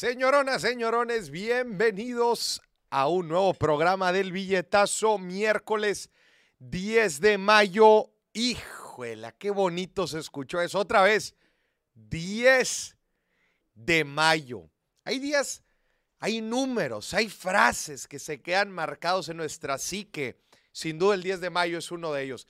Señoronas, 0.00 0.62
señorones, 0.62 1.28
bienvenidos 1.28 2.62
a 2.88 3.06
un 3.06 3.28
nuevo 3.28 3.52
programa 3.52 4.12
del 4.12 4.32
billetazo 4.32 5.18
miércoles 5.18 6.08
10 6.58 7.20
de 7.20 7.36
mayo. 7.36 8.10
Híjole, 8.32 9.34
qué 9.38 9.50
bonito 9.50 10.06
se 10.06 10.18
escuchó 10.18 10.62
eso 10.62 10.78
otra 10.78 11.02
vez. 11.02 11.34
10 11.92 12.96
de 13.74 14.04
mayo. 14.04 14.70
Hay 15.04 15.18
días, 15.18 15.62
hay 16.18 16.40
números, 16.40 17.12
hay 17.12 17.28
frases 17.28 18.08
que 18.08 18.18
se 18.18 18.40
quedan 18.40 18.70
marcados 18.70 19.28
en 19.28 19.36
nuestra 19.36 19.76
psique. 19.76 20.40
Sin 20.72 20.98
duda 20.98 21.14
el 21.14 21.22
10 21.22 21.42
de 21.42 21.50
mayo 21.50 21.76
es 21.76 21.90
uno 21.90 22.10
de 22.14 22.22
ellos. 22.22 22.48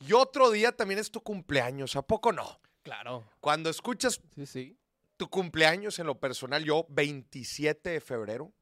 Y 0.00 0.12
otro 0.12 0.50
día 0.50 0.72
también 0.72 1.00
es 1.00 1.10
tu 1.10 1.22
cumpleaños, 1.22 1.96
¿a 1.96 2.02
poco 2.02 2.30
no? 2.30 2.60
Claro. 2.82 3.24
Cuando 3.40 3.70
escuchas 3.70 4.20
Sí, 4.34 4.44
sí. 4.44 4.79
Tu 5.20 5.28
cumpleaños 5.28 5.98
en 5.98 6.06
lo 6.06 6.18
personal, 6.18 6.64
yo 6.64 6.86
27 6.88 7.90
de 7.90 8.00
febrero, 8.00 8.54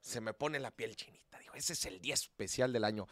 se 0.00 0.20
me 0.20 0.34
pone 0.34 0.58
la 0.58 0.72
piel 0.72 0.96
chinita. 0.96 1.38
Digo, 1.38 1.54
ese 1.54 1.74
es 1.74 1.86
el 1.86 2.00
día 2.00 2.14
especial 2.14 2.72
del 2.72 2.82
año. 2.82 3.06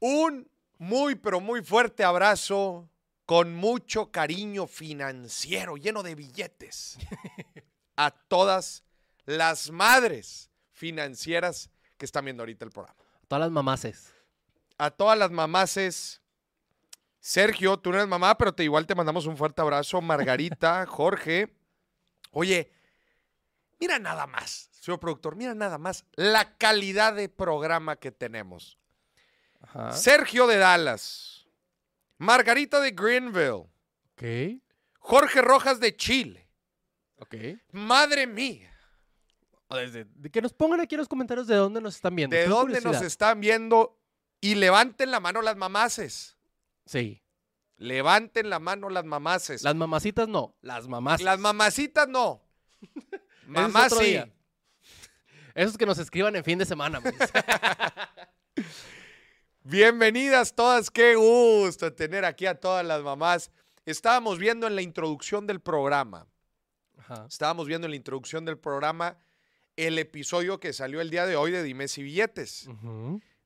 Un 0.00 0.50
muy, 0.78 1.14
pero 1.14 1.38
muy 1.38 1.62
fuerte 1.62 2.02
abrazo 2.02 2.90
con 3.24 3.54
mucho 3.54 4.10
cariño 4.10 4.66
financiero, 4.66 5.76
lleno 5.76 6.02
de 6.02 6.16
billetes, 6.16 6.98
a 7.96 8.10
todas 8.10 8.82
las 9.24 9.70
madres 9.70 10.50
financieras 10.72 11.70
que 11.98 12.04
están 12.04 12.24
viendo 12.24 12.42
ahorita 12.42 12.64
el 12.64 12.72
programa. 12.72 12.98
Todas 13.28 13.42
las 13.42 13.52
mamaces. 13.52 14.12
A 14.76 14.90
todas 14.90 15.16
las 15.16 15.30
mamaces. 15.30 16.20
Sergio, 17.20 17.76
tú 17.76 17.90
no 17.90 17.98
eres 17.98 18.08
mamá, 18.08 18.36
pero 18.36 18.52
te, 18.52 18.64
igual 18.64 18.88
te 18.88 18.96
mandamos 18.96 19.26
un 19.26 19.36
fuerte 19.36 19.62
abrazo. 19.62 20.00
Margarita, 20.00 20.84
Jorge. 20.88 21.55
Oye, 22.38 22.70
mira 23.80 23.98
nada 23.98 24.26
más, 24.26 24.68
señor 24.72 25.00
productor, 25.00 25.36
mira 25.36 25.54
nada 25.54 25.78
más 25.78 26.04
la 26.16 26.54
calidad 26.58 27.14
de 27.14 27.30
programa 27.30 27.96
que 27.96 28.12
tenemos. 28.12 28.76
Ajá. 29.62 29.92
Sergio 29.92 30.46
de 30.46 30.58
Dallas, 30.58 31.46
Margarita 32.18 32.78
de 32.80 32.90
Greenville, 32.90 33.64
Ok. 34.12 34.60
Jorge 34.98 35.40
Rojas 35.40 35.80
de 35.80 35.96
Chile. 35.96 36.46
Ok. 37.20 37.34
Madre 37.72 38.26
mía, 38.26 38.70
desde- 39.70 40.04
de 40.04 40.30
que 40.30 40.42
nos 40.42 40.52
pongan 40.52 40.80
aquí 40.82 40.94
en 40.94 40.98
los 40.98 41.08
comentarios 41.08 41.46
de 41.46 41.54
dónde 41.56 41.80
nos 41.80 41.94
están 41.96 42.14
viendo. 42.14 42.36
¿de 42.36 42.42
Tengo 42.42 42.56
dónde 42.56 42.82
nos 42.82 43.00
están 43.00 43.40
viendo? 43.40 43.98
Y 44.42 44.56
levanten 44.56 45.10
la 45.10 45.20
mano 45.20 45.40
las 45.40 45.56
mamaces. 45.56 46.36
Sí. 46.84 47.22
Levanten 47.78 48.48
la 48.48 48.58
mano 48.58 48.88
las 48.88 49.04
mamaces. 49.04 49.62
Las 49.62 49.74
mamacitas 49.74 50.28
no. 50.28 50.54
Las 50.62 50.88
mamás. 50.88 51.20
Las 51.20 51.38
mamacitas 51.38 52.08
no. 52.08 52.42
Ese 52.80 52.90
es 53.12 53.20
Mamá 53.46 53.86
otro 53.86 53.98
sí. 54.00 54.06
día. 54.06 54.32
Esos 55.54 55.78
que 55.78 55.86
nos 55.86 55.98
escriban 55.98 56.36
en 56.36 56.44
fin 56.44 56.58
de 56.58 56.66
semana. 56.66 57.00
Bienvenidas 59.62 60.54
todas, 60.54 60.90
qué 60.90 61.16
gusto 61.16 61.92
tener 61.92 62.24
aquí 62.24 62.46
a 62.46 62.60
todas 62.60 62.84
las 62.84 63.02
mamás. 63.02 63.50
Estábamos 63.84 64.38
viendo 64.38 64.66
en 64.66 64.76
la 64.76 64.82
introducción 64.82 65.46
del 65.46 65.60
programa, 65.60 66.26
Ajá. 66.98 67.26
estábamos 67.28 67.66
viendo 67.66 67.86
en 67.86 67.90
la 67.90 67.96
introducción 67.96 68.44
del 68.44 68.58
programa 68.58 69.18
el 69.76 69.98
episodio 69.98 70.60
que 70.60 70.72
salió 70.72 71.00
el 71.00 71.10
día 71.10 71.26
de 71.26 71.36
hoy 71.36 71.50
de 71.50 71.62
Dimes 71.62 71.98
y 71.98 72.02
Billetes. 72.02 72.68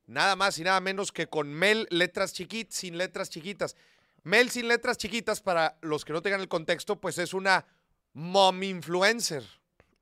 Nada 0.06 0.36
más 0.36 0.58
y 0.58 0.64
nada 0.64 0.80
menos 0.80 1.12
que 1.12 1.28
con 1.28 1.52
Mel 1.52 1.86
letras 1.90 2.32
chiquitas, 2.32 2.76
sin 2.76 2.98
letras 2.98 3.30
chiquitas. 3.30 3.76
Mel 4.22 4.50
sin 4.50 4.68
letras 4.68 4.96
chiquitas, 4.98 5.40
para 5.40 5.78
los 5.82 6.04
que 6.04 6.12
no 6.12 6.22
tengan 6.22 6.40
el 6.40 6.48
contexto, 6.48 7.00
pues 7.00 7.18
es 7.18 7.32
una 7.34 7.66
mom 8.12 8.62
influencer. 8.62 9.44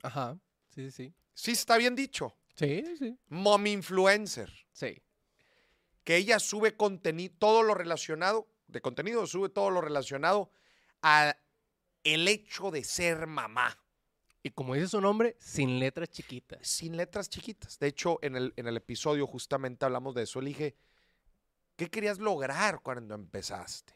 Ajá. 0.03 0.39
Sí, 0.69 0.91
sí, 0.91 1.13
sí. 1.35 1.53
Está 1.53 1.77
bien 1.77 1.95
dicho. 1.95 2.35
Sí, 2.55 2.85
sí. 2.99 3.17
Mom 3.29 3.67
influencer. 3.67 4.53
Sí. 4.73 5.03
que 6.05 6.17
ella 6.17 6.39
sube 6.39 6.75
contenido, 6.77 7.35
todo 7.39 7.63
lo 7.63 7.75
relacionado, 7.75 8.49
de 8.67 8.81
contenido, 8.81 9.27
sube 9.27 9.49
todo 9.51 9.71
lo 9.71 9.81
relacionado 9.83 10.51
a 11.03 11.37
el 12.03 12.27
hecho 12.29 12.71
de 12.71 12.83
ser 12.85 13.27
mamá, 13.27 13.79
Y 14.43 14.51
como 14.51 14.75
dice 14.75 14.89
su 14.89 15.01
nombre, 15.03 15.37
sin 15.41 15.79
letras 15.79 16.09
chiquitas. 16.09 16.67
sin 16.67 16.97
letras 16.97 17.29
chiquitas. 17.29 17.79
De 17.79 17.89
hecho, 17.89 18.19
en 18.23 18.37
el, 18.37 18.55
en 18.57 18.67
el 18.69 18.77
episodio 18.79 19.27
justamente 19.27 19.85
hablamos 19.85 20.15
de 20.15 20.23
eso. 20.23 20.41
Le 20.41 20.49
dije, 20.49 20.77
¿qué 21.77 21.91
querías 21.91 22.19
lograr 22.19 22.81
cuando 22.81 23.15
empezaste? 23.15 23.93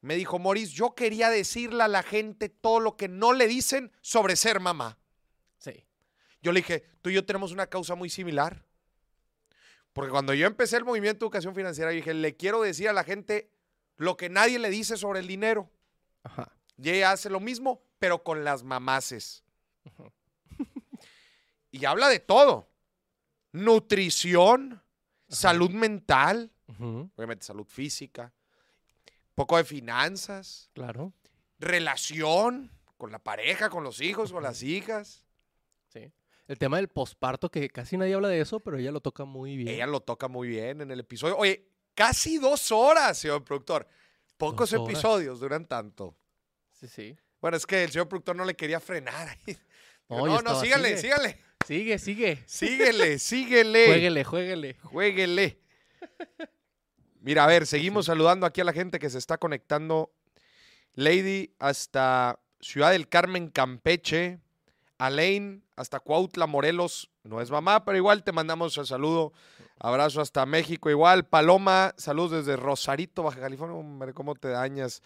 Me 0.00 0.14
dijo, 0.14 0.38
Maurice, 0.38 0.72
yo 0.72 0.94
quería 0.94 1.30
decirle 1.30 1.82
a 1.82 1.88
la 1.88 2.02
gente 2.02 2.48
todo 2.48 2.80
lo 2.80 2.96
que 2.96 3.08
no 3.08 3.32
le 3.32 3.48
dicen 3.48 3.90
sobre 4.00 4.36
ser 4.36 4.60
mamá. 4.60 4.98
Sí. 5.58 5.84
Yo 6.42 6.52
le 6.52 6.60
dije, 6.60 6.84
tú 7.02 7.10
y 7.10 7.14
yo 7.14 7.24
tenemos 7.24 7.52
una 7.52 7.66
causa 7.66 7.94
muy 7.94 8.08
similar. 8.08 8.64
Porque 9.92 10.10
cuando 10.10 10.34
yo 10.34 10.46
empecé 10.46 10.76
el 10.76 10.84
movimiento 10.84 11.20
de 11.20 11.26
educación 11.26 11.54
financiera, 11.54 11.90
yo 11.90 11.96
dije, 11.96 12.14
le 12.14 12.36
quiero 12.36 12.62
decir 12.62 12.88
a 12.88 12.92
la 12.92 13.02
gente 13.02 13.50
lo 13.96 14.16
que 14.16 14.28
nadie 14.28 14.58
le 14.58 14.70
dice 14.70 14.96
sobre 14.96 15.20
el 15.20 15.26
dinero. 15.26 15.70
Ajá. 16.22 16.52
Y 16.76 16.90
ella 16.90 17.12
hace 17.12 17.30
lo 17.30 17.40
mismo, 17.40 17.82
pero 17.98 18.22
con 18.22 18.44
las 18.44 18.62
mamaces. 18.62 19.42
Ujú. 19.84 20.12
y 21.70 21.84
habla 21.84 22.08
de 22.08 22.20
todo. 22.20 22.68
Nutrición, 23.52 24.82
salud 25.28 25.70
mental, 25.70 26.52
obviamente 26.78 27.46
salud 27.46 27.66
física, 27.66 28.32
poco 29.36 29.56
de 29.56 29.62
finanzas, 29.64 30.70
Claro. 30.74 31.12
relación 31.60 32.72
con 32.96 33.12
la 33.12 33.18
pareja, 33.20 33.70
con 33.70 33.84
los 33.84 34.00
hijos, 34.00 34.32
con 34.32 34.42
las 34.42 34.62
hijas. 34.62 35.24
Sí. 35.92 36.10
El 36.48 36.58
tema 36.58 36.78
del 36.78 36.88
posparto, 36.88 37.50
que 37.50 37.68
casi 37.70 37.96
nadie 37.96 38.14
habla 38.14 38.28
de 38.28 38.40
eso, 38.40 38.60
pero 38.60 38.78
ella 38.78 38.90
lo 38.90 39.00
toca 39.00 39.24
muy 39.24 39.56
bien. 39.56 39.68
Ella 39.68 39.86
lo 39.86 40.00
toca 40.00 40.26
muy 40.28 40.48
bien 40.48 40.80
en 40.80 40.90
el 40.90 41.00
episodio. 41.00 41.36
Oye, 41.36 41.68
casi 41.94 42.38
dos 42.38 42.72
horas, 42.72 43.18
señor 43.18 43.44
productor. 43.44 43.86
Pocos 44.36 44.72
episodios 44.72 45.40
duran 45.40 45.66
tanto. 45.66 46.16
Sí, 46.72 46.88
sí. 46.88 47.16
Bueno, 47.40 47.56
es 47.56 47.66
que 47.66 47.84
el 47.84 47.90
señor 47.90 48.08
productor 48.08 48.36
no 48.36 48.44
le 48.44 48.54
quería 48.56 48.80
frenar. 48.80 49.38
No, 50.08 50.24
no, 50.24 50.40
no, 50.40 50.60
sígale, 50.60 50.96
sigue. 50.96 51.00
sígale. 51.00 51.38
Sigue, 51.66 51.98
sigue. 51.98 52.44
Síguele, 52.46 53.18
síguele. 53.18 53.86
Jueguele, 53.88 54.22
jueguele. 54.24 54.74
Jueguele. 54.84 55.60
Mira, 57.26 57.42
a 57.42 57.48
ver, 57.48 57.66
seguimos 57.66 58.06
saludando 58.06 58.46
aquí 58.46 58.60
a 58.60 58.64
la 58.64 58.72
gente 58.72 59.00
que 59.00 59.10
se 59.10 59.18
está 59.18 59.36
conectando. 59.36 60.12
Lady 60.94 61.50
hasta 61.58 62.38
Ciudad 62.60 62.92
del 62.92 63.08
Carmen, 63.08 63.48
Campeche. 63.48 64.38
Alain 64.96 65.64
hasta 65.74 65.98
Cuautla, 65.98 66.46
Morelos. 66.46 67.10
No 67.24 67.40
es 67.40 67.50
mamá, 67.50 67.84
pero 67.84 67.98
igual 67.98 68.22
te 68.22 68.30
mandamos 68.30 68.78
el 68.78 68.86
saludo. 68.86 69.32
Abrazo 69.80 70.20
hasta 70.20 70.46
México 70.46 70.88
igual. 70.88 71.26
Paloma, 71.26 71.94
saludos 71.96 72.30
desde 72.30 72.54
Rosarito, 72.54 73.24
Baja 73.24 73.40
California. 73.40 73.76
Hombre, 73.76 74.14
¿cómo 74.14 74.36
te 74.36 74.50
dañas? 74.50 75.02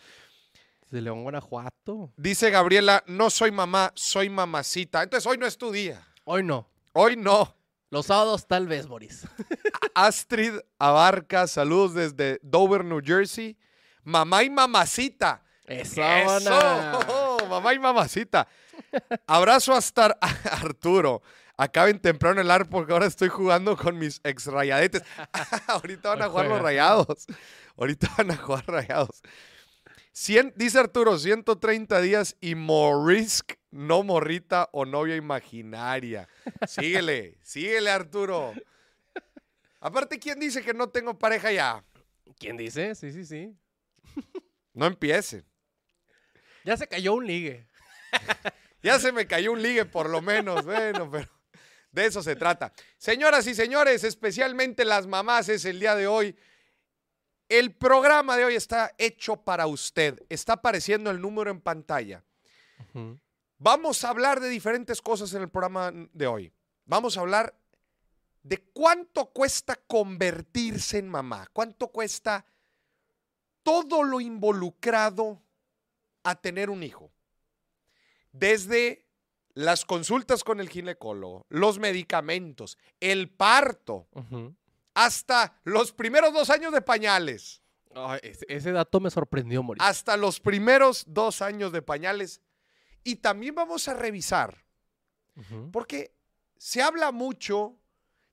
De 0.90 1.00
León, 1.00 1.22
Guanajuato. 1.22 2.12
Dice 2.18 2.50
Gabriela, 2.50 3.02
no 3.06 3.30
soy 3.30 3.50
mamá, 3.50 3.92
soy 3.94 4.28
mamacita. 4.28 5.02
Entonces 5.02 5.26
hoy 5.26 5.38
no 5.38 5.46
es 5.46 5.56
tu 5.56 5.72
día. 5.72 6.06
Hoy 6.24 6.42
no. 6.42 6.68
Hoy 6.92 7.16
no. 7.16 7.56
Los 7.90 8.06
sábados 8.06 8.46
tal 8.46 8.66
vez, 8.68 8.86
Boris. 8.86 9.26
Astrid 9.94 10.54
Abarca, 10.78 11.46
saludos 11.48 11.94
desde 11.94 12.38
Dover, 12.42 12.84
New 12.84 13.00
Jersey. 13.04 13.56
Mamá 14.04 14.44
y 14.44 14.50
mamacita. 14.50 15.42
Eso, 15.66 16.02
¡Eso! 16.02 17.38
Mamá 17.50 17.74
y 17.74 17.78
mamacita. 17.78 18.46
Abrazo 19.26 19.72
hasta 19.74 20.06
Ar- 20.06 20.18
Arturo. 20.62 21.22
Acaben 21.56 22.00
temprano 22.00 22.40
el 22.40 22.50
ar 22.50 22.68
porque 22.70 22.92
ahora 22.92 23.06
estoy 23.06 23.28
jugando 23.28 23.76
con 23.76 23.98
mis 23.98 24.20
ex 24.24 24.46
rayadetes. 24.46 25.02
Ahorita 25.66 26.10
van 26.10 26.22
a 26.22 26.28
jugar 26.28 26.46
los 26.46 26.62
rayados. 26.62 27.26
Ahorita 27.76 28.08
van 28.16 28.30
a 28.30 28.36
jugar 28.36 28.64
rayados. 28.66 29.20
Cien- 30.14 30.52
dice 30.56 30.78
Arturo, 30.78 31.18
130 31.18 32.00
días 32.00 32.36
y 32.40 32.54
Morisc, 32.54 33.52
no 33.70 34.02
morrita 34.02 34.68
o 34.72 34.84
novia 34.84 35.16
imaginaria. 35.16 36.28
Síguele, 36.66 37.38
síguele 37.42 37.90
Arturo. 37.90 38.52
Aparte, 39.80 40.18
¿quién 40.18 40.38
dice 40.38 40.62
que 40.62 40.74
no 40.74 40.88
tengo 40.88 41.18
pareja 41.18 41.52
ya? 41.52 41.84
¿Quién 42.38 42.56
dice? 42.56 42.94
Sí, 42.94 43.12
sí, 43.12 43.24
sí. 43.24 43.56
No 44.74 44.86
empiece. 44.86 45.44
Ya 46.64 46.76
se 46.76 46.86
cayó 46.86 47.14
un 47.14 47.26
ligue. 47.26 47.66
Ya 48.82 48.98
se 48.98 49.12
me 49.12 49.26
cayó 49.26 49.52
un 49.52 49.62
ligue 49.62 49.84
por 49.84 50.08
lo 50.08 50.22
menos. 50.22 50.64
Bueno, 50.64 51.10
pero 51.10 51.28
de 51.92 52.06
eso 52.06 52.22
se 52.22 52.34
trata. 52.34 52.72
Señoras 52.96 53.46
y 53.46 53.54
señores, 53.54 54.04
especialmente 54.04 54.86
las 54.86 55.06
mamás 55.06 55.50
es 55.50 55.66
el 55.66 55.80
día 55.80 55.94
de 55.94 56.06
hoy. 56.06 56.34
El 57.50 57.74
programa 57.74 58.38
de 58.38 58.46
hoy 58.46 58.54
está 58.54 58.94
hecho 58.96 59.36
para 59.36 59.66
usted. 59.66 60.22
Está 60.30 60.54
apareciendo 60.54 61.10
el 61.10 61.20
número 61.20 61.50
en 61.50 61.60
pantalla. 61.60 62.24
Ujú. 62.94 63.20
Vamos 63.62 64.04
a 64.04 64.08
hablar 64.08 64.40
de 64.40 64.48
diferentes 64.48 65.02
cosas 65.02 65.34
en 65.34 65.42
el 65.42 65.50
programa 65.50 65.92
de 66.14 66.26
hoy. 66.26 66.50
Vamos 66.86 67.18
a 67.18 67.20
hablar 67.20 67.54
de 68.42 68.56
cuánto 68.72 69.26
cuesta 69.26 69.76
convertirse 69.76 70.96
en 70.96 71.10
mamá, 71.10 71.46
cuánto 71.52 71.88
cuesta 71.88 72.46
todo 73.62 74.02
lo 74.02 74.18
involucrado 74.22 75.42
a 76.22 76.34
tener 76.36 76.70
un 76.70 76.82
hijo. 76.82 77.10
Desde 78.32 79.04
las 79.52 79.84
consultas 79.84 80.42
con 80.42 80.58
el 80.60 80.70
ginecólogo, 80.70 81.44
los 81.50 81.78
medicamentos, 81.78 82.78
el 82.98 83.28
parto, 83.28 84.08
hasta 84.94 85.60
los 85.64 85.92
primeros 85.92 86.32
dos 86.32 86.48
años 86.48 86.72
de 86.72 86.80
pañales. 86.80 87.60
Ay, 87.94 88.20
ese, 88.22 88.46
ese 88.48 88.72
dato 88.72 89.00
me 89.00 89.10
sorprendió, 89.10 89.62
Moris. 89.62 89.82
Hasta 89.84 90.16
los 90.16 90.40
primeros 90.40 91.04
dos 91.06 91.42
años 91.42 91.72
de 91.72 91.82
pañales. 91.82 92.40
Y 93.02 93.16
también 93.16 93.54
vamos 93.54 93.88
a 93.88 93.94
revisar, 93.94 94.64
porque 95.72 96.14
se 96.58 96.82
habla 96.82 97.12
mucho 97.12 97.78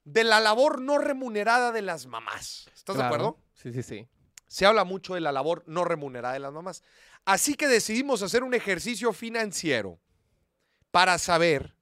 de 0.04 0.24
la 0.24 0.40
labor 0.40 0.81
no 0.81 0.98
remunerada 0.98 1.72
de 1.72 1.81
las 1.81 2.06
mamás. 2.06 2.69
¿Estás 2.74 2.98
de 2.98 3.04
acuerdo? 3.04 3.40
Sí, 3.54 3.72
sí, 3.72 3.84
sí. 3.84 4.08
Se 4.48 4.66
habla 4.66 4.84
mucho 4.84 5.16
de 5.16 5.22
la 5.22 5.31
labor 5.31 5.64
no 5.68 5.84
remunerada 5.84 6.34
de 6.34 6.40
las 6.40 6.54
mamás. 6.54 6.84
Así 7.25 7.56
que 7.56 7.68
decidimos 7.68 8.22
hacer 8.22 8.44
un 8.44 8.54
ejercicio 8.54 9.14
financiero 9.14 10.00
para 10.92 11.18
saber 11.18 11.75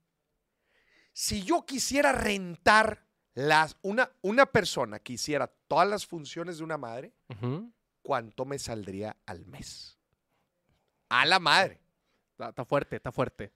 si 1.14 1.44
yo 1.44 1.66
quisiera 1.66 2.12
rentar 2.12 3.06
las, 3.34 3.78
una, 3.82 4.12
una 4.22 4.46
persona 4.46 5.00
que 5.00 5.14
hiciera 5.14 5.48
todas 5.68 5.88
las 5.88 6.06
funciones 6.06 6.58
de 6.58 6.64
una 6.64 6.78
madre. 6.78 7.14
¿cuánto 8.06 8.46
me 8.46 8.60
saldría 8.60 9.18
al 9.26 9.46
mes? 9.48 9.98
A 11.10 11.26
la 11.26 11.40
madre. 11.40 11.82
Está, 12.36 12.50
está 12.50 12.66
fuerte, 12.66 12.98
está 12.98 13.12
fuerte. 13.12 13.54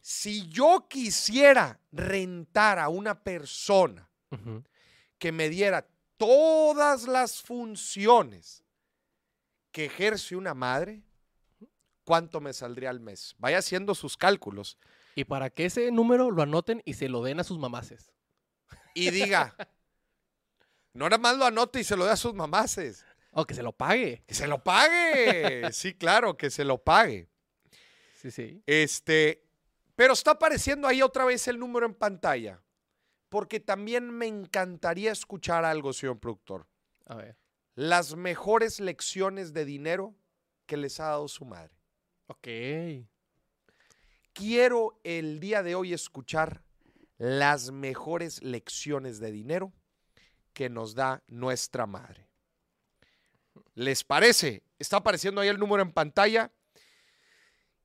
Si 0.00 0.48
yo 0.48 0.86
quisiera 0.88 1.80
rentar 1.92 2.78
a 2.78 2.88
una 2.88 3.22
persona 3.22 4.08
que 5.18 5.32
me 5.32 5.48
diera 5.48 5.86
todas 6.16 7.08
las 7.08 7.42
funciones 7.42 8.64
que 9.72 9.86
ejerce 9.86 10.36
una 10.36 10.54
madre, 10.54 11.02
¿cuánto 12.04 12.40
me 12.40 12.52
saldría 12.52 12.90
al 12.90 13.00
mes? 13.00 13.34
Vaya 13.38 13.58
haciendo 13.58 13.94
sus 13.94 14.16
cálculos 14.16 14.78
Y 15.16 15.24
para 15.24 15.50
que 15.50 15.66
ese 15.66 15.90
número 15.90 16.30
lo 16.30 16.42
anoten 16.42 16.82
y 16.84 16.94
se 16.94 17.08
lo 17.08 17.22
den 17.22 17.40
a 17.40 17.44
sus 17.44 17.58
mamases. 17.58 18.10
y 18.94 19.10
diga, 19.10 19.54
no 20.94 21.06
nada 21.08 21.18
más 21.18 21.36
lo 21.36 21.44
anote 21.44 21.80
y 21.80 21.84
se 21.84 21.96
lo 21.96 22.04
dé 22.04 22.12
a 22.12 22.16
sus 22.16 22.34
mamases, 22.34 23.04
O 23.32 23.44
que 23.44 23.54
se 23.54 23.62
lo 23.62 23.72
pague. 23.72 24.22
que 24.26 24.34
se 24.34 24.46
lo 24.46 24.62
pague. 24.62 25.70
Sí, 25.72 25.94
claro, 25.94 26.36
que 26.36 26.50
se 26.50 26.64
lo 26.64 26.78
pague. 26.78 27.28
Sí, 28.20 28.30
sí. 28.30 28.62
Este, 28.66 29.42
pero 29.96 30.12
está 30.12 30.32
apareciendo 30.32 30.86
ahí 30.86 31.00
otra 31.00 31.24
vez 31.24 31.48
el 31.48 31.58
número 31.58 31.86
en 31.86 31.94
pantalla, 31.94 32.62
porque 33.30 33.60
también 33.60 34.10
me 34.10 34.26
encantaría 34.26 35.10
escuchar 35.10 35.64
algo, 35.64 35.94
señor 35.94 36.20
productor. 36.20 36.66
A 37.06 37.14
ver. 37.14 37.38
Las 37.74 38.16
mejores 38.16 38.78
lecciones 38.78 39.54
de 39.54 39.64
dinero 39.64 40.14
que 40.66 40.76
les 40.76 41.00
ha 41.00 41.04
dado 41.04 41.28
su 41.28 41.46
madre. 41.46 41.74
Ok. 42.26 42.46
Quiero 44.34 45.00
el 45.02 45.40
día 45.40 45.62
de 45.62 45.74
hoy 45.74 45.94
escuchar 45.94 46.62
las 47.16 47.70
mejores 47.70 48.42
lecciones 48.42 49.18
de 49.18 49.32
dinero 49.32 49.72
que 50.52 50.68
nos 50.68 50.94
da 50.94 51.22
nuestra 51.26 51.86
madre. 51.86 52.28
¿Les 53.74 54.04
parece? 54.04 54.62
Está 54.78 54.98
apareciendo 54.98 55.40
ahí 55.40 55.48
el 55.48 55.58
número 55.58 55.82
en 55.82 55.92
pantalla. 55.92 56.52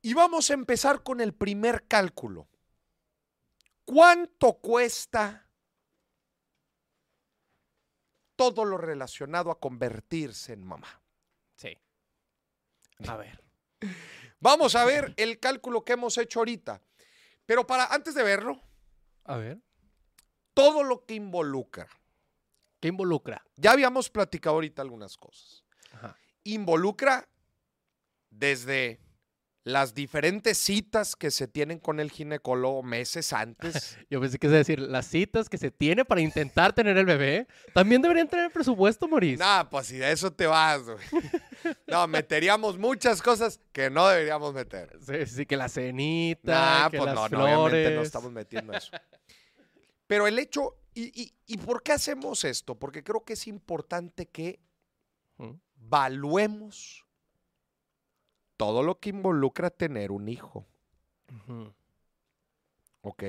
Y 0.06 0.14
vamos 0.14 0.52
a 0.52 0.54
empezar 0.54 1.02
con 1.02 1.20
el 1.20 1.34
primer 1.34 1.88
cálculo. 1.88 2.48
¿Cuánto 3.86 4.54
cuesta 4.54 5.50
todo 8.36 8.66
lo 8.66 8.78
relacionado 8.78 9.50
a 9.50 9.60
convertirse 9.60 10.54
en 10.54 10.64
mamá? 10.64 11.02
Sí. 11.56 11.76
A 13.08 13.16
ver. 13.16 13.44
Vamos 14.40 14.76
a 14.76 14.86
ver 14.86 15.16
el 15.18 15.40
cálculo 15.40 15.84
que 15.84 15.94
hemos 15.94 16.20
hecho 16.20 16.38
ahorita. 16.38 16.80
Pero 17.48 17.66
para 17.66 17.88
antes 17.88 18.14
de 18.14 18.22
verlo, 18.22 18.62
A 19.24 19.38
ver. 19.38 19.60
todo 20.54 20.84
lo 20.84 21.04
que 21.08 21.16
involucra. 21.16 21.88
¿Qué 22.80 22.90
involucra? 22.90 23.44
Ya 23.56 23.72
habíamos 23.72 24.12
platicado 24.12 24.54
ahorita 24.58 24.84
algunas 24.84 25.18
cosas. 25.18 25.64
Ajá. 25.94 26.16
Involucra 26.44 27.28
desde 28.30 29.00
las 29.66 29.96
diferentes 29.96 30.60
citas 30.60 31.16
que 31.16 31.32
se 31.32 31.48
tienen 31.48 31.80
con 31.80 32.00
el 32.00 32.12
ginecólogo 32.12 32.84
meses 32.84 33.34
antes. 33.34 33.98
Yo 34.12 34.22
pensé 34.22 34.38
que 34.38 34.46
es 34.46 34.54
decir, 34.54 34.80
las 34.80 35.08
citas 35.08 35.50
que 35.50 35.58
se 35.58 35.72
tiene 35.72 36.06
para 36.06 36.22
intentar 36.22 36.72
tener 36.74 36.96
el 36.98 37.06
bebé 37.08 37.48
también 37.74 38.00
deberían 38.02 38.28
tener 38.28 38.52
presupuesto, 38.52 39.08
Moris. 39.08 39.40
Nah, 39.40 39.64
pues 39.64 39.88
si 39.88 39.98
de 39.98 40.12
eso 40.12 40.32
te 40.32 40.46
vas, 40.46 40.84
güey. 40.84 40.98
No, 41.88 42.08
meteríamos 42.08 42.78
muchas 42.78 43.24
cosas 43.24 43.60
que 43.72 43.90
no 43.90 44.08
deberíamos 44.08 44.54
meter. 44.54 45.00
Sí, 45.04 45.26
sí, 45.26 45.46
que 45.48 45.58
la 45.58 45.68
cenita, 45.68 46.84
Nah, 46.84 46.90
que 46.92 46.98
pues 47.00 47.08
las 47.08 47.16
no, 47.16 47.22
no, 47.24 47.28
flores. 47.30 47.56
obviamente 47.58 47.96
no 47.96 48.02
estamos 48.04 48.32
metiendo 48.32 48.72
eso. 48.74 48.92
Pero 50.08 50.28
el 50.28 50.38
hecho, 50.38 50.78
y, 50.94 51.06
y- 51.20 51.34
¿y 51.48 51.58
por 51.58 51.82
qué 51.82 51.94
hacemos 51.94 52.44
esto? 52.44 52.76
Porque 52.76 53.04
creo 53.04 53.26
que 53.26 53.34
es 53.34 53.48
importante 53.48 54.28
que 54.28 54.60
Ujú. 55.40 55.60
Todo 58.58 58.84
lo 58.84 59.00
que 59.00 59.10
involucra 59.10 59.70
tener 59.70 60.12
un 60.12 60.28
hijo. 60.28 60.66
¿ok? 63.06 63.24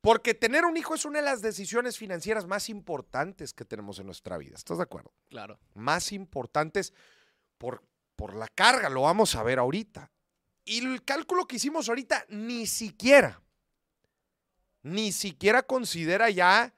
Porque 0.00 0.34
tener 0.34 0.64
un 0.64 0.76
hijo 0.76 0.94
es 0.94 1.04
una 1.04 1.18
de 1.18 1.24
las 1.24 1.42
decisiones 1.42 1.98
financieras 1.98 2.46
más 2.46 2.68
importantes 2.68 3.52
que 3.52 3.64
tenemos 3.64 3.98
en 3.98 4.06
nuestra 4.06 4.38
vida. 4.38 4.56
¿Estás 4.56 4.78
de 4.78 4.84
acuerdo? 4.84 5.12
Claro. 5.28 5.58
Más 5.74 6.12
importantes 6.12 6.94
por, 7.58 7.82
por 8.16 8.34
la 8.34 8.48
carga, 8.48 8.88
lo 8.88 9.02
vamos 9.02 9.34
a 9.34 9.42
ver 9.42 9.58
ahorita. 9.58 10.10
Y 10.64 10.84
el 10.84 11.04
cálculo 11.04 11.46
que 11.46 11.56
hicimos 11.56 11.88
ahorita 11.88 12.26
ni 12.28 12.66
siquiera, 12.66 13.42
ni 14.82 15.12
siquiera 15.12 15.62
considera 15.62 16.30
ya 16.30 16.74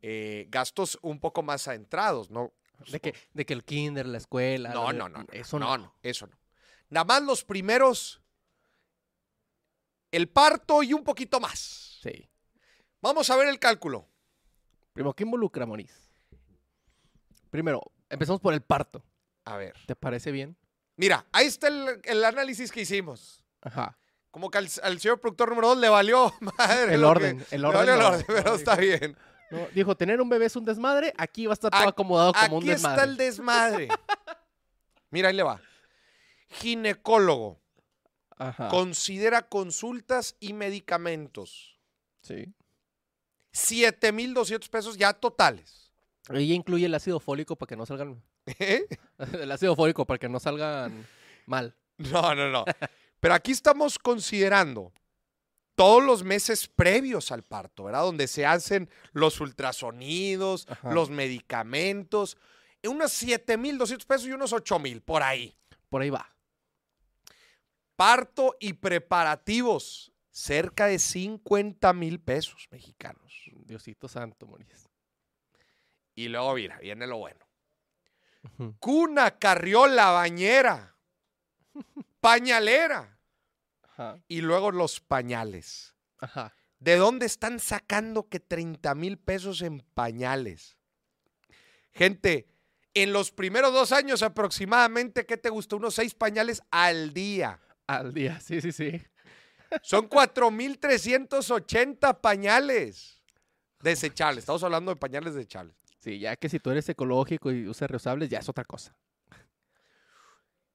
eh, 0.00 0.46
gastos 0.48 0.98
un 1.02 1.20
poco 1.20 1.42
más 1.42 1.68
adentrados, 1.68 2.30
¿no? 2.30 2.52
De 2.90 3.00
que, 3.00 3.14
de 3.34 3.44
que 3.44 3.52
el 3.52 3.64
kinder, 3.64 4.06
la 4.06 4.18
escuela. 4.18 4.72
No, 4.72 4.92
no, 4.92 5.08
no, 5.08 5.18
no. 5.24 5.26
Eso 5.32 5.58
no, 5.58 5.76
no. 5.76 5.84
no, 5.84 5.94
eso 6.02 6.28
no. 6.28 6.38
Nada 6.90 7.04
más 7.04 7.22
los 7.22 7.44
primeros, 7.44 8.20
el 10.10 10.28
parto 10.28 10.82
y 10.82 10.92
un 10.94 11.04
poquito 11.04 11.38
más. 11.40 11.98
Sí. 12.02 12.28
Vamos 13.00 13.28
a 13.30 13.36
ver 13.36 13.48
el 13.48 13.58
cálculo. 13.58 14.08
Primero, 14.92 15.14
¿qué 15.14 15.24
involucra, 15.24 15.66
Moris? 15.66 16.10
Primero, 17.50 17.80
empezamos 18.08 18.40
por 18.40 18.54
el 18.54 18.62
parto. 18.62 19.04
A 19.44 19.56
ver. 19.56 19.74
¿Te 19.86 19.94
parece 19.94 20.32
bien? 20.32 20.56
Mira, 20.96 21.26
ahí 21.32 21.46
está 21.46 21.68
el, 21.68 22.00
el 22.04 22.24
análisis 22.24 22.72
que 22.72 22.80
hicimos. 22.82 23.44
Ajá. 23.62 23.96
Como 24.30 24.50
que 24.50 24.58
al, 24.58 24.68
al 24.82 25.00
señor 25.00 25.20
productor 25.20 25.48
número 25.50 25.68
2 25.68 25.78
le 25.78 25.88
valió 25.88 26.34
madre. 26.58 26.94
El 26.94 27.04
orden, 27.04 27.38
que- 27.44 27.54
el 27.54 27.62
le 27.62 27.68
orden 27.68 27.88
el 27.88 27.98
no. 27.98 28.08
orden, 28.08 28.24
pero 28.26 28.50
No, 28.50 28.54
está 28.56 28.76
dijo- 28.76 28.98
bien. 28.98 29.16
No, 29.50 29.66
dijo, 29.74 29.96
tener 29.96 30.20
un 30.20 30.28
bebé 30.28 30.46
es 30.46 30.56
un 30.56 30.64
desmadre. 30.66 31.14
Aquí 31.16 31.46
va 31.46 31.52
a 31.52 31.54
estar 31.54 31.70
todo 31.70 31.80
Ac- 31.82 31.88
acomodado 31.88 32.32
como 32.34 32.58
un 32.58 32.62
Aquí 32.64 32.70
está 32.72 32.88
desmadre. 32.90 33.10
el 33.10 33.16
desmadre. 33.16 33.88
Mira, 35.10 35.28
ahí 35.28 35.34
le 35.36 35.42
va. 35.42 35.60
Ginecólogo. 36.50 37.60
Ajá. 38.36 38.68
Considera 38.68 39.48
consultas 39.48 40.36
y 40.40 40.52
medicamentos. 40.52 41.78
Sí. 42.22 42.52
7,200 43.52 44.68
pesos 44.68 44.96
ya 44.96 45.12
totales. 45.12 45.90
Ella 46.30 46.54
incluye 46.54 46.86
el 46.86 46.94
ácido 46.94 47.20
fólico 47.20 47.56
para 47.56 47.68
que 47.68 47.76
no 47.76 47.86
salgan. 47.86 48.22
¿Eh? 48.46 48.86
El 49.32 49.50
ácido 49.50 49.74
fólico 49.74 50.06
para 50.06 50.18
que 50.18 50.28
no 50.28 50.40
salgan 50.40 51.06
mal. 51.46 51.74
No, 51.96 52.34
no, 52.34 52.48
no. 52.50 52.64
Pero 53.20 53.34
aquí 53.34 53.50
estamos 53.50 53.98
considerando 53.98 54.92
todos 55.74 56.02
los 56.02 56.22
meses 56.22 56.68
previos 56.68 57.32
al 57.32 57.42
parto, 57.42 57.84
¿verdad? 57.84 58.02
Donde 58.02 58.28
se 58.28 58.46
hacen 58.46 58.88
los 59.12 59.40
ultrasonidos, 59.40 60.66
Ajá. 60.68 60.92
los 60.92 61.10
medicamentos, 61.10 62.36
unos 62.84 63.12
7,200 63.12 64.06
pesos 64.06 64.26
y 64.28 64.32
unos 64.32 64.52
8,000 64.52 65.00
por 65.02 65.22
ahí. 65.22 65.56
Por 65.88 66.02
ahí 66.02 66.10
va. 66.10 66.28
Parto 67.98 68.54
y 68.60 68.74
preparativos, 68.74 70.12
cerca 70.30 70.86
de 70.86 71.00
50 71.00 71.92
mil 71.94 72.20
pesos 72.20 72.68
mexicanos. 72.70 73.50
Diosito 73.64 74.06
santo, 74.06 74.46
Moris. 74.46 74.88
Y 76.14 76.28
luego, 76.28 76.54
mira, 76.54 76.78
viene 76.78 77.08
lo 77.08 77.18
bueno. 77.18 77.44
Cuna, 78.78 79.36
carriola, 79.40 80.12
bañera, 80.12 80.94
pañalera 82.20 83.18
Ajá. 83.82 84.22
y 84.28 84.42
luego 84.42 84.70
los 84.70 85.00
pañales. 85.00 85.96
Ajá. 86.18 86.54
¿De 86.78 86.94
dónde 86.94 87.26
están 87.26 87.58
sacando 87.58 88.28
que 88.28 88.38
30 88.38 88.94
mil 88.94 89.18
pesos 89.18 89.60
en 89.60 89.80
pañales? 89.80 90.78
Gente, 91.90 92.46
en 92.94 93.12
los 93.12 93.32
primeros 93.32 93.72
dos 93.72 93.90
años 93.90 94.22
aproximadamente, 94.22 95.26
¿qué 95.26 95.36
te 95.36 95.50
gustó? 95.50 95.78
Unos 95.78 95.96
seis 95.96 96.14
pañales 96.14 96.62
al 96.70 97.12
día. 97.12 97.60
Al 97.88 98.14
día, 98.14 98.38
sí, 98.46 98.60
sí, 98.60 98.70
sí. 98.70 99.02
Son 99.82 100.08
4.380 100.08 102.20
pañales 102.20 103.20
desechables. 103.80 104.42
Estamos 104.42 104.62
hablando 104.62 104.92
de 104.92 104.96
pañales 104.96 105.34
desechables. 105.34 105.74
Sí, 105.98 106.20
ya 106.20 106.36
que 106.36 106.48
si 106.48 106.60
tú 106.60 106.70
eres 106.70 106.88
ecológico 106.88 107.50
y 107.50 107.66
usas 107.66 107.90
reusables, 107.90 108.30
ya 108.30 108.38
es 108.38 108.48
otra 108.48 108.64
cosa. 108.64 108.96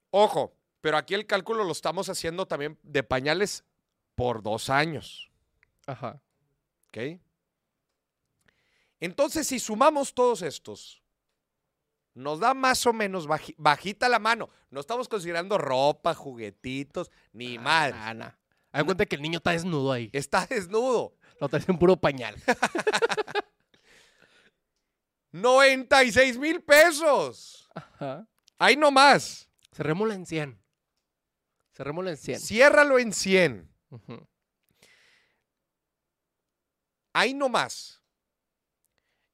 Ojo, 0.10 0.58
pero 0.82 0.98
aquí 0.98 1.14
el 1.14 1.26
cálculo 1.26 1.64
lo 1.64 1.72
estamos 1.72 2.10
haciendo 2.10 2.46
también 2.46 2.78
de 2.84 3.04
pañales 3.04 3.64
por 4.16 4.44
dos 4.44 4.70
años. 4.70 5.32
Ajá. 5.88 6.22
¿Ok? 6.88 7.22
Entonces, 9.00 9.48
si 9.48 9.60
sumamos 9.60 10.14
todos 10.14 10.42
estos, 10.42 11.03
nos 12.14 12.40
da 12.40 12.54
más 12.54 12.86
o 12.86 12.94
menos 12.94 13.28
baji- 13.28 13.56
bajita 13.58 14.10
la 14.10 14.20
mano. 14.20 14.50
No 14.70 14.80
estamos 14.80 15.08
considerando 15.08 15.58
ropa, 15.58 16.14
juguetitos, 16.14 17.10
ni 17.32 17.58
más. 17.58 17.94
Ah, 17.96 18.14
nah. 18.14 18.32
Haz 18.72 18.84
cuenta 18.86 19.06
que 19.06 19.16
el 19.16 19.22
niño 19.22 19.38
está 19.38 19.52
desnudo 19.52 19.92
ahí. 19.92 20.10
Está 20.14 20.46
desnudo. 20.48 21.16
Lo 21.40 21.48
traes 21.50 21.68
en 21.70 21.78
puro 21.78 21.96
pañal. 21.96 22.36
96 25.32 26.38
mil 26.38 26.62
pesos. 26.62 27.68
Ajá. 27.74 28.28
Ahí 28.58 28.76
nomás. 28.76 29.50
Cerrémoslo 29.74 30.14
en 30.14 30.26
100. 30.26 30.62
Cerrémoslo 31.74 32.10
en 32.12 32.18
100. 32.18 32.40
Ciérralo 32.40 33.00
en 33.00 33.14
100. 33.14 33.74
Ujú. 33.90 34.28
Ahí 37.14 37.34
nomás. 37.34 38.02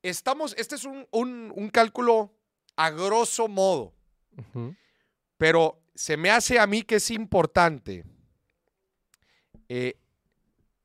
Estamos, 0.02 0.54
este 0.58 0.76
es 0.76 0.86
un, 0.86 1.06
un- 1.12 1.52
un 1.56 1.70
cálculo 1.70 2.34
a 2.80 2.92
grosso 2.92 3.50
modo, 3.50 3.94
pero 5.38 5.82
se 5.94 6.16
me 6.16 6.32
hace 6.32 6.58
a 6.58 6.66
mí 6.66 6.84
que 6.84 6.96
es 6.96 7.12
importante. 7.12 8.06
Eh, 9.68 9.98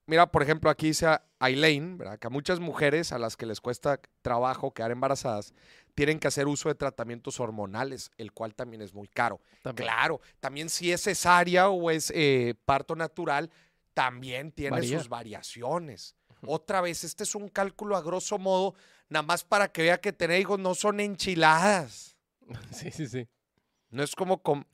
mira, 0.06 0.26
por 0.26 0.42
ejemplo, 0.42 0.70
aquí 0.70 0.88
dice 0.88 1.06
Aileen, 1.38 1.96
¿verdad? 1.96 2.18
que 2.18 2.26
a 2.26 2.30
muchas 2.30 2.58
mujeres 2.58 3.12
a 3.12 3.18
las 3.20 3.36
que 3.36 3.46
les 3.46 3.60
cuesta 3.60 4.00
trabajo 4.22 4.74
quedar 4.74 4.90
embarazadas, 4.90 5.54
tienen 5.94 6.18
que 6.18 6.26
hacer 6.26 6.48
uso 6.48 6.68
de 6.68 6.74
tratamientos 6.74 7.38
hormonales, 7.38 8.10
el 8.18 8.32
cual 8.32 8.56
también 8.56 8.82
es 8.82 8.92
muy 8.92 9.06
caro. 9.06 9.40
También. 9.62 9.86
Claro, 9.86 10.20
también 10.40 10.70
si 10.70 10.90
es 10.90 11.00
cesárea 11.00 11.68
o 11.68 11.92
es 11.92 12.10
eh, 12.12 12.56
parto 12.64 12.96
natural, 12.96 13.52
también 13.94 14.50
tiene 14.50 14.78
Varía. 14.78 14.98
sus 14.98 15.08
variaciones. 15.08 16.16
Otra 16.44 16.80
vez, 16.80 17.04
este 17.04 17.22
es 17.22 17.36
un 17.36 17.48
cálculo 17.48 17.96
a 17.96 18.02
grosso 18.02 18.36
modo, 18.36 18.74
nada 19.08 19.22
más 19.22 19.44
para 19.44 19.68
que 19.68 19.82
vea 19.82 20.00
que 20.00 20.12
tener 20.12 20.40
hijos 20.40 20.58
no 20.58 20.74
son 20.74 21.00
enchiladas. 21.00 22.16
Sí, 22.72 22.90
sí, 22.90 23.06
sí. 23.08 23.26
No 23.90 24.02
es 24.02 24.14
como... 24.14 24.42
com- 24.42 24.64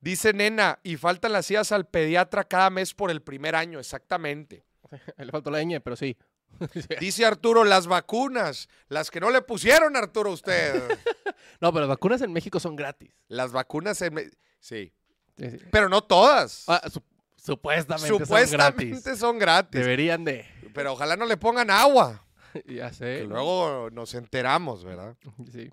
Dice 0.00 0.32
nena, 0.32 0.78
y 0.84 0.96
faltan 0.96 1.32
las 1.32 1.50
idas 1.50 1.72
al 1.72 1.84
pediatra 1.86 2.44
cada 2.44 2.70
mes 2.70 2.94
por 2.94 3.10
el 3.10 3.20
primer 3.20 3.56
año, 3.56 3.80
exactamente. 3.80 4.64
Le 5.18 5.30
faltó 5.32 5.50
la 5.50 5.60
ñ, 5.62 5.80
pero 5.80 5.96
sí. 5.96 6.16
Dice 7.00 7.26
Arturo, 7.26 7.64
las 7.64 7.88
vacunas, 7.88 8.68
las 8.88 9.10
que 9.10 9.20
no 9.20 9.30
le 9.30 9.42
pusieron 9.42 9.96
Arturo 9.96 10.30
a 10.30 10.34
usted. 10.34 10.82
No, 11.60 11.72
pero 11.72 11.80
las 11.80 11.88
vacunas 11.88 12.22
en 12.22 12.32
México 12.32 12.58
son 12.60 12.76
gratis. 12.76 13.10
las 13.26 13.50
vacunas, 13.52 14.00
en 14.02 14.16
sí, 14.60 14.92
Sí, 15.36 15.50
sí. 15.50 15.58
pero 15.72 15.88
no 15.88 16.02
todas. 16.02 16.64
Ah, 16.68 16.80
su- 16.90 17.02
supuestamente, 17.36 18.08
Supuestamente 18.08 18.94
son 18.94 19.02
gratis. 19.04 19.18
son 19.20 19.38
gratis. 19.38 19.80
Deberían 19.80 20.24
de. 20.24 20.46
Pero 20.72 20.92
ojalá 20.92 21.16
no 21.16 21.26
le 21.26 21.36
pongan 21.36 21.70
agua. 21.70 22.24
ya 22.66 22.92
sé. 22.92 23.18
Que 23.20 23.24
luego 23.24 23.90
nos 23.90 24.14
enteramos, 24.14 24.84
¿verdad? 24.84 25.16
Sí. 25.52 25.70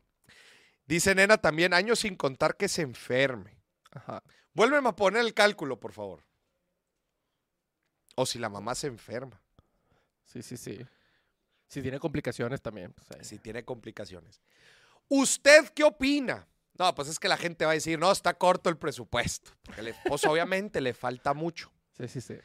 Dice 0.87 1.15
Nena 1.15 1.37
también, 1.37 1.73
años 1.73 1.99
sin 1.99 2.15
contar 2.15 2.57
que 2.57 2.67
se 2.67 2.83
enferme. 2.83 3.57
Ajá. 3.91 4.21
Vuélveme 4.53 4.89
a 4.89 4.95
poner 4.95 5.21
el 5.21 5.33
cálculo, 5.33 5.79
por 5.79 5.93
favor. 5.93 6.23
O 8.15 8.25
si 8.25 8.39
la 8.39 8.49
mamá 8.49 8.75
se 8.75 8.87
enferma, 8.87 9.41
Sí, 10.25 10.41
sí, 10.41 10.57
sí. 10.57 10.79
Si 11.67 11.81
tiene 11.81 11.99
complicaciones 11.99 12.61
también. 12.61 12.93
Pues, 12.93 13.27
si 13.27 13.37
tiene 13.39 13.63
complicaciones. 13.63 14.41
¿Usted 15.07 15.69
qué 15.73 15.83
opina? 15.83 16.47
No, 16.77 16.93
pues 16.93 17.07
es 17.07 17.19
que 17.19 17.27
la 17.27 17.37
gente 17.37 17.63
va 17.65 17.71
a 17.71 17.75
decir, 17.75 17.97
no, 17.97 18.11
está 18.11 18.33
corto 18.33 18.69
el 18.69 18.77
presupuesto. 18.77 19.51
Porque 19.63 19.81
le- 19.81 19.95
pues 20.07 20.23
obviamente 20.25 20.81
le 20.81 20.93
falta 20.93 21.33
mucho. 21.33 21.71
Sí, 21.97 22.07
sí, 22.07 22.21
sí. 22.21 22.35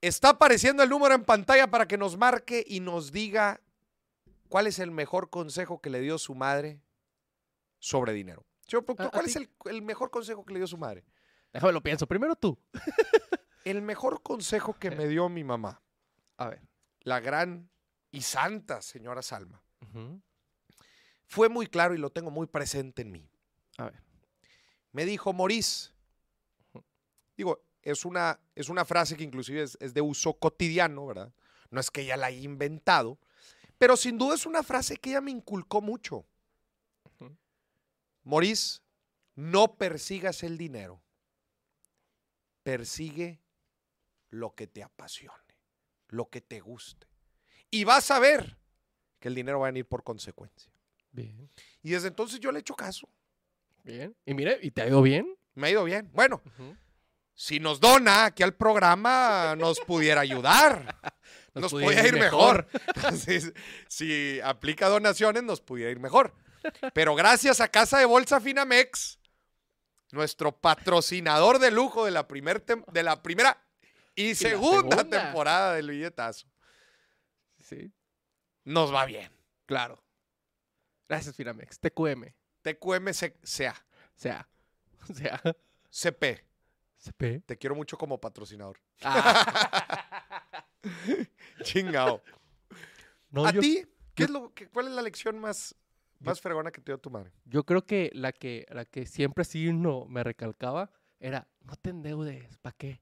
Está 0.00 0.30
apareciendo 0.30 0.82
el 0.82 0.88
número 0.90 1.14
en 1.14 1.24
pantalla 1.24 1.66
para 1.70 1.86
que 1.86 1.98
nos 1.98 2.16
marque 2.16 2.64
y 2.66 2.80
nos 2.80 3.12
diga 3.12 3.60
cuál 4.48 4.66
es 4.66 4.78
el 4.78 4.90
mejor 4.90 5.28
consejo 5.30 5.80
que 5.80 5.90
le 5.90 6.00
dio 6.00 6.16
su 6.18 6.34
madre 6.34 6.80
sobre 7.78 8.12
dinero. 8.12 8.44
Señor 8.66 8.84
productor, 8.84 9.06
¿A- 9.06 9.08
a 9.08 9.12
¿cuál 9.12 9.26
es 9.26 9.36
el, 9.36 9.50
el 9.66 9.82
mejor 9.82 10.10
consejo 10.10 10.44
que 10.44 10.52
le 10.54 10.60
dio 10.60 10.66
su 10.66 10.78
madre? 10.78 11.04
Déjame 11.52 11.72
lo 11.72 11.82
pienso. 11.82 12.06
Primero 12.06 12.36
tú. 12.36 12.58
El 13.64 13.82
mejor 13.82 14.22
consejo 14.22 14.72
que 14.78 14.90
me 14.90 15.06
dio 15.06 15.28
mi 15.28 15.44
mamá, 15.44 15.82
A 16.38 16.48
ver. 16.48 16.62
la 17.00 17.20
gran 17.20 17.68
y 18.10 18.22
santa 18.22 18.80
señora 18.80 19.20
Salma, 19.20 19.62
fue 21.26 21.50
muy 21.50 21.66
claro 21.66 21.94
y 21.94 21.98
lo 21.98 22.10
tengo 22.10 22.30
muy 22.30 22.46
presente 22.46 23.02
en 23.02 23.12
mí. 23.12 23.28
A 23.76 23.84
ver. 23.84 24.02
Me 24.92 25.04
dijo, 25.04 25.34
Morís, 25.34 25.92
digo, 27.36 27.62
es 27.82 28.04
una, 28.04 28.40
es 28.54 28.68
una 28.68 28.84
frase 28.84 29.16
que 29.16 29.24
inclusive 29.24 29.62
es, 29.62 29.76
es 29.80 29.94
de 29.94 30.00
uso 30.00 30.34
cotidiano, 30.34 31.06
¿verdad? 31.06 31.32
No 31.70 31.80
es 31.80 31.90
que 31.90 32.02
ella 32.02 32.16
la 32.16 32.26
haya 32.26 32.40
inventado, 32.40 33.18
pero 33.78 33.96
sin 33.96 34.18
duda 34.18 34.34
es 34.34 34.46
una 34.46 34.62
frase 34.62 34.96
que 34.96 35.10
ella 35.10 35.20
me 35.20 35.30
inculcó 35.30 35.80
mucho. 35.80 36.26
Morís, 38.22 38.82
no 39.34 39.76
persigas 39.76 40.42
el 40.42 40.58
dinero, 40.58 41.02
persigue 42.62 43.40
lo 44.28 44.54
que 44.54 44.66
te 44.66 44.82
apasione, 44.82 45.56
lo 46.08 46.28
que 46.28 46.40
te 46.40 46.60
guste. 46.60 47.06
Y 47.70 47.84
vas 47.84 48.10
a 48.10 48.18
ver 48.18 48.58
que 49.18 49.28
el 49.28 49.34
dinero 49.34 49.60
va 49.60 49.68
a 49.68 49.70
venir 49.70 49.86
por 49.86 50.02
consecuencia. 50.02 50.70
Bien. 51.12 51.48
Y 51.82 51.90
desde 51.90 52.08
entonces 52.08 52.40
yo 52.40 52.52
le 52.52 52.58
he 52.58 52.60
hecho 52.60 52.74
caso. 52.74 53.08
Bien. 53.82 54.14
Y 54.26 54.34
mire, 54.34 54.58
¿y 54.62 54.70
te 54.70 54.82
ha 54.82 54.88
ido 54.88 55.00
bien? 55.02 55.34
Me 55.54 55.68
ha 55.68 55.70
ido 55.70 55.84
bien. 55.84 56.10
Bueno. 56.12 56.42
Si 57.40 57.58
nos 57.58 57.80
dona 57.80 58.26
aquí 58.26 58.42
al 58.42 58.52
programa, 58.54 59.56
nos 59.56 59.80
pudiera 59.80 60.20
ayudar. 60.20 60.94
Nos, 61.54 61.72
pudiera 61.72 62.02
podría 62.02 62.08
ir 62.14 62.20
mejor. 62.20 62.68
si, 63.18 63.40
si 63.88 64.40
aplica 64.40 64.88
donaciones, 64.88 65.42
nos 65.42 65.60
pudiera 65.60 65.90
ir 65.90 65.98
mejor. 65.98 66.32
Pero 66.94 67.16
gracias 67.16 67.60
a 67.60 67.66
Casa 67.66 67.98
de 67.98 68.04
Bolsa 68.04 68.40
Finamex, 68.40 69.18
nuestro 70.12 70.52
patrocinador 70.52 71.58
de 71.58 71.72
lujo 71.72 72.04
de 72.04 72.12
la, 72.12 72.28
primer 72.28 72.64
tem- 72.64 72.84
de 72.92 73.02
la 73.02 73.20
primera 73.22 73.60
y, 74.14 74.36
segunda, 74.36 74.98
segunda. 74.98 75.22
temporada 75.24 75.74
del 75.74 75.90
billetazo, 75.90 76.46
Sí. 77.58 77.92
nos 78.64 78.94
va 78.94 79.04
bien. 79.06 79.32
Claro. 79.66 80.04
Gracias, 81.08 81.34
Finamex. 81.34 81.80
TQM. 81.80 82.32
TQMCA, 82.62 83.32
Sea. 83.42 83.74
O 85.08 85.14
sea. 85.14 85.42
CP. 85.90 86.44
Te 87.46 87.56
quiero 87.56 87.74
mucho 87.74 87.96
como 87.96 88.20
patrocinador. 88.20 88.78
Ah, 89.02 90.54
Chingao. 91.62 92.22
no, 93.30 93.46
¿A 93.46 93.52
yo, 93.52 93.60
ti? 93.60 93.84
¿Qué 94.14 94.24
es 94.24 94.30
lo, 94.30 94.52
qué- 94.54 94.68
¿Cuál 94.68 94.88
es 94.88 94.92
la 94.92 95.02
lección 95.02 95.38
más, 95.38 95.74
más 96.20 96.40
fregona 96.40 96.70
que 96.70 96.80
te 96.80 96.92
dio 96.92 96.98
tu 96.98 97.10
madre? 97.10 97.32
yo 97.44 97.64
creo 97.64 97.84
que 97.86 98.10
la 98.14 98.32
que 98.32 98.66
la 98.70 98.84
que 98.84 99.06
siempre 99.06 99.44
sí 99.44 99.72
no 99.72 100.04
me 100.06 100.22
recalcaba 100.24 100.90
era 101.18 101.48
no 101.62 101.76
te 101.76 101.90
endeudes, 101.90 102.58
¿para 102.58 102.76
qué? 102.76 103.00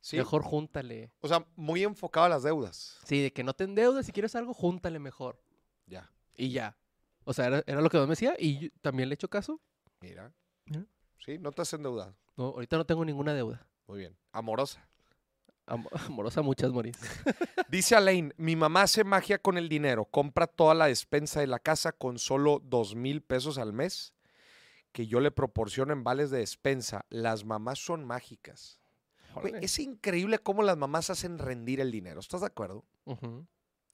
¿Sí? 0.00 0.16
Mejor 0.18 0.42
júntale. 0.42 1.12
O 1.20 1.28
sea, 1.28 1.46
muy 1.56 1.82
enfocado 1.82 2.26
a 2.26 2.28
las 2.28 2.42
deudas. 2.42 2.98
Sí, 3.04 3.22
de 3.22 3.32
que 3.32 3.42
no 3.42 3.54
te 3.54 3.64
endeudes, 3.64 4.04
si 4.06 4.12
quieres 4.12 4.34
algo, 4.34 4.52
júntale 4.52 4.98
mejor. 4.98 5.40
Ya. 5.86 6.12
Y 6.36 6.50
ya. 6.50 6.76
O 7.24 7.32
sea, 7.32 7.46
era, 7.46 7.64
era 7.66 7.80
lo 7.80 7.88
que 7.88 7.98
me 7.98 8.06
decía 8.06 8.34
y 8.38 8.58
yo 8.58 8.68
también 8.82 9.08
le 9.08 9.14
he 9.14 9.16
hecho 9.16 9.30
caso. 9.30 9.62
Mira. 10.00 10.30
Mira. 10.66 10.84
Sí, 11.24 11.38
no 11.38 11.52
te 11.52 11.62
has 11.62 11.72
endeudado. 11.72 12.14
No, 12.36 12.46
ahorita 12.46 12.76
no 12.76 12.84
tengo 12.86 13.04
ninguna 13.04 13.34
deuda. 13.34 13.66
Muy 13.86 13.98
bien. 14.00 14.16
Amorosa. 14.32 14.86
Am- 15.66 15.86
amorosa 16.06 16.42
muchas, 16.42 16.72
Moris. 16.72 16.96
Dice 17.68 17.96
Alain, 17.96 18.34
mi 18.36 18.56
mamá 18.56 18.82
hace 18.82 19.04
magia 19.04 19.38
con 19.38 19.56
el 19.58 19.68
dinero. 19.68 20.04
Compra 20.04 20.46
toda 20.46 20.74
la 20.74 20.86
despensa 20.86 21.40
de 21.40 21.46
la 21.46 21.58
casa 21.58 21.92
con 21.92 22.18
solo 22.18 22.60
dos 22.64 22.94
mil 22.94 23.22
pesos 23.22 23.58
al 23.58 23.72
mes 23.72 24.12
que 24.92 25.06
yo 25.08 25.18
le 25.20 25.30
proporciono 25.32 25.92
en 25.92 26.04
vales 26.04 26.30
de 26.30 26.38
despensa. 26.38 27.04
Las 27.10 27.44
mamás 27.44 27.78
son 27.80 28.04
mágicas. 28.04 28.80
Güey, 29.34 29.54
es 29.62 29.78
increíble 29.80 30.38
cómo 30.38 30.62
las 30.62 30.76
mamás 30.76 31.10
hacen 31.10 31.38
rendir 31.38 31.80
el 31.80 31.90
dinero. 31.90 32.20
¿Estás 32.20 32.42
de 32.42 32.46
acuerdo? 32.46 32.84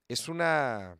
Es 0.08 0.28
una... 0.28 0.98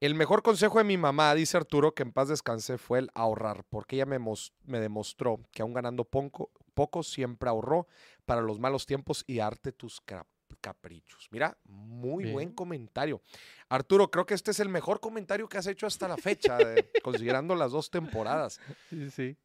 El 0.00 0.14
mejor 0.14 0.42
consejo 0.42 0.78
de 0.78 0.84
mi 0.84 0.96
mamá, 0.96 1.34
dice 1.34 1.58
Arturo, 1.58 1.94
que 1.94 2.02
en 2.02 2.12
paz 2.12 2.28
descanse, 2.28 2.78
fue 2.78 3.00
el 3.00 3.10
ahorrar, 3.14 3.64
porque 3.68 3.96
ella 3.96 4.06
me, 4.06 4.18
mos- 4.18 4.52
me 4.64 4.80
demostró 4.80 5.40
que 5.52 5.60
aun 5.60 5.74
ganando 5.74 6.04
poco, 6.04 6.50
poco, 6.72 7.02
siempre 7.02 7.50
ahorró 7.50 7.86
para 8.24 8.40
los 8.40 8.58
malos 8.58 8.86
tiempos 8.86 9.24
y 9.26 9.36
darte 9.36 9.72
tus 9.72 10.00
cap- 10.00 10.26
caprichos. 10.62 11.28
Mira, 11.30 11.56
muy 11.64 12.32
buen 12.32 12.50
comentario. 12.52 13.20
Arturo, 13.68 14.10
creo 14.10 14.24
que 14.24 14.32
este 14.34 14.52
es 14.52 14.60
el 14.60 14.70
mejor 14.70 15.00
comentario 15.00 15.48
que 15.50 15.58
has 15.58 15.66
hecho 15.66 15.86
hasta 15.86 16.08
la 16.08 16.16
fecha, 16.16 16.56
de- 16.56 16.90
considerando 17.04 17.54
las 17.54 17.72
dos 17.72 17.90
temporadas. 17.90 18.58
Sí, 18.88 19.10
sí. 19.10 19.36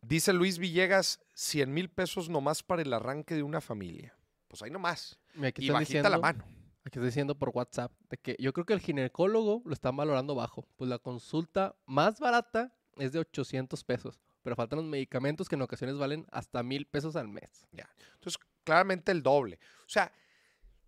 Dice 0.00 0.32
Luis 0.32 0.58
Villegas, 0.58 1.20
100 1.34 1.72
mil 1.74 1.90
pesos 1.90 2.30
nomás 2.30 2.62
para 2.62 2.80
el 2.80 2.92
arranque 2.94 3.34
de 3.34 3.42
una 3.42 3.60
familia. 3.60 4.14
Pues 4.46 4.62
ahí 4.62 4.70
nomás. 4.70 5.18
Y 5.34 5.68
bajita 5.70 6.08
la 6.08 6.16
diciendo- 6.16 6.20
mano. 6.20 6.44
Aquí 6.88 6.98
está 6.98 7.04
diciendo 7.04 7.34
por 7.38 7.50
WhatsApp 7.50 7.92
de 8.08 8.16
que 8.16 8.34
yo 8.38 8.54
creo 8.54 8.64
que 8.64 8.72
el 8.72 8.80
ginecólogo 8.80 9.60
lo 9.66 9.74
están 9.74 9.94
valorando 9.94 10.34
bajo. 10.34 10.66
Pues 10.76 10.88
la 10.88 10.98
consulta 10.98 11.76
más 11.84 12.18
barata 12.18 12.74
es 12.96 13.12
de 13.12 13.18
800 13.18 13.84
pesos. 13.84 14.18
Pero 14.42 14.56
faltan 14.56 14.78
los 14.78 14.86
medicamentos 14.88 15.50
que 15.50 15.54
en 15.56 15.60
ocasiones 15.62 15.98
valen 15.98 16.26
hasta 16.32 16.62
mil 16.62 16.86
pesos 16.86 17.14
al 17.16 17.28
mes. 17.28 17.66
Entonces, 18.14 18.40
claramente 18.64 19.12
el 19.12 19.22
doble. 19.22 19.58
O 19.80 19.88
sea, 19.88 20.10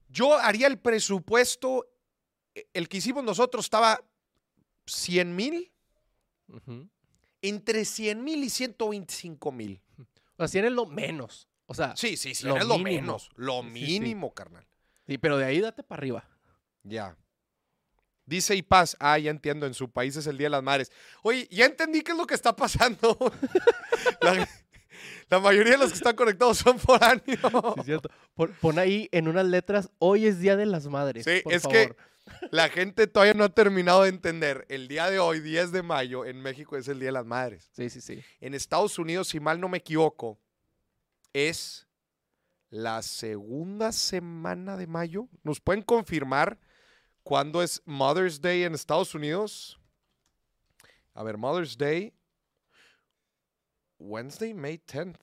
yo 0.08 0.38
haría 0.38 0.68
el 0.68 0.78
presupuesto, 0.78 1.86
e- 2.54 2.66
el 2.72 2.88
que 2.88 2.96
hicimos 2.96 3.22
nosotros 3.22 3.66
estaba 3.66 4.02
100 4.86 5.36
mil, 5.36 5.70
entre 7.42 7.84
100 7.84 8.24
mil 8.24 8.42
y 8.42 8.48
125 8.48 9.52
mil. 9.52 9.82
O 9.98 10.38
sea, 10.38 10.48
100 10.48 10.64
es 10.64 10.72
lo 10.72 10.86
menos. 10.86 11.46
O 11.66 11.74
sea, 11.74 11.94
sí, 11.94 12.16
Sí, 12.16 12.16
sí, 12.16 12.34
sí, 12.36 12.46
Lo 12.46 12.56
es 12.56 12.64
lo 12.66 12.78
mínimo. 12.78 12.84
menos, 13.02 13.30
lo 13.36 13.62
Sí, 13.62 13.68
sí. 13.68 14.00
mínimo, 14.00 14.34
carnal. 15.16 15.20
pero 15.20 15.38
de 15.38 15.44
ahí 15.44 15.60
date 15.60 15.82
para 15.82 16.00
arriba. 16.00 16.28
Ya. 16.82 17.16
Dice 18.26 18.54
Ipaz, 18.54 18.96
ah, 19.00 19.18
ya 19.18 19.30
entiendo, 19.30 19.66
en 19.66 19.74
su 19.74 19.90
país 19.90 20.16
es 20.16 20.26
el 20.26 20.38
Día 20.38 20.46
de 20.46 20.50
las 20.50 20.62
Madres. 20.62 20.92
Oye, 21.22 21.48
ya 21.50 21.66
entendí 21.66 22.02
qué 22.02 22.12
es 22.12 22.18
lo 22.18 22.26
que 22.26 22.34
está 22.34 22.54
pasando. 22.54 23.16
la, 24.20 24.48
la 25.28 25.40
mayoría 25.40 25.72
de 25.72 25.78
los 25.78 25.90
que 25.90 25.96
están 25.96 26.14
conectados 26.14 26.58
son 26.58 26.78
foráneos. 26.78 27.24
Sí, 27.26 27.80
es 27.80 27.86
cierto. 27.86 28.08
Pon, 28.34 28.54
pon 28.60 28.78
ahí 28.78 29.08
en 29.10 29.26
unas 29.26 29.46
letras, 29.46 29.90
hoy 29.98 30.26
es 30.26 30.38
Día 30.38 30.56
de 30.56 30.66
las 30.66 30.86
Madres. 30.86 31.24
Sí, 31.24 31.40
por 31.42 31.52
es 31.52 31.66
que 31.66 31.96
la 32.50 32.68
gente 32.68 33.06
todavía 33.06 33.34
no 33.34 33.44
ha 33.44 33.48
terminado 33.48 34.02
de 34.02 34.10
entender. 34.10 34.66
El 34.68 34.88
día 34.88 35.10
de 35.10 35.18
hoy, 35.18 35.40
10 35.40 35.72
de 35.72 35.82
mayo, 35.82 36.24
en 36.24 36.40
México 36.40 36.76
es 36.76 36.88
el 36.88 36.98
Día 36.98 37.08
de 37.08 37.12
las 37.12 37.26
Madres. 37.26 37.70
Sí, 37.72 37.90
sí, 37.90 38.00
sí. 38.00 38.22
En 38.40 38.54
Estados 38.54 38.98
Unidos, 38.98 39.28
si 39.28 39.40
mal 39.40 39.60
no 39.60 39.68
me 39.68 39.78
equivoco, 39.78 40.38
es 41.32 41.88
la 42.70 43.02
segunda 43.02 43.92
semana 43.92 44.76
de 44.76 44.86
mayo. 44.86 45.28
¿Nos 45.42 45.60
pueden 45.60 45.82
confirmar 45.82 46.58
cuándo 47.22 47.62
es 47.62 47.82
Mother's 47.84 48.40
Day 48.40 48.62
en 48.64 48.74
Estados 48.74 49.14
Unidos? 49.14 49.78
A 51.14 51.22
ver, 51.22 51.36
Mother's 51.36 51.76
Day. 51.76 52.14
Wednesday, 53.98 54.54
May 54.54 54.78
10th. 54.78 55.16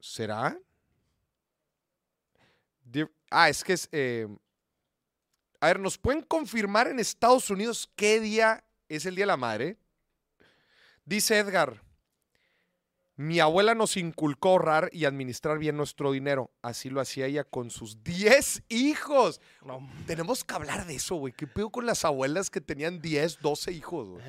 ¿Será? 0.00 0.58
Ah, 3.30 3.48
es 3.48 3.62
que 3.62 3.74
es... 3.74 3.88
eh, 3.92 4.26
A 5.60 5.66
ver, 5.66 5.78
¿nos 5.78 5.98
pueden 5.98 6.22
confirmar 6.22 6.88
en 6.88 6.98
Estados 6.98 7.50
Unidos 7.50 7.90
qué 7.96 8.18
día 8.18 8.64
es 8.88 9.04
el 9.04 9.14
Día 9.14 9.24
de 9.24 9.26
la 9.26 9.36
Madre? 9.36 9.76
Dice 11.04 11.38
Edgar, 11.38 11.82
mi 13.20 13.38
abuela 13.38 13.74
nos 13.74 13.98
inculcó 13.98 14.48
ahorrar 14.48 14.88
y 14.92 15.04
administrar 15.04 15.58
bien 15.58 15.76
nuestro 15.76 16.10
dinero. 16.10 16.50
Así 16.62 16.88
lo 16.88 17.02
hacía 17.02 17.26
ella 17.26 17.44
con 17.44 17.70
sus 17.70 18.02
10 18.02 18.62
hijos. 18.70 19.42
No, 19.62 19.86
Tenemos 20.06 20.42
que 20.42 20.54
hablar 20.54 20.86
de 20.86 20.94
eso, 20.94 21.16
güey. 21.16 21.34
¿Qué 21.34 21.46
pedo 21.46 21.68
con 21.68 21.84
las 21.84 22.06
abuelas 22.06 22.48
que 22.48 22.62
tenían 22.62 23.02
10, 23.02 23.40
12 23.40 23.72
hijos, 23.72 24.08
güey? 24.08 24.24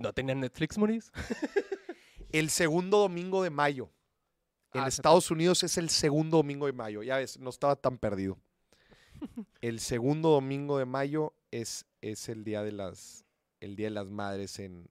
¿No 0.00 0.12
tenían 0.12 0.40
Netflix, 0.40 0.76
Moris? 0.76 1.12
El 2.32 2.50
segundo 2.50 2.98
domingo 2.98 3.44
de 3.44 3.50
mayo. 3.50 3.92
En 4.72 4.80
Ah, 4.80 4.88
Estados 4.88 5.30
Unidos 5.30 5.62
es 5.62 5.78
el 5.78 5.88
segundo 5.88 6.38
domingo 6.38 6.66
de 6.66 6.72
mayo. 6.72 7.04
Ya 7.04 7.18
ves, 7.18 7.38
no 7.38 7.50
estaba 7.50 7.76
tan 7.76 7.96
perdido. 7.96 8.38
El 9.60 9.78
segundo 9.78 10.30
domingo 10.30 10.78
de 10.78 10.84
mayo 10.84 11.32
es, 11.52 11.86
es 12.00 12.28
el 12.28 12.42
día 12.42 12.64
de 12.64 12.72
las 12.72 13.24
el 13.60 13.76
día 13.76 13.86
de 13.86 13.90
las 13.94 14.08
madres 14.08 14.58
en, 14.58 14.90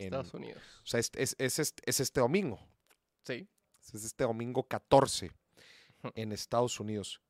en- 0.00 0.06
Estados 0.14 0.34
Unidos. 0.34 0.62
o 0.82 0.86
sea, 0.86 1.00
es, 1.00 1.10
es- 1.14 1.36
es 1.38 1.58
este, 1.58 1.82
es 1.86 2.00
este 2.00 2.20
domingo. 2.20 2.60
Sí. 3.24 3.48
Es 3.92 4.04
este 4.04 4.24
domingo 4.24 4.62
14 4.66 5.32
Ujú. 6.02 6.12
en 6.14 6.32
Estados 6.32 6.78
Unidos. 6.80 7.20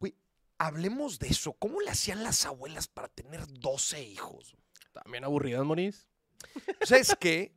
Güey, 0.00 0.14
hablemos 0.58 1.18
de 1.18 1.28
eso. 1.28 1.52
¿Cómo 1.54 1.80
le 1.80 1.90
hacían 1.90 2.22
las 2.22 2.44
abuelas 2.46 2.88
para 2.88 3.08
tener 3.08 3.46
12 3.46 4.02
hijos? 4.02 4.56
También 4.92 5.24
aburridas, 5.24 5.64
Moris. 5.64 6.06
¿Sabes 6.82 7.14
qué? 7.20 7.52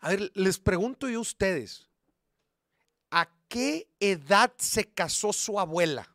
A 0.00 0.10
ver, 0.10 0.30
les 0.34 0.58
pregunto 0.58 1.08
yo 1.08 1.18
a 1.18 1.22
ustedes. 1.22 1.88
¿A 3.10 3.28
qué 3.48 3.88
edad 4.00 4.52
se 4.58 4.84
casó 4.92 5.32
su 5.32 5.58
abuela? 5.60 6.14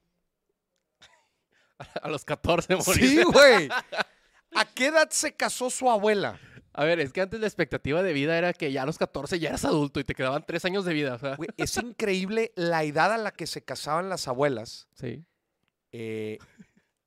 A 2.01 2.09
los 2.09 2.25
14, 2.25 2.75
Moris. 2.75 2.95
Sí, 3.09 3.23
güey. 3.23 3.69
¿A 4.55 4.65
qué 4.75 4.87
edad 4.87 5.09
se 5.11 5.33
casó 5.33 5.69
su 5.69 5.89
abuela? 5.89 6.39
A 6.73 6.83
ver, 6.85 6.99
es 6.99 7.11
que 7.11 7.21
antes 7.21 7.39
la 7.39 7.47
expectativa 7.47 8.03
de 8.03 8.13
vida 8.13 8.37
era 8.37 8.53
que 8.53 8.71
ya 8.71 8.83
a 8.83 8.85
los 8.85 8.97
14 8.97 9.39
ya 9.39 9.49
eras 9.49 9.65
adulto 9.65 9.99
y 9.99 10.03
te 10.03 10.13
quedaban 10.15 10.45
3 10.45 10.65
años 10.65 10.85
de 10.85 10.93
vida. 10.93 11.15
O 11.15 11.19
sea, 11.19 11.35
Güey, 11.35 11.49
es 11.57 11.75
increíble 11.77 12.51
la 12.55 12.83
edad 12.83 13.11
a 13.13 13.17
la 13.17 13.31
que 13.31 13.47
se 13.47 13.63
casaban 13.63 14.07
las 14.09 14.27
abuelas 14.27 14.87
sí. 14.93 15.25
eh, 15.91 16.37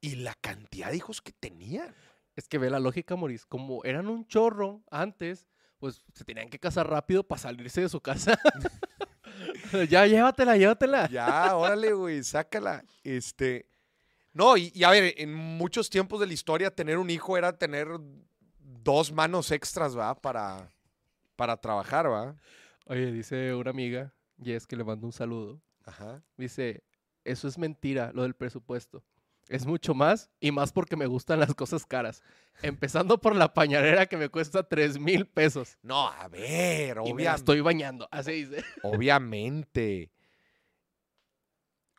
y 0.00 0.16
la 0.16 0.34
cantidad 0.40 0.90
de 0.90 0.96
hijos 0.96 1.22
que 1.22 1.32
tenían. 1.32 1.94
Es 2.34 2.48
que 2.48 2.58
ve 2.58 2.70
la 2.70 2.80
lógica, 2.80 3.14
Moris. 3.14 3.46
Como 3.46 3.84
eran 3.84 4.08
un 4.08 4.26
chorro 4.26 4.82
antes, 4.90 5.46
pues 5.78 6.02
se 6.14 6.24
tenían 6.24 6.48
que 6.48 6.58
casar 6.58 6.88
rápido 6.88 7.22
para 7.22 7.40
salirse 7.40 7.82
de 7.82 7.88
su 7.88 8.00
casa. 8.00 8.38
ya, 9.88 10.06
llévatela, 10.06 10.56
llévatela. 10.56 11.08
Ya, 11.08 11.56
órale, 11.56 11.92
güey, 11.92 12.22
sácala. 12.24 12.84
Este. 13.04 13.66
No, 14.32 14.56
y, 14.56 14.72
y 14.74 14.84
a 14.84 14.90
ver, 14.90 15.14
en 15.18 15.32
muchos 15.34 15.90
tiempos 15.90 16.20
de 16.20 16.26
la 16.26 16.32
historia, 16.32 16.74
tener 16.74 16.98
un 16.98 17.10
hijo 17.10 17.36
era 17.36 17.56
tener 17.56 17.88
dos 18.82 19.12
manos 19.12 19.50
extras, 19.50 19.96
¿va? 19.96 20.14
Para, 20.20 20.72
para 21.36 21.56
trabajar, 21.56 22.10
¿va? 22.10 22.36
Oye, 22.86 23.12
dice 23.12 23.54
una 23.54 23.70
amiga, 23.70 24.12
y 24.38 24.52
es 24.52 24.66
que 24.66 24.76
le 24.76 24.84
mando 24.84 25.06
un 25.06 25.12
saludo. 25.12 25.60
Ajá. 25.84 26.22
Dice, 26.36 26.82
eso 27.24 27.48
es 27.48 27.58
mentira, 27.58 28.10
lo 28.14 28.22
del 28.22 28.34
presupuesto. 28.34 29.04
Es 29.48 29.66
mucho 29.66 29.92
más 29.92 30.30
y 30.40 30.52
más 30.52 30.72
porque 30.72 30.96
me 30.96 31.06
gustan 31.06 31.40
las 31.40 31.54
cosas 31.54 31.84
caras. 31.84 32.22
Empezando 32.62 33.20
por 33.20 33.34
la 33.34 33.52
pañalera 33.52 34.06
que 34.06 34.16
me 34.16 34.28
cuesta 34.28 34.62
3 34.66 34.98
mil 34.98 35.26
pesos. 35.26 35.76
No, 35.82 36.08
a 36.08 36.28
ver, 36.28 36.98
Y 37.04 37.12
me 37.12 37.24
la 37.24 37.32
obvia- 37.32 37.34
estoy 37.34 37.60
bañando. 37.60 38.08
Así 38.12 38.44
dice. 38.44 38.64
obviamente. 38.82 40.10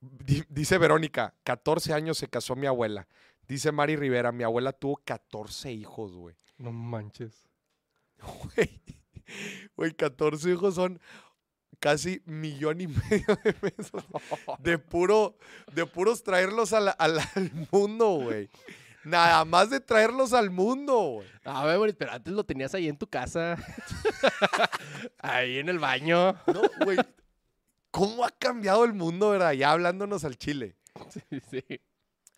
Di- 0.01 0.43
Dice 0.49 0.77
Verónica, 0.77 1.33
14 1.43 1.93
años 1.93 2.17
se 2.17 2.27
casó 2.27 2.55
mi 2.55 2.67
abuela. 2.67 3.07
Dice 3.47 3.71
Mari 3.71 3.95
Rivera, 3.97 4.31
mi 4.31 4.43
abuela 4.43 4.71
tuvo 4.73 4.97
14 5.03 5.71
hijos, 5.71 6.15
güey. 6.15 6.35
No 6.63 6.71
manches. 6.71 7.49
Güey, 8.21 8.81
güey, 9.75 9.91
14 9.93 10.49
hijos 10.51 10.75
son 10.75 10.99
casi 11.79 12.21
millón 12.25 12.79
y 12.79 12.87
medio 12.87 13.35
de 13.43 13.51
pesos. 13.53 14.03
De 14.59 14.77
puro, 14.77 15.37
de 15.73 15.85
puros 15.85 16.23
traerlos 16.23 16.71
a 16.71 16.79
la- 16.79 16.91
a 16.91 17.07
la- 17.09 17.29
al 17.35 17.51
mundo, 17.71 18.11
güey. 18.21 18.49
Nada 19.03 19.43
más 19.43 19.69
de 19.69 19.81
traerlos 19.81 20.31
al 20.31 20.49
mundo, 20.51 20.97
güey. 21.15 21.27
A 21.43 21.65
ver, 21.65 21.77
Boris, 21.77 21.95
pero 21.99 22.13
antes 22.13 22.31
lo 22.33 22.45
tenías 22.45 22.73
ahí 22.73 22.87
en 22.87 22.97
tu 22.97 23.07
casa. 23.07 23.57
ahí 25.19 25.57
en 25.57 25.67
el 25.67 25.79
baño. 25.79 26.33
No, 26.47 26.61
güey. 26.85 26.97
¿Cómo 27.91 28.23
ha 28.23 28.29
cambiado 28.31 28.85
el 28.85 28.93
mundo, 28.93 29.31
verdad? 29.31 29.51
Ya 29.51 29.71
hablándonos 29.71 30.23
al 30.23 30.37
chile. 30.37 30.77
Sí, 31.09 31.39
sí. 31.51 31.81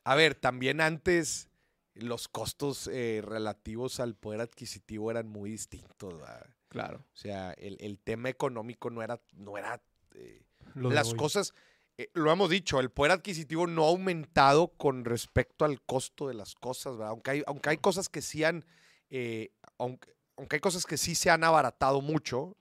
A 0.03 0.15
ver, 0.15 0.33
también 0.33 0.81
antes 0.81 1.49
los 1.95 2.27
costos 2.27 2.88
eh, 2.88 3.21
relativos 3.23 3.99
al 3.99 4.15
poder 4.15 4.41
adquisitivo 4.41 5.12
eran 5.12 5.27
muy 5.27 5.49
distintos, 5.49 6.13
¿verdad? 6.13 6.45
Claro. 6.67 7.05
O 7.13 7.15
sea, 7.15 7.53
el, 7.53 7.77
el 7.79 7.99
tema 7.99 8.29
económico 8.29 8.89
no 8.89 9.01
era, 9.01 9.21
no 9.34 9.58
era 9.58 9.81
eh, 10.13 10.43
las 10.75 11.13
cosas, 11.13 11.53
eh, 11.97 12.10
lo 12.13 12.31
hemos 12.31 12.49
dicho, 12.49 12.79
el 12.79 12.89
poder 12.89 13.13
adquisitivo 13.13 13.67
no 13.67 13.86
ha 13.86 13.89
aumentado 13.89 14.69
con 14.75 15.05
respecto 15.05 15.63
al 15.63 15.81
costo 15.81 16.27
de 16.27 16.34
las 16.34 16.53
cosas, 16.55 16.97
¿verdad? 16.97 17.10
Aunque 17.12 17.31
hay, 17.31 17.43
aunque 17.47 17.69
hay 17.69 17.77
cosas 17.77 18.10
que 18.10 18.21
sí 18.21 18.43
han, 18.43 18.65
eh, 19.10 19.51
aunque, 19.77 20.13
aunque 20.36 20.58
hay 20.58 20.60
cosas 20.60 20.86
que 20.86 20.97
sí 20.97 21.15
se 21.15 21.29
han 21.29 21.43
abaratado 21.43 22.01
mucho, 22.01 22.58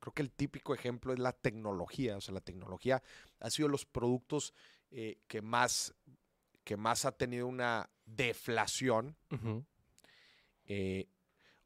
creo 0.00 0.12
que 0.12 0.22
el 0.22 0.32
típico 0.32 0.74
ejemplo 0.74 1.12
es 1.12 1.18
la 1.18 1.32
tecnología. 1.32 2.16
O 2.16 2.20
sea, 2.20 2.34
la 2.34 2.40
tecnología 2.40 3.02
ha 3.40 3.50
sido 3.50 3.68
los 3.68 3.86
productos 3.86 4.52
eh, 4.90 5.18
que, 5.28 5.40
más, 5.40 5.94
que 6.68 6.76
más 6.76 7.06
ha 7.06 7.12
tenido 7.12 7.46
una 7.46 7.88
deflación. 8.04 9.16
Eh, 10.66 11.08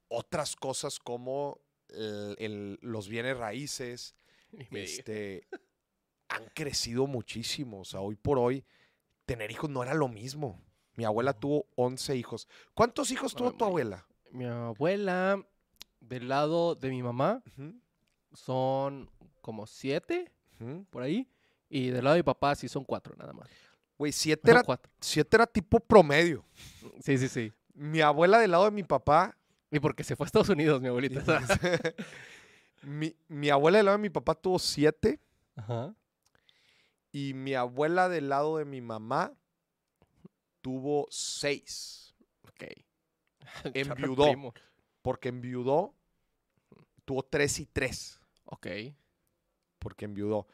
otras 0.06 0.54
cosas 0.54 1.00
como 1.00 1.58
el- 1.88 2.36
el- 2.38 2.78
los 2.82 3.08
bienes 3.08 3.36
raíces, 3.36 4.14
este, 4.84 5.48
han 6.28 6.44
crecido 6.54 7.08
muchísimo. 7.08 7.80
O 7.80 7.84
sea, 7.84 7.98
hoy 8.00 8.14
por 8.14 8.38
hoy, 8.38 8.64
tener 9.26 9.50
hijos 9.50 9.68
no 9.70 9.82
era 9.82 9.92
lo 9.94 10.06
mismo. 10.06 10.62
Mi 10.94 11.04
abuela 11.04 11.32
tuvo 11.32 11.66
11 11.74 12.14
hijos. 12.14 12.46
¿Cuántos 12.74 13.10
hijos 13.10 13.34
tuvo 13.34 13.52
tu 13.58 13.64
abuela? 13.64 14.06
Mi 14.30 14.44
abuela, 14.44 15.44
del 16.00 16.28
lado 16.28 16.76
de 16.76 16.90
mi 16.90 17.02
mamá, 17.02 17.42
son 18.34 19.10
como 19.40 19.66
siete, 19.66 20.30
por 20.90 21.02
ahí. 21.02 21.28
Y 21.68 21.88
del 21.90 22.04
lado 22.04 22.14
de 22.14 22.20
mi 22.20 22.24
papá 22.24 22.54
sí 22.54 22.68
son 22.68 22.84
cuatro, 22.84 23.16
nada 23.16 23.32
más. 23.32 23.48
Güey, 24.02 24.10
siete 24.10 24.50
era, 24.50 24.64
siete 25.00 25.36
era 25.36 25.46
tipo 25.46 25.78
promedio. 25.78 26.44
Sí, 27.04 27.18
sí, 27.18 27.28
sí. 27.28 27.52
Mi 27.72 28.00
abuela 28.00 28.40
del 28.40 28.50
lado 28.50 28.64
de 28.64 28.72
mi 28.72 28.82
papá 28.82 29.38
Y 29.70 29.78
porque 29.78 30.02
se 30.02 30.16
fue 30.16 30.24
a 30.24 30.26
Estados 30.26 30.48
Unidos, 30.48 30.82
mi 30.82 30.88
abuelita. 30.88 31.22
mi, 32.82 33.14
mi 33.28 33.48
abuela 33.48 33.78
del 33.78 33.86
lado 33.86 33.98
de 33.98 34.02
mi 34.02 34.10
papá 34.10 34.34
tuvo 34.34 34.58
siete 34.58 35.20
Ajá. 35.54 35.94
y 37.12 37.32
mi 37.34 37.54
abuela 37.54 38.08
del 38.08 38.28
lado 38.28 38.56
de 38.56 38.64
mi 38.64 38.80
mamá 38.80 39.34
tuvo 40.62 41.06
seis. 41.08 42.16
Ok. 42.42 42.64
Enviudó. 43.72 44.52
Porque 45.00 45.28
enviudó, 45.28 45.94
tuvo 47.04 47.22
tres 47.22 47.60
y 47.60 47.66
tres. 47.66 48.20
Ok. 48.46 48.66
Porque 49.78 50.06
enviudó. 50.06 50.48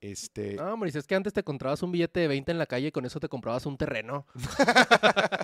Este, 0.00 0.54
No, 0.54 0.72
hombre, 0.72 0.90
es 0.90 1.06
que 1.06 1.14
antes 1.14 1.32
te 1.32 1.42
comprabas 1.42 1.82
un 1.82 1.92
billete 1.92 2.20
de 2.20 2.28
20 2.28 2.52
en 2.52 2.58
la 2.58 2.66
calle 2.66 2.88
y 2.88 2.92
con 2.92 3.04
eso 3.04 3.20
te 3.20 3.28
comprabas 3.28 3.66
un 3.66 3.76
terreno. 3.76 4.26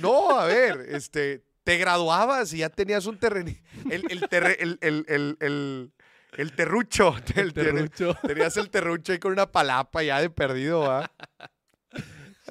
no, 0.00 0.38
a 0.38 0.46
ver, 0.46 0.86
este, 0.90 1.42
te 1.64 1.76
graduabas 1.78 2.52
y 2.52 2.58
ya 2.58 2.68
tenías 2.70 3.06
un 3.06 3.18
terreno. 3.18 3.50
El, 3.90 4.04
el, 4.10 4.20
terre- 4.28 4.56
el, 4.60 4.78
el, 4.80 5.92
el, 6.36 6.52
terrucho. 6.54 7.14
el 7.36 7.52
Terrucho. 7.52 8.14
Tenías 8.26 8.56
el 8.56 8.70
terrucho 8.70 9.12
ahí 9.12 9.18
con 9.18 9.32
una 9.32 9.50
palapa 9.50 10.02
ya 10.02 10.20
de 10.20 10.30
perdido, 10.30 10.80
¿va? 10.80 11.10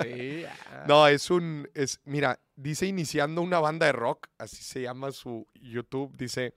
Sí. 0.02 0.44
ah. 0.72 0.86
No, 0.88 1.08
es 1.08 1.30
un. 1.30 1.70
Es, 1.74 2.00
mira, 2.06 2.40
dice 2.56 2.86
iniciando 2.88 3.42
una 3.42 3.60
banda 3.60 3.86
de 3.86 3.92
rock, 3.92 4.28
así 4.38 4.64
se 4.64 4.82
llama 4.82 5.12
su 5.12 5.48
YouTube. 5.56 6.16
Dice: 6.18 6.54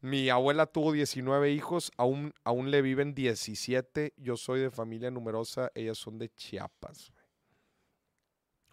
Mi 0.00 0.30
abuela 0.30 0.66
tuvo 0.66 0.92
19 0.92 1.50
hijos, 1.50 1.92
aún, 1.96 2.32
aún 2.44 2.70
le 2.70 2.80
viven 2.82 3.14
17. 3.14 4.14
Yo 4.16 4.36
soy 4.36 4.60
de 4.60 4.70
familia 4.70 5.10
numerosa, 5.10 5.70
ellas 5.74 5.98
son 5.98 6.18
de 6.18 6.30
Chiapas. 6.34 7.12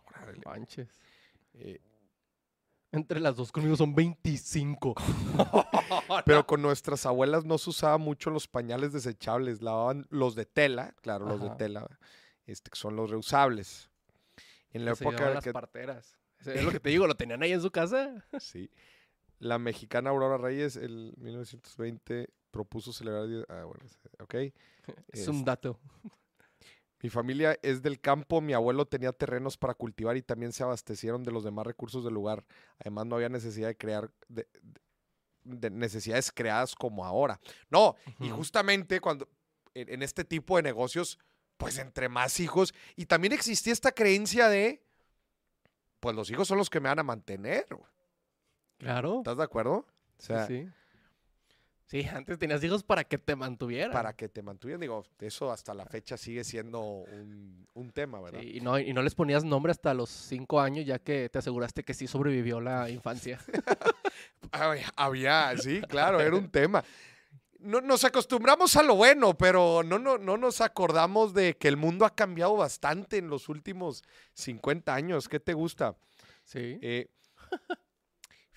Órale, 0.05 0.39
Manches. 0.45 0.87
eh, 1.53 1.79
Entre 2.93 3.19
las 3.19 3.35
dos 3.35 3.51
conmigo 3.51 3.75
son 3.75 3.93
25. 3.93 4.95
pero 6.25 6.47
con 6.47 6.61
nuestras 6.61 7.05
abuelas 7.05 7.43
no 7.43 7.57
se 7.57 7.71
usaba 7.71 7.97
mucho 7.97 8.29
los 8.29 8.47
pañales 8.47 8.93
desechables, 8.93 9.61
lavaban 9.61 10.07
los 10.09 10.33
de 10.35 10.45
tela, 10.45 10.93
claro, 11.01 11.25
los 11.27 11.41
de 11.41 11.49
tela, 11.51 11.85
este, 12.45 12.69
que 12.71 12.77
son 12.79 12.95
los 12.95 13.09
reusables. 13.09 13.89
En 14.71 14.85
la 14.85 14.95
Se 14.95 15.03
época 15.03 15.27
en 15.27 15.33
las 15.33 15.43
que 15.43 15.51
parteras. 15.51 16.17
Es 16.45 16.63
lo 16.63 16.71
que 16.71 16.79
te 16.79 16.89
digo, 16.89 17.07
lo 17.07 17.15
tenían 17.15 17.41
ahí 17.43 17.51
en 17.51 17.61
su 17.61 17.71
casa. 17.71 18.25
Sí. 18.39 18.69
La 19.39 19.59
mexicana 19.59 20.09
Aurora 20.09 20.37
Reyes, 20.37 20.75
el 20.75 21.13
1920, 21.17 22.29
propuso 22.51 22.91
celebrar. 22.93 23.45
Ah, 23.49 23.63
bueno, 23.65 23.83
ok. 24.19 24.35
Es 25.11 25.27
un 25.27 25.35
Este, 25.37 25.45
dato. 25.45 25.79
Mi 27.03 27.09
familia 27.09 27.59
es 27.61 27.83
del 27.83 27.99
campo, 27.99 28.41
mi 28.41 28.53
abuelo 28.53 28.85
tenía 28.87 29.11
terrenos 29.13 29.55
para 29.57 29.75
cultivar 29.75 30.17
y 30.17 30.23
también 30.23 30.51
se 30.51 30.63
abastecieron 30.63 31.23
de 31.23 31.31
los 31.31 31.43
demás 31.43 31.67
recursos 31.67 32.03
del 32.03 32.13
lugar. 32.15 32.43
Además, 32.79 33.05
no 33.05 33.15
había 33.15 33.29
necesidad 33.29 33.67
de 33.67 33.77
crear. 33.77 34.11
de- 34.27 34.47
de- 34.63 34.81
de 35.43 35.69
necesidades 35.69 36.29
creadas 36.33 36.75
como 36.75 37.05
ahora. 37.05 37.39
No, 37.69 37.95
y 38.19 38.27
justamente 38.29 38.99
cuando 38.99 39.29
en, 39.73 39.87
en 39.93 40.03
este 40.03 40.25
tipo 40.25 40.57
de 40.57 40.63
negocios, 40.63 41.19
pues 41.55 41.77
entre 41.77 42.09
más 42.09 42.41
hijos, 42.41 42.73
y 42.97 43.05
también 43.05 43.31
existía 43.31 43.71
esta 43.71 43.93
creencia 43.93 44.49
de, 44.49 44.83
pues 46.01 46.15
los 46.17 46.29
hijos 46.31 46.49
son 46.49 46.57
los 46.57 46.69
que 46.69 46.81
me 46.81 46.89
van 46.89 46.99
a 46.99 47.03
mantener. 47.03 47.65
güey. 47.69 47.89
Claro. 48.77 49.17
¿Estás 49.19 49.37
de 49.37 49.43
acuerdo? 49.43 49.73
O 49.73 49.85
Sí, 50.17 50.27
sea, 50.27 50.47
sí. 50.47 50.67
Sí, 51.85 52.03
antes 52.03 52.37
tenías 52.37 52.61
hijos 52.65 52.83
para 52.83 53.05
que 53.05 53.17
te 53.17 53.33
mantuvieran. 53.37 53.93
para 53.93 54.13
que 54.13 54.27
te 54.27 54.41
mantuvieran. 54.41 54.81
Digo, 54.81 55.05
eso 55.19 55.51
hasta 55.53 55.73
la 55.73 55.85
fecha 55.85 56.17
sigue 56.17 56.43
siendo 56.43 56.81
un, 56.81 57.65
un 57.73 57.91
tema, 57.91 58.19
¿verdad? 58.19 58.41
Sí, 58.41 58.57
y, 58.57 58.59
no, 58.61 58.77
y 58.77 58.91
no 58.93 59.01
les 59.01 59.15
ponías 59.15 59.45
nombre 59.45 59.71
hasta 59.71 59.93
los 59.93 60.09
cinco 60.09 60.59
años, 60.59 60.85
ya 60.85 60.99
que 60.99 61.29
te 61.29 61.39
aseguraste 61.39 61.83
que 61.83 61.93
sí 61.93 62.05
sobrevivió 62.05 62.59
la 62.59 62.89
infancia. 62.89 63.39
Había, 64.51 64.87
había, 64.95 65.57
sí, 65.57 65.81
claro, 65.81 66.19
era 66.21 66.35
un 66.35 66.49
tema. 66.49 66.83
No, 67.59 67.81
nos 67.81 68.03
acostumbramos 68.05 68.75
a 68.77 68.83
lo 68.83 68.95
bueno, 68.95 69.37
pero 69.37 69.83
no, 69.83 69.99
no, 69.99 70.17
no 70.17 70.37
nos 70.37 70.61
acordamos 70.61 71.33
de 71.33 71.57
que 71.57 71.67
el 71.67 71.75
mundo 71.75 72.05
ha 72.05 72.15
cambiado 72.15 72.55
bastante 72.55 73.17
en 73.17 73.29
los 73.29 73.49
últimos 73.49 74.03
50 74.35 74.93
años. 74.95 75.27
¿Qué 75.27 75.39
te 75.39 75.53
gusta? 75.53 75.95
Sí. 76.43 76.79
Eh, 76.81 77.09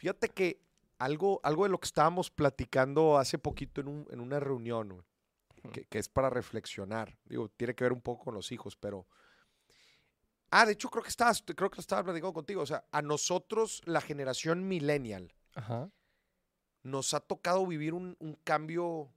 fíjate 0.00 0.30
que 0.30 0.62
algo, 0.98 1.40
algo 1.42 1.64
de 1.64 1.68
lo 1.70 1.78
que 1.78 1.84
estábamos 1.86 2.30
platicando 2.30 3.18
hace 3.18 3.38
poquito 3.38 3.82
en, 3.82 3.88
un- 3.88 4.06
en 4.10 4.20
una 4.20 4.40
reunión, 4.40 4.88
güey, 4.88 5.02
Ujú. 5.64 5.72
que, 5.72 5.84
que 5.84 5.98
es 5.98 6.08
para 6.08 6.30
reflexionar. 6.30 7.18
Digo, 7.26 7.50
tiene 7.50 7.74
que 7.74 7.84
ver 7.84 7.92
un 7.92 8.00
poco 8.00 8.24
con 8.24 8.34
los 8.34 8.50
hijos, 8.50 8.76
pero. 8.76 9.06
Ah, 10.50 10.64
de 10.66 10.72
hecho, 10.72 10.88
creo 10.88 11.02
que 11.02 11.10
estabas, 11.10 11.42
creo 11.54 11.70
que 11.70 11.76
lo 11.76 11.80
estaba 11.80 12.02
platicando 12.02 12.32
contigo. 12.32 12.62
O 12.62 12.66
sea, 12.66 12.84
a 12.90 13.02
nosotros, 13.02 13.82
la 13.84 14.00
generación 14.00 14.66
millennial, 14.66 15.32
Ajá. 15.54 15.90
nos 16.82 17.12
ha 17.14 17.20
tocado 17.20 17.66
vivir 17.66 17.92
un, 17.94 18.16
un 18.20 18.34
cambio 18.42 19.12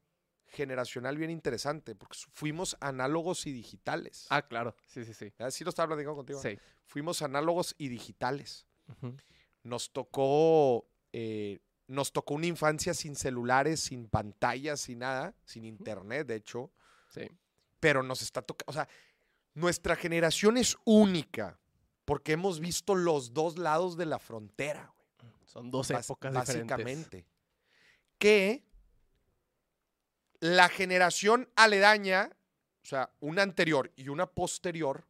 generacional 0.47 1.17
bien 1.17 1.31
interesante, 1.31 1.95
porque 1.95 2.17
fuimos 2.33 2.77
análogos 2.81 3.47
y 3.47 3.51
digitales. 3.53 4.27
Ah, 4.29 4.43
claro. 4.47 4.75
Sí, 4.85 5.03
sí, 5.05 5.13
sí. 5.13 5.33
Ah, 5.39 5.49
Sí 5.49 5.63
lo 5.63 5.69
estaba 5.69 5.87
platicando 5.87 6.17
contigo. 6.17 6.39
Sí. 6.41 6.59
Fuimos 6.85 7.21
análogos 7.23 7.73
y 7.79 7.87
digitales. 7.87 8.67
Ujú. 8.89 9.15
Nos 9.63 9.91
tocó, 9.91 10.85
eh, 11.11 11.59
nos 11.87 12.11
tocó 12.11 12.33
una 12.35 12.47
infancia 12.47 12.93
sin 12.93 13.15
celulares, 13.15 13.79
sin 13.79 14.07
pantallas, 14.07 14.81
sin 14.81 14.99
nada, 14.99 15.33
sin 15.45 15.65
internet, 15.65 16.27
de 16.27 16.35
hecho, 16.35 16.71
Sí. 17.09 17.29
pero 17.79 18.03
nos 18.03 18.21
está 18.21 18.41
tocando, 18.41 18.69
o 18.69 18.73
sea, 18.73 18.87
nuestra 19.53 19.95
generación 19.95 20.57
es 20.57 20.75
única, 20.85 21.59
porque 22.05 22.33
hemos 22.33 22.59
visto 22.59 22.95
los 22.95 23.33
dos 23.33 23.57
lados 23.57 23.95
de 23.97 24.05
la 24.05 24.19
frontera. 24.19 24.93
güey. 25.21 25.31
Son 25.45 25.69
dos 25.71 25.89
Bas- 25.91 26.05
épocas 26.05 26.33
diferentes. 26.33 26.67
básicamente. 26.69 27.25
Que 28.17 28.63
la 30.39 30.67
generación 30.69 31.49
aledaña, 31.55 32.29
o 32.83 32.85
sea, 32.85 33.11
una 33.19 33.43
anterior 33.43 33.91
y 33.95 34.09
una 34.09 34.25
posterior, 34.25 35.05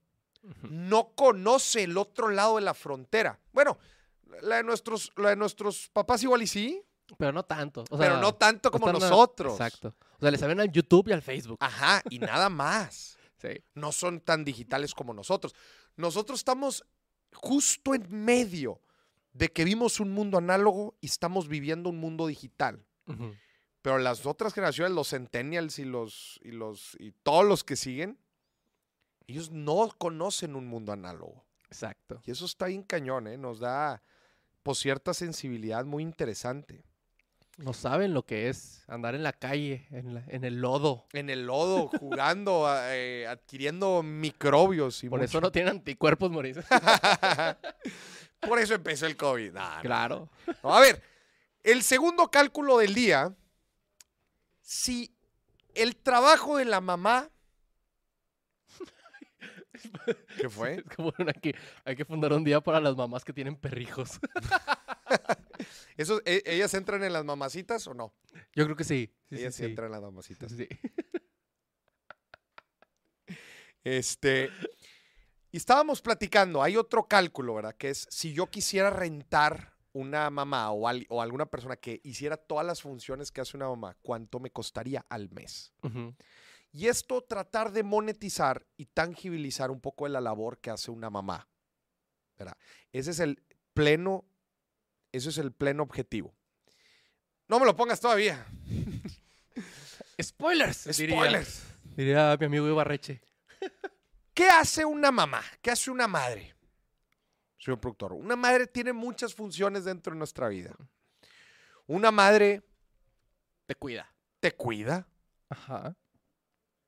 no 0.70 1.14
conoce 1.16 1.84
el 1.84 1.98
otro 1.98 2.30
lado 2.30 2.58
de 2.58 2.62
la 2.64 2.74
frontera. 2.74 3.40
Bueno, 3.54 3.78
la 4.42 4.58
de 4.58 4.64
nuestros, 4.64 5.12
la 5.18 5.30
de 5.30 5.36
nuestros 5.36 5.90
papás 5.90 6.24
igual 6.24 6.42
y 6.42 6.48
sí, 6.48 6.82
Pero 7.18 7.32
no 7.32 7.44
tanto. 7.44 7.84
o 7.90 7.98
pero 7.98 8.18
no 8.18 8.34
tanto 8.36 8.72
como 8.72 8.92
nosotros. 8.92 9.54
Exacto. 9.54 9.96
O 10.18 10.20
sea, 10.20 10.32
le 10.32 10.38
saben 10.38 10.60
al 10.60 10.72
YouTube 10.72 11.10
y 11.10 11.12
al 11.14 11.22
Facebook. 11.22 11.58
Ajá, 11.60 12.02
y 12.10 12.20
nada 12.20 12.50
más. 12.50 13.18
Sí. 13.44 13.62
No 13.76 13.92
son 13.92 14.22
tan 14.22 14.46
digitales 14.46 14.94
como 14.96 15.14
nosotros. 15.14 15.54
Nosotros 15.98 16.40
estamos 16.40 16.86
justo 17.34 17.94
en 17.94 18.08
medio 18.10 18.80
de 19.34 19.52
que 19.52 19.66
vimos 19.66 20.00
un 20.00 20.12
mundo 20.12 20.38
análogo 20.38 20.96
y 21.02 21.08
estamos 21.08 21.50
viviendo 21.50 21.90
un 21.90 21.98
mundo 21.98 22.28
digital. 22.28 22.86
Pero 23.82 23.98
las 23.98 24.26
otras 24.26 24.54
generaciones, 24.54 24.94
los 24.94 25.10
centennials 25.10 25.78
y 25.78 25.84
los 25.84 26.40
y 26.42 26.52
los 26.52 26.96
y 27.02 27.12
todos 27.12 27.44
los 27.44 27.66
que 27.66 27.76
siguen, 27.76 28.18
ellos 29.28 29.52
no 29.52 29.90
conocen 29.98 30.56
un 30.56 30.68
mundo 30.68 30.94
análogo. 30.94 31.44
Exacto. 31.68 32.22
Y 32.26 32.32
eso 32.32 32.46
está 32.46 32.68
bien 32.68 32.84
cañón, 32.84 33.28
¿eh? 33.28 33.38
Nos 33.38 33.60
da 33.60 34.02
pues, 34.64 34.80
cierta 34.80 35.14
sensibilidad 35.14 35.86
muy 35.86 36.04
interesante. 36.04 36.84
No 37.58 37.74
saben 37.74 38.16
lo 38.16 38.26
que 38.26 38.50
es 38.50 38.84
andar 38.88 39.14
en 39.14 39.22
la 39.22 39.32
calle, 39.34 39.86
en, 39.92 40.16
la- 40.16 40.24
en 40.28 40.44
el 40.44 40.60
lodo. 40.60 41.06
En 41.14 41.30
el 41.30 41.46
lodo, 41.46 41.88
jugando, 42.00 42.66
eh, 42.88 43.28
adquiriendo 43.28 44.02
microbios 44.02 45.04
y 45.04 45.10
Por 45.10 45.22
eso 45.24 45.40
no 45.40 45.52
tienen 45.52 45.76
anticuerpos, 45.76 46.32
Mauricio. 46.32 46.64
Por 48.40 48.60
eso 48.60 48.74
empezó 48.74 49.06
el 49.06 49.16
COVID. 49.16 49.54
Nah, 49.54 49.76
no. 49.78 49.82
claro. 49.82 50.30
No, 50.64 50.74
a 50.76 50.80
ver, 50.82 51.02
el 51.64 51.84
segundo 51.84 52.30
cálculo 52.32 52.80
del 52.80 52.94
día, 52.96 53.34
si 54.62 55.16
el 55.76 55.96
trabajo 55.96 56.58
de 56.58 56.66
la 56.66 56.82
mamá... 56.82 57.30
¿Qué 60.40 60.50
fue? 60.50 60.76
Es 60.76 60.84
como 60.96 61.14
una 61.18 61.34
que 61.34 61.56
hay 61.86 61.96
que 61.96 62.06
fundar 62.06 62.34
un 62.34 62.44
día 62.44 62.62
para 62.62 62.80
las 62.80 62.96
mamás 62.96 63.24
que 63.26 63.34
tienen 63.34 63.56
perrijos. 63.56 64.20
Eso, 65.98 66.22
e- 66.26 66.44
¿Ellas 66.46 66.74
entran 66.74 67.04
en 67.04 67.14
las 67.14 67.24
mamacitas 67.26 67.86
o 67.88 67.94
no? 67.94 68.14
Yo 68.56 68.66
creo 68.66 68.76
que 68.76 68.84
sí. 68.84 69.14
Ellas 69.30 69.56
sí 69.56 69.64
sí. 69.64 69.70
entran 69.70 69.88
en 69.88 69.92
las 69.94 70.02
mamacitas. 70.02 70.52
Sí. 70.52 70.68
Este, 73.84 74.50
y 75.52 75.58
estábamos 75.58 76.02
platicando, 76.02 76.64
hay 76.64 76.78
otro 76.78 77.08
cálculo, 77.08 77.56
¿verdad? 77.56 77.76
Que 77.76 77.90
es 77.90 78.08
si 78.10 78.34
yo 78.34 78.48
quisiera 78.50 78.90
rentar 78.90 79.74
una 79.92 80.30
mamá 80.30 80.72
o, 80.72 80.88
al- 80.88 81.06
o 81.10 81.22
alguna 81.22 81.46
persona 81.48 81.76
que 81.76 82.00
hiciera 82.04 82.38
todas 82.38 82.66
las 82.66 82.82
funciones 82.82 83.32
que 83.32 83.42
hace 83.42 83.58
una 83.58 83.68
mamá, 83.70 83.96
¿cuánto 84.02 84.40
me 84.40 84.52
costaría 84.52 85.06
al 85.10 85.30
mes? 85.32 85.74
Ujú. 85.84 86.16
Y 86.76 86.88
esto 86.88 87.22
tratar 87.22 87.72
de 87.72 87.84
monetizar 87.84 88.66
y 88.78 88.88
tangibilizar 88.88 89.70
un 89.72 89.80
poco 89.80 90.06
de 90.06 90.10
la 90.10 90.20
labor 90.20 90.58
que 90.60 90.72
hace 90.72 90.90
una 90.92 91.10
mamá. 91.10 91.48
¿verdad? 92.38 92.58
Ese 92.92 93.12
es 93.12 93.20
el 93.20 93.42
pleno, 93.76 94.26
ese 95.12 95.30
es 95.30 95.38
el 95.38 95.52
pleno 95.52 95.84
objetivo. 95.84 96.34
No 97.48 97.60
me 97.60 97.66
lo 97.68 97.76
pongas 97.76 98.00
todavía. 98.02 98.44
Spoilers. 100.22 100.86
diría- 100.98 101.16
Spoilers. 101.16 101.64
Diría, 101.96 102.36
mi 102.40 102.46
amigo 102.48 102.68
Ibarreche. 102.68 103.22
¿Qué 104.34 104.50
hace 104.50 104.84
una 104.84 105.12
mamá? 105.12 105.44
¿Qué 105.62 105.70
hace 105.72 105.92
una 105.92 106.08
madre? 106.08 106.56
Señor 107.60 107.80
productor, 107.80 108.14
una 108.14 108.36
madre 108.36 108.66
tiene 108.68 108.92
muchas 108.94 109.34
funciones 109.34 109.86
dentro 109.86 110.12
de 110.12 110.18
nuestra 110.18 110.48
vida. 110.50 110.76
Una 111.86 112.12
madre 112.12 112.64
Te 113.68 113.76
cuida. 113.76 114.12
te 114.40 114.52
cuida, 114.54 115.08
Ajá. 115.50 115.96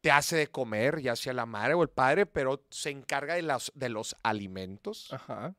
Te 0.05 0.11
hace 0.11 0.35
de 0.35 0.45
comer, 0.51 1.01
ya 1.01 1.15
sea 1.15 1.33
la 1.33 1.47
madre 1.47 1.73
o 1.73 1.81
el 1.81 1.89
padre, 1.89 2.27
pero 2.27 2.63
se 2.69 2.91
encarga 2.91 3.33
de, 3.33 3.41
las, 3.41 3.71
de 3.73 3.89
los 3.89 4.15
alimentos, 4.21 5.11
Ajá. 5.11 5.55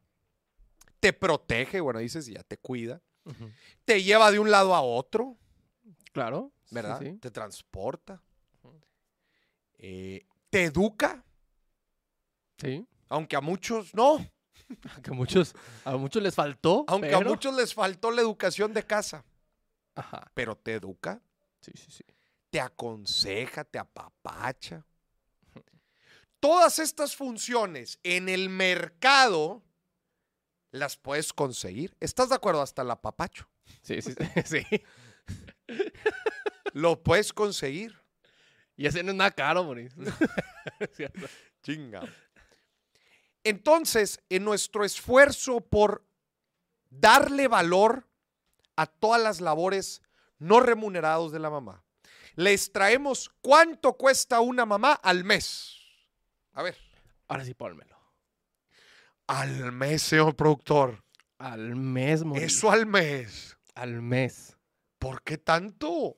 te 1.00 1.12
protege, 1.12 1.80
bueno, 1.80 1.98
dices, 1.98 2.26
ya 2.26 2.44
te 2.44 2.56
cuida, 2.56 3.02
te 3.84 4.04
lleva 4.04 4.30
de 4.30 4.38
un 4.38 4.52
lado 4.52 4.76
a 4.76 4.82
otro, 4.82 5.36
Claro. 6.12 6.52
¿verdad? 6.70 7.00
sí. 7.02 7.18
Te 7.18 7.32
transporta. 7.32 8.22
Eh, 9.78 10.24
te 10.48 10.62
educa, 10.66 11.24
Sí. 12.58 12.86
aunque 13.08 13.34
a 13.34 13.40
muchos 13.40 13.92
no, 13.96 14.18
Que 15.02 15.10
a 15.10 15.12
muchos, 15.12 15.56
a 15.84 15.96
muchos 15.96 16.22
les 16.22 16.36
faltó. 16.36 16.84
aunque 16.86 17.12
a 17.12 17.18
muchos 17.20 17.52
les 17.56 17.74
faltó 17.74 18.12
la 18.12 18.20
educación 18.22 18.72
de 18.72 18.84
casa, 18.84 19.24
Ajá. 19.96 20.30
pero 20.34 20.56
te 20.56 20.74
educa, 20.74 21.20
Sí, 21.60 21.72
sí, 21.74 21.90
sí. 21.90 22.04
Te 22.50 22.60
aconseja, 22.60 23.64
te 23.64 23.78
apapacha. 23.78 24.84
Todas 26.40 26.78
estas 26.78 27.16
funciones 27.16 27.98
en 28.02 28.28
el 28.28 28.48
mercado 28.48 29.62
las 30.70 30.96
puedes 30.96 31.32
conseguir. 31.32 31.96
¿Estás 32.00 32.28
de 32.28 32.34
acuerdo? 32.34 32.62
Hasta 32.62 32.82
el 32.82 32.90
apapacho. 32.90 33.48
Sí, 33.82 34.00
sí, 34.02 34.14
sí. 34.44 34.64
Lo 36.72 37.02
puedes 37.02 37.32
conseguir. 37.32 37.98
Y 38.76 38.86
ese 38.86 39.02
no 39.02 39.10
es 39.10 39.16
nada 39.16 39.30
caro, 39.30 39.64
Boris. 39.64 39.94
Chinga. 41.62 42.02
Entonces, 43.42 44.20
en 44.28 44.44
nuestro 44.44 44.84
esfuerzo 44.84 45.60
por 45.60 46.04
darle 46.90 47.48
valor 47.48 48.06
a 48.76 48.86
todas 48.86 49.22
las 49.22 49.40
labores 49.40 50.02
no 50.38 50.60
remunerados 50.60 51.32
de 51.32 51.38
la 51.38 51.48
mamá, 51.48 51.85
les 52.36 52.70
traemos 52.72 53.30
cuánto 53.40 53.94
cuesta 53.94 54.40
una 54.40 54.64
mamá 54.64 54.92
al 54.92 55.24
mes. 55.24 55.76
A 56.52 56.62
ver, 56.62 56.76
Ahora 57.28 57.44
sí, 57.44 57.54
pónmelo. 57.54 57.96
al 59.26 59.72
mes, 59.72 60.02
señor 60.02 60.36
productor. 60.36 61.02
Al 61.38 61.74
mes. 61.76 62.22
Eso 62.36 62.70
al 62.70 62.86
mes. 62.86 63.56
Al 63.74 64.00
mes. 64.00 64.56
¿Por 64.98 65.22
qué 65.22 65.36
tanto? 65.36 66.16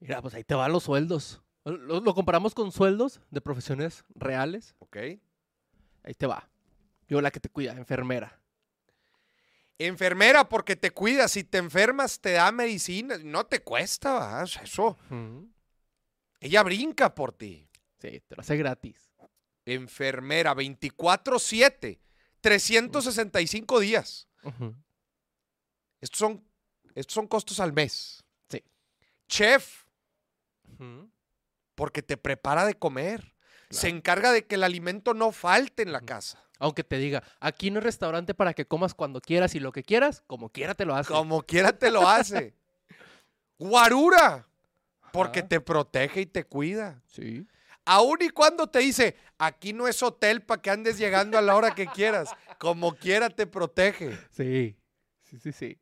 Mira, 0.00 0.20
pues 0.22 0.34
ahí 0.34 0.42
te 0.44 0.54
van 0.54 0.72
los 0.72 0.84
sueldos. 0.84 1.42
Lo, 1.64 2.00
lo 2.00 2.14
comparamos 2.14 2.54
con 2.54 2.72
sueldos 2.72 3.20
de 3.30 3.40
profesiones 3.40 4.04
reales. 4.14 4.74
Ok. 4.78 4.96
Ahí 6.02 6.14
te 6.16 6.26
va. 6.26 6.48
Yo 7.06 7.20
la 7.20 7.30
que 7.30 7.40
te 7.40 7.48
cuida, 7.50 7.72
enfermera. 7.72 8.40
Enfermera, 9.78 10.48
porque 10.48 10.76
te 10.76 10.90
cuida. 10.92 11.28
Si 11.28 11.44
te 11.44 11.58
enfermas, 11.58 12.20
te 12.20 12.32
da 12.32 12.52
medicina. 12.52 13.18
No 13.22 13.46
te 13.46 13.62
cuesta, 13.62 14.12
¿va? 14.12 14.42
O 14.42 14.46
sea, 14.46 14.62
Eso. 14.62 14.96
Ella 16.40 16.62
brinca 16.62 17.14
por 17.14 17.32
ti. 17.32 17.68
Sí, 18.00 18.20
te 18.20 18.36
lo 18.36 18.42
hace 18.42 18.56
gratis. 18.56 19.10
Enfermera, 19.64 20.54
24-7, 20.54 21.98
365 22.40 23.80
días. 23.80 24.28
Ujú. 24.42 24.74
Estos 26.00 26.18
son, 26.18 26.46
estos 26.94 27.14
son 27.14 27.26
costos 27.26 27.60
al 27.60 27.72
mes. 27.72 28.22
Sí. 28.50 28.62
Chef, 29.26 29.84
porque 31.74 32.02
te 32.02 32.16
prepara 32.16 32.66
de 32.66 32.74
comer. 32.74 33.34
Se 33.70 33.88
encarga 33.88 34.30
de 34.30 34.46
que 34.46 34.56
el 34.56 34.64
alimento 34.64 35.14
no 35.14 35.32
falte 35.32 35.82
en 35.82 35.92
la 35.92 36.02
casa. 36.02 36.44
Aunque 36.58 36.84
te 36.84 36.98
diga, 36.98 37.22
aquí 37.40 37.70
no 37.70 37.78
es 37.78 37.84
restaurante 37.84 38.34
para 38.34 38.54
que 38.54 38.66
comas 38.66 38.94
cuando 38.94 39.20
quieras 39.20 39.54
y 39.54 39.60
lo 39.60 39.72
que 39.72 39.82
quieras, 39.82 40.22
como 40.26 40.50
quiera 40.50 40.74
te 40.74 40.84
lo 40.84 40.94
hace. 40.94 41.12
Como 41.12 41.42
quiera 41.42 41.76
te 41.76 41.90
lo 41.90 42.08
hace. 42.08 42.54
Guarura, 43.58 44.46
porque 45.12 45.40
Ajá. 45.40 45.48
te 45.48 45.60
protege 45.60 46.22
y 46.22 46.26
te 46.26 46.44
cuida. 46.44 47.02
Sí. 47.06 47.46
Aún 47.84 48.18
y 48.20 48.30
cuando 48.30 48.66
te 48.68 48.78
dice, 48.78 49.16
aquí 49.38 49.72
no 49.72 49.86
es 49.88 50.02
hotel 50.02 50.42
para 50.42 50.62
que 50.62 50.70
andes 50.70 50.96
llegando 50.98 51.36
a 51.36 51.42
la 51.42 51.54
hora 51.54 51.74
que 51.74 51.86
quieras. 51.86 52.30
Como 52.58 52.94
quiera 52.94 53.28
te 53.30 53.46
protege. 53.46 54.18
Sí. 54.30 54.76
Sí, 55.22 55.38
sí, 55.38 55.52
sí. 55.52 55.78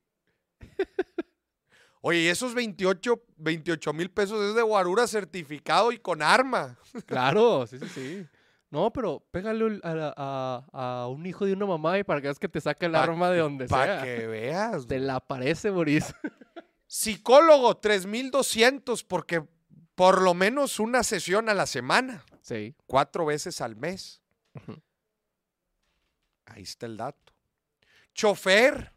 Oye, 2.00 2.20
y 2.20 2.26
esos 2.28 2.54
28 2.54 3.92
mil 3.92 4.10
pesos 4.10 4.44
es 4.48 4.56
de 4.56 4.62
guarura 4.62 5.06
certificado 5.06 5.92
y 5.92 5.98
con 5.98 6.20
arma. 6.22 6.76
Claro, 7.06 7.66
sí, 7.66 7.78
sí, 7.78 7.88
sí. 7.88 8.26
No, 8.72 8.90
pero 8.90 9.20
pégale 9.30 9.78
a, 9.82 9.94
la- 9.94 10.14
a- 10.16 10.64
a 11.02 11.06
un 11.08 11.26
hijo 11.26 11.44
de 11.44 11.52
una 11.52 11.66
mamá 11.66 11.98
y 11.98 12.04
para 12.04 12.20
que 12.22 12.28
veas 12.28 12.38
que 12.38 12.48
te 12.48 12.58
saque 12.60 12.86
el 12.86 12.92
Pa- 12.92 13.02
arma 13.02 13.28
de 13.30 13.38
donde 13.38 13.66
Para 13.66 14.02
sea. 14.02 14.04
que 14.16 14.26
veas. 14.26 14.86
Te 14.86 14.98
la 14.98 15.16
aparece, 15.16 15.68
Boris. 15.70 16.14
Psicólogo, 16.86 17.76
3200, 17.76 19.04
porque 19.04 19.46
por 19.94 20.22
lo 20.22 20.32
menos 20.34 20.80
una 20.80 21.02
sesión 21.02 21.48
a 21.50 21.54
la 21.54 21.66
semana, 21.66 22.24
Sí. 22.40 22.74
cuatro 22.86 23.26
veces 23.26 23.60
al 23.60 23.76
mes. 23.76 24.22
Ujú. 24.54 24.80
Ahí 26.46 26.62
está 26.62 26.86
el 26.86 26.96
dato. 26.96 27.32
Chofer 28.14 28.92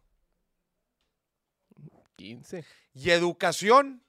15. 2.15 2.63
y 2.93 3.09
educación, 3.09 4.01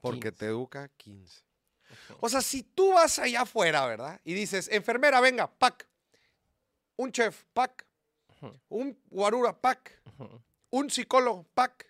porque 0.00 0.30
15. 0.30 0.32
te 0.32 0.46
educa 0.46 0.88
15. 0.96 1.42
O 2.20 2.28
sea, 2.28 2.40
si 2.40 2.62
tú 2.62 2.92
vas 2.92 3.18
allá 3.18 3.42
afuera, 3.42 3.86
¿verdad? 3.86 4.20
Y 4.24 4.34
dices, 4.34 4.68
enfermera, 4.72 5.20
venga, 5.20 5.50
pack. 5.50 5.88
Un 6.96 7.12
chef, 7.12 7.44
pack. 7.52 7.86
Un 8.68 8.98
guarura, 9.10 9.58
pack. 9.60 10.00
Un 10.70 10.90
psicólogo, 10.90 11.44
pack. 11.54 11.86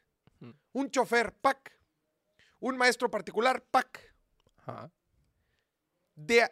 Un 0.72 0.90
chofer, 0.90 1.32
pack. 1.34 1.72
Un 2.60 2.76
maestro 2.76 3.10
particular, 3.10 3.62
pack. 3.62 4.14
Ajá. 4.58 4.90
De, 6.14 6.50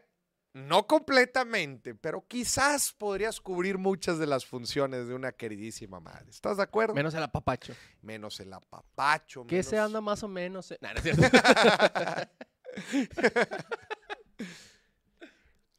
no 0.53 0.87
completamente, 0.87 1.95
pero 1.95 2.25
quizás 2.27 2.93
podrías 2.93 3.41
cubrir 3.41 3.77
muchas 3.79 4.19
de 4.19 4.27
las 4.27 4.47
funciones 4.47 5.07
de 5.09 5.15
una 5.15 5.33
queridísima 5.33 6.01
madre. 6.01 6.31
¿Estás 6.31 6.57
de 6.57 6.63
acuerdo? 6.63 6.95
Menos 6.95 7.15
el 7.15 7.23
apapacho. 7.23 7.75
Menos 8.03 8.39
el 8.41 8.53
apapacho. 8.53 9.47
Que 9.47 9.63
se 9.63 9.73
menos- 9.77 9.87
anda 9.87 10.01
más 10.01 10.23
o 10.23 10.29
menos. 10.29 10.71
eh. 10.71 10.79
Nah, 10.81 10.93
no 10.95 10.99
es 10.99 11.03
cierto. 11.03 11.23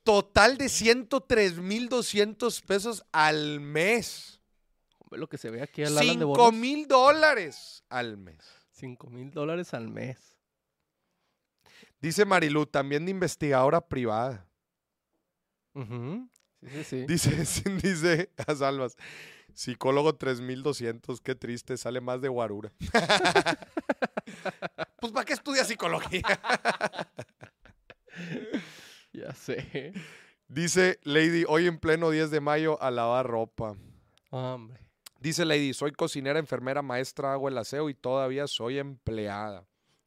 Total 0.04 0.58
de 0.58 0.70
103,200 0.70 2.62
pesos 2.62 3.04
al 3.12 3.60
mes. 3.60 4.40
Hombre, 5.00 5.20
Lo 5.20 5.28
que 5.28 5.38
se 5.38 5.50
ve 5.50 5.62
aquí 5.62 5.84
al 5.84 5.98
Alan 5.98 6.06
de 6.20 6.26
5 6.26 6.26
bonos. 6.28 6.54
mil 6.54 6.88
dólares 6.88 7.84
al 7.90 8.18
mes. 8.18 8.38
5 8.72 9.10
mil 9.10 9.32
dólares 9.32 9.74
al 9.74 9.90
mes. 9.90 10.38
Dice 12.00 12.26
Marilu, 12.26 12.66
también 12.66 13.06
de 13.06 13.12
investigadora 13.12 13.82
privada. 13.82 14.48
Ujú. 15.74 16.30
Sí, 16.62 16.70
sí, 16.70 16.84
sí. 16.84 17.06
Dice, 17.08 17.70
dice 17.84 18.32
a 18.48 18.56
Salvas, 18.56 18.96
psicólogo 19.58 20.16
3200, 20.16 21.20
qué 21.20 21.34
triste, 21.34 21.78
sale 21.78 22.00
más 22.00 22.22
de 22.22 22.28
guarura. 22.28 22.72
pues 25.00 25.12
¿para 25.12 25.26
qué 25.26 25.34
estudia 25.34 25.66
psicología? 25.66 26.22
Ya 29.14 29.34
sé. 29.34 29.94
Dice 30.48 31.00
Lady, 31.04 31.44
hoy 31.48 31.66
en 31.66 31.80
pleno 31.80 32.12
10 32.12 32.30
de 32.30 32.40
mayo 32.40 32.80
a 32.84 32.92
lavar 32.92 33.26
ropa. 33.26 33.76
Hombre. 34.30 34.80
Dice 35.20 35.44
Lady, 35.44 35.74
soy 35.74 35.92
cocinera, 35.92 36.38
enfermera, 36.38 36.84
maestra, 36.84 37.34
hago 37.34 37.48
el 37.48 37.58
aseo 37.58 37.90
y 37.90 37.96
todavía 37.96 38.46
soy 38.46 38.78
empleada. 38.78 39.66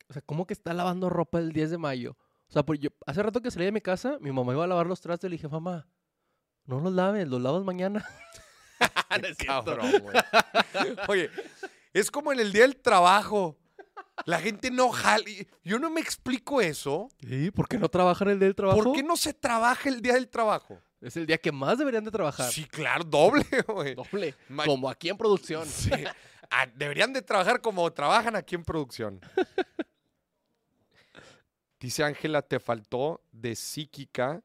O 0.08 0.12
sea, 0.12 0.22
¿cómo 0.22 0.46
que 0.46 0.54
está 0.54 0.74
lavando 0.74 1.10
ropa 1.10 1.40
el 1.40 1.52
10 1.52 1.70
de 1.70 1.78
mayo? 1.78 2.16
O 2.48 2.52
sea, 2.52 2.64
pues 2.64 2.78
yo, 2.78 2.90
hace 3.04 3.20
rato 3.20 3.42
que 3.42 3.50
salí 3.50 3.64
de 3.64 3.72
mi 3.72 3.80
casa, 3.80 4.16
mi 4.20 4.30
mamá 4.30 4.52
iba 4.52 4.62
a 4.62 4.68
lavar 4.68 4.86
los 4.86 5.00
trastes 5.00 5.26
y 5.26 5.30
le 5.30 5.36
dije, 5.36 5.48
mamá, 5.48 5.88
no 6.66 6.80
los 6.80 6.92
laves, 6.92 7.26
los 7.26 7.40
lavas 7.40 7.64
mañana. 7.64 8.04
Cabrón, 9.46 9.92
güey. 10.02 10.16
Oye, 11.08 11.30
es 11.92 12.10
como 12.10 12.32
en 12.32 12.40
el 12.40 12.52
día 12.52 12.62
del 12.62 12.76
trabajo. 12.76 13.56
La 14.26 14.38
gente 14.38 14.70
no 14.70 14.90
jala. 14.90 15.24
Yo 15.64 15.78
no 15.78 15.88
me 15.90 16.00
explico 16.00 16.60
eso. 16.60 17.08
¿Y 17.20 17.50
por 17.50 17.66
qué 17.68 17.78
no 17.78 17.88
trabajan 17.88 18.28
el 18.28 18.38
día 18.38 18.46
del 18.48 18.54
trabajo? 18.54 18.82
¿Por 18.82 18.92
qué 18.94 19.02
no 19.02 19.16
se 19.16 19.32
trabaja 19.32 19.88
el 19.88 20.02
día 20.02 20.14
del 20.14 20.28
trabajo? 20.28 20.78
Es 21.00 21.16
el 21.16 21.24
día 21.26 21.38
que 21.38 21.50
más 21.50 21.78
deberían 21.78 22.04
de 22.04 22.10
trabajar. 22.10 22.50
Sí, 22.52 22.66
claro, 22.66 23.04
doble, 23.04 23.44
güey. 23.68 23.94
Doble. 23.94 24.34
Ma- 24.50 24.66
Como 24.66 24.90
aquí 24.90 25.08
en 25.08 25.16
producción. 25.16 25.66
Sí. 25.66 25.90
Ah, 26.50 26.66
deberían 26.74 27.12
de 27.14 27.22
trabajar 27.22 27.60
como 27.62 27.90
trabajan 27.92 28.36
aquí 28.36 28.54
en 28.54 28.64
producción. 28.64 29.20
Dice 31.78 32.04
Ángela, 32.04 32.42
te 32.42 32.60
faltó 32.60 33.22
de 33.32 33.56
psíquica 33.56 34.42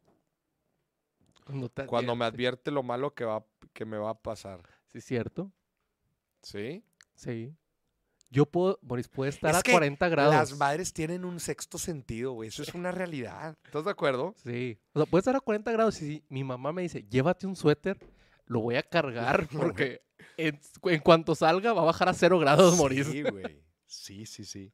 Cuando, 1.44 2.16
me 2.16 2.24
advierte. 2.24 2.36
advierte 2.36 2.72
lo 2.72 2.82
malo 2.84 3.14
que, 3.14 3.26
va, 3.26 3.44
que 3.76 3.86
me 3.86 3.98
va 3.98 4.10
a 4.12 4.20
pasar. 4.20 4.62
Sí, 4.92 5.02
cierto. 5.02 5.52
¿Sí? 6.42 6.84
Sí. 7.14 7.54
Yo 8.32 8.46
puedo, 8.46 8.80
Boris, 8.82 9.08
puede 9.08 9.30
estar 9.30 9.52
Es 9.52 9.58
a 9.58 9.62
que 9.62 9.72
40 9.72 10.10
grados. 10.10 10.34
Las 10.34 10.58
madres 10.58 10.94
tienen 10.94 11.26
un 11.26 11.40
sexto 11.40 11.78
sentido, 11.78 12.32
güey. 12.32 12.50
Eso 12.50 12.64
es 12.64 12.74
una 12.74 12.92
realidad. 12.92 13.58
¿Estás 13.66 13.86
de 13.86 13.92
acuerdo? 13.92 14.34
Sí. 14.44 14.80
O 14.94 15.00
sea, 15.00 15.06
puede 15.06 15.20
estar 15.20 15.36
a 15.36 15.40
40 15.42 15.72
grados 15.72 16.02
y 16.02 16.06
si 16.08 16.24
mi 16.30 16.44
mamá 16.44 16.72
me 16.72 16.82
dice, 16.82 17.04
llévate 17.04 17.46
un 17.46 17.56
suéter, 17.56 18.00
lo 18.46 18.62
voy 18.62 18.76
a 18.78 18.84
cargar 18.84 19.48
porque 19.52 20.02
en, 20.38 20.60
en 20.84 21.00
cuanto 21.02 21.36
salga 21.36 21.74
va 21.74 21.82
a 21.82 21.86
bajar 21.86 22.10
a 22.10 22.14
0 22.14 22.40
grados, 22.40 22.76
Moris. 22.78 23.08
Sí, 23.08 23.22
güey. 23.24 23.62
Sí, 23.86 24.26
sí, 24.26 24.46
sí. 24.46 24.72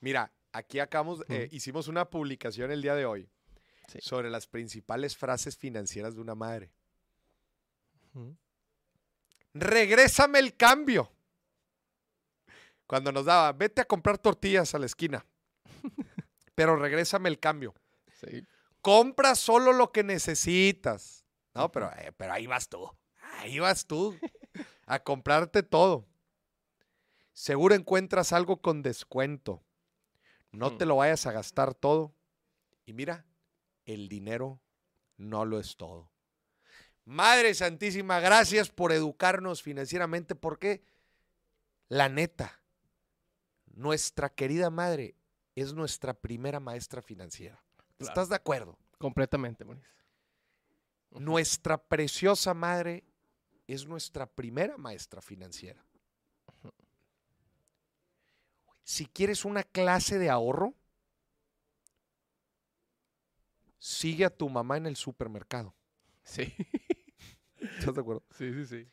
Mira, 0.00 0.32
aquí 0.52 0.80
acabamos, 0.80 1.24
eh, 1.28 1.48
hicimos 1.52 1.88
una 1.88 2.10
publicación 2.10 2.70
el 2.70 2.82
día 2.82 2.94
de 2.94 3.06
hoy 3.06 3.28
Sí. 3.88 3.98
sobre 4.00 4.30
las 4.30 4.46
principales 4.46 5.16
frases 5.16 5.56
financieras 5.56 6.14
de 6.14 6.20
una 6.20 6.34
madre. 6.34 6.72
Regrésame 9.52 10.38
el 10.38 10.56
cambio. 10.56 11.10
Cuando 12.86 13.12
nos 13.12 13.24
daba, 13.24 13.52
vete 13.52 13.80
a 13.80 13.84
comprar 13.84 14.18
tortillas 14.18 14.74
a 14.74 14.78
la 14.78 14.86
esquina. 14.86 15.24
Pero 16.54 16.76
regrésame 16.76 17.28
el 17.28 17.38
cambio. 17.40 17.74
Sí. 18.12 18.44
Compra 18.80 19.34
solo 19.34 19.72
lo 19.72 19.90
que 19.92 20.02
necesitas. 20.04 21.24
No, 21.54 21.70
pero, 21.70 21.90
eh, 21.92 22.12
pero 22.16 22.32
ahí 22.32 22.46
vas 22.46 22.68
tú. 22.68 22.90
Ahí 23.38 23.58
vas 23.60 23.86
tú. 23.86 24.16
A 24.86 24.98
comprarte 25.02 25.62
todo. 25.62 26.06
Seguro 27.32 27.74
encuentras 27.74 28.32
algo 28.32 28.60
con 28.60 28.82
descuento. 28.82 29.64
No 30.52 30.76
te 30.76 30.84
Mm. 30.84 30.88
lo 30.88 30.96
vayas 30.96 31.26
a 31.26 31.32
gastar 31.32 31.74
todo. 31.74 32.14
Y 32.86 32.92
mira, 32.92 33.24
el 33.84 34.08
dinero 34.08 34.60
no 35.16 35.44
lo 35.44 35.58
es 35.60 35.76
todo. 35.76 36.10
Madre 37.04 37.52
Santísima, 37.54 38.18
gracias 38.20 38.70
por 38.70 38.92
educarnos 38.92 39.62
financieramente 39.62 40.34
porque 40.34 40.82
la 41.88 42.08
neta, 42.08 42.60
nuestra 43.66 44.30
querida 44.30 44.70
madre 44.70 45.14
es 45.54 45.74
nuestra 45.74 46.14
primera 46.14 46.60
maestra 46.60 47.02
financiera. 47.02 47.62
Claro. 47.98 48.10
¿Estás 48.10 48.28
de 48.28 48.36
acuerdo? 48.36 48.78
Completamente, 48.98 49.64
Maurice. 49.64 49.86
Ujú. 51.10 51.20
Nuestra 51.20 51.76
preciosa 51.78 52.54
madre 52.54 53.04
es 53.66 53.86
nuestra 53.86 54.26
primera 54.26 54.76
maestra 54.78 55.20
financiera. 55.20 55.84
Si 58.82 59.06
quieres 59.06 59.46
una 59.46 59.62
clase 59.62 60.18
de 60.18 60.28
ahorro, 60.28 60.74
sigue 63.78 64.26
a 64.26 64.30
tu 64.30 64.48
mamá 64.50 64.76
en 64.76 64.86
el 64.86 64.96
supermercado. 64.96 65.74
Sí. 66.22 66.54
¿Estás 67.78 67.94
de 67.94 68.00
acuerdo? 68.00 68.22
Sí, 68.30 68.52
sí, 68.52 68.66
sí. 68.66 68.88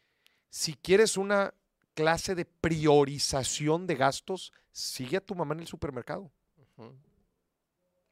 Si 0.50 0.74
quieres 0.76 1.18
una 1.18 1.54
clase 1.94 2.36
de 2.36 2.46
priorización 2.46 3.88
de 3.88 3.96
gastos, 3.96 4.52
sigue 4.72 5.18
a 5.18 5.22
tu 5.26 5.36
mamá 5.36 5.54
en 5.54 5.62
el 5.62 5.68
supermercado. 5.68 6.32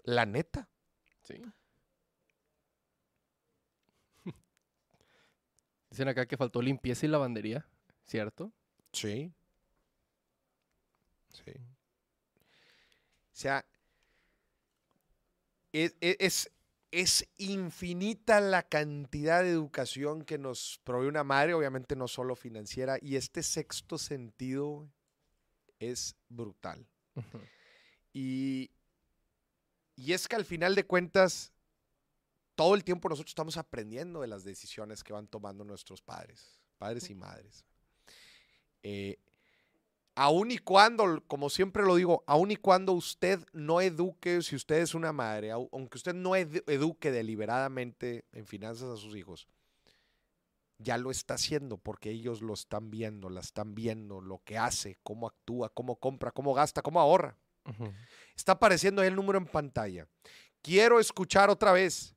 La 0.03 0.25
neta. 0.25 0.67
Sí. 1.23 1.41
Dicen 5.89 6.07
acá 6.07 6.25
que 6.25 6.37
faltó 6.37 6.61
limpieza 6.61 7.05
y 7.05 7.09
lavandería, 7.09 7.65
¿cierto? 8.05 8.51
Sí. 8.93 9.33
Sí. 11.29 11.51
O 11.51 13.35
sea, 13.41 13.65
es, 15.71 15.95
e- 16.01 16.17
es, 16.19 16.51
es 16.91 17.27
infinita 17.37 18.41
la 18.41 18.63
cantidad 18.63 19.43
de 19.43 19.51
educación 19.51 20.23
que 20.23 20.37
nos 20.37 20.79
provee 20.83 21.07
una 21.07 21.23
madre, 21.23 21.53
obviamente 21.53 21.95
no 21.95 22.07
solo 22.07 22.35
financiera, 22.35 22.97
y 23.01 23.15
este 23.15 23.43
sexto 23.43 23.97
sentido 23.97 24.89
es 25.79 26.15
brutal. 26.29 26.85
Y, 28.11 28.71
y 29.95 30.13
es 30.13 30.27
que 30.27 30.35
al 30.35 30.45
final 30.45 30.73
de 30.73 30.83
cuentas, 30.83 31.53
todo 32.55 32.73
el 32.73 32.83
tiempo 32.83 33.07
nosotros 33.07 33.31
estamos 33.31 33.55
aprendiendo 33.55 34.21
de 34.21 34.27
las 34.27 34.43
decisiones 34.43 35.03
que 35.03 35.13
van 35.13 35.27
tomando 35.27 35.63
nuestros 35.63 36.01
padres, 36.01 36.59
padres 36.79 37.09
y 37.09 37.15
madres. 37.15 37.63
Eh, 38.81 39.19
aun 40.15 40.51
y 40.51 40.57
cuando, 40.57 41.23
como 41.27 41.49
siempre 41.49 41.83
lo 41.83 41.95
digo, 41.95 42.23
aun 42.27 42.51
y 42.51 42.55
cuando 42.55 42.93
usted 42.93 43.45
no 43.53 43.79
eduque, 43.81 44.41
si 44.41 44.55
usted 44.55 44.77
es 44.79 44.93
una 44.93 45.13
madre, 45.13 45.51
au- 45.53 45.69
aunque 45.71 45.97
usted 45.97 46.13
no 46.13 46.31
edu- 46.31 46.63
eduque 46.67 47.11
deliberadamente 47.11 48.25
en 48.33 48.45
finanzas 48.45 48.89
a 48.89 48.97
sus 48.97 49.15
hijos, 49.15 49.47
ya 50.77 50.97
lo 50.97 51.11
está 51.11 51.33
haciendo 51.33 51.77
porque 51.77 52.09
ellos 52.09 52.41
lo 52.41 52.53
están 52.53 52.89
viendo, 52.89 53.29
la 53.29 53.41
están 53.41 53.75
viendo, 53.75 54.21
lo 54.21 54.41
que 54.43 54.57
hace, 54.57 54.97
cómo 55.03 55.27
actúa, 55.27 55.69
cómo 55.69 55.97
compra, 55.97 56.31
cómo 56.31 56.53
gasta, 56.53 56.81
cómo 56.81 56.99
ahorra. 56.99 57.37
Está 58.35 58.53
apareciendo 58.53 59.01
ahí 59.01 59.09
el 59.09 59.15
número 59.15 59.37
en 59.37 59.45
pantalla. 59.45 60.07
Quiero 60.61 60.99
escuchar 60.99 61.49
otra 61.49 61.71
vez. 61.71 62.15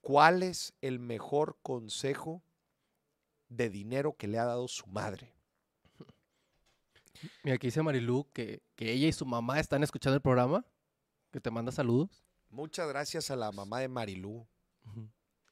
¿Cuál 0.00 0.42
es 0.42 0.74
el 0.80 0.98
mejor 0.98 1.58
consejo 1.62 2.42
de 3.48 3.70
dinero 3.70 4.14
que 4.16 4.26
le 4.28 4.38
ha 4.38 4.44
dado 4.44 4.68
su 4.68 4.86
madre? 4.88 5.32
Mira, 7.42 7.56
aquí 7.56 7.68
dice 7.68 7.82
Marilu 7.82 8.28
que, 8.32 8.62
que 8.76 8.92
ella 8.92 9.08
y 9.08 9.12
su 9.12 9.26
mamá 9.26 9.60
están 9.60 9.82
escuchando 9.82 10.14
el 10.16 10.22
programa, 10.22 10.64
que 11.32 11.40
te 11.40 11.50
manda 11.50 11.72
saludos. 11.72 12.24
Muchas 12.50 12.88
gracias 12.88 13.30
a 13.30 13.36
la 13.36 13.52
mamá 13.52 13.80
de 13.80 13.88
Marilú. 13.88 14.46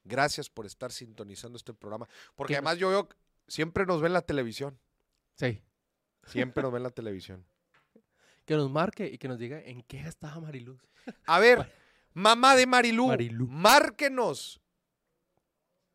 Gracias 0.04 0.48
por 0.48 0.66
estar 0.66 0.92
sintonizando 0.92 1.56
este 1.56 1.74
programa. 1.74 2.08
Porque 2.34 2.54
además 2.54 2.78
yo 2.78 2.88
veo, 2.90 3.08
que 3.08 3.16
siempre 3.48 3.84
nos 3.84 4.00
ven 4.00 4.10
en 4.10 4.14
la 4.14 4.22
televisión. 4.22 4.78
Sí. 5.34 5.62
Siempre 6.26 6.62
nos 6.62 6.72
ven 6.72 6.78
en 6.80 6.84
la 6.84 6.90
televisión. 6.90 7.44
Que 8.44 8.54
nos 8.54 8.70
marque 8.70 9.06
y 9.06 9.18
que 9.18 9.26
nos 9.28 9.38
diga 9.38 9.60
en 9.60 9.82
qué 9.82 10.02
gastaba 10.02 10.40
Marilu. 10.40 10.78
A 11.26 11.38
ver, 11.40 11.58
Bueno. 11.58 11.72
mamá 12.14 12.54
de 12.56 12.66
Marilú, 12.66 13.08
Marilú. 13.08 13.46
márquenos. 13.48 14.60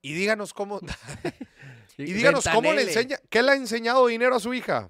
Y 0.01 0.13
díganos 0.13 0.53
cómo, 0.53 0.79
y 1.97 2.11
díganos 2.13 2.45
cómo 2.53 2.73
le 2.73 2.81
enseña, 2.83 3.17
¿qué 3.29 3.41
le 3.41 3.51
ha 3.51 3.55
enseñado 3.55 4.05
dinero 4.07 4.35
a 4.35 4.39
su 4.39 4.53
hija? 4.53 4.89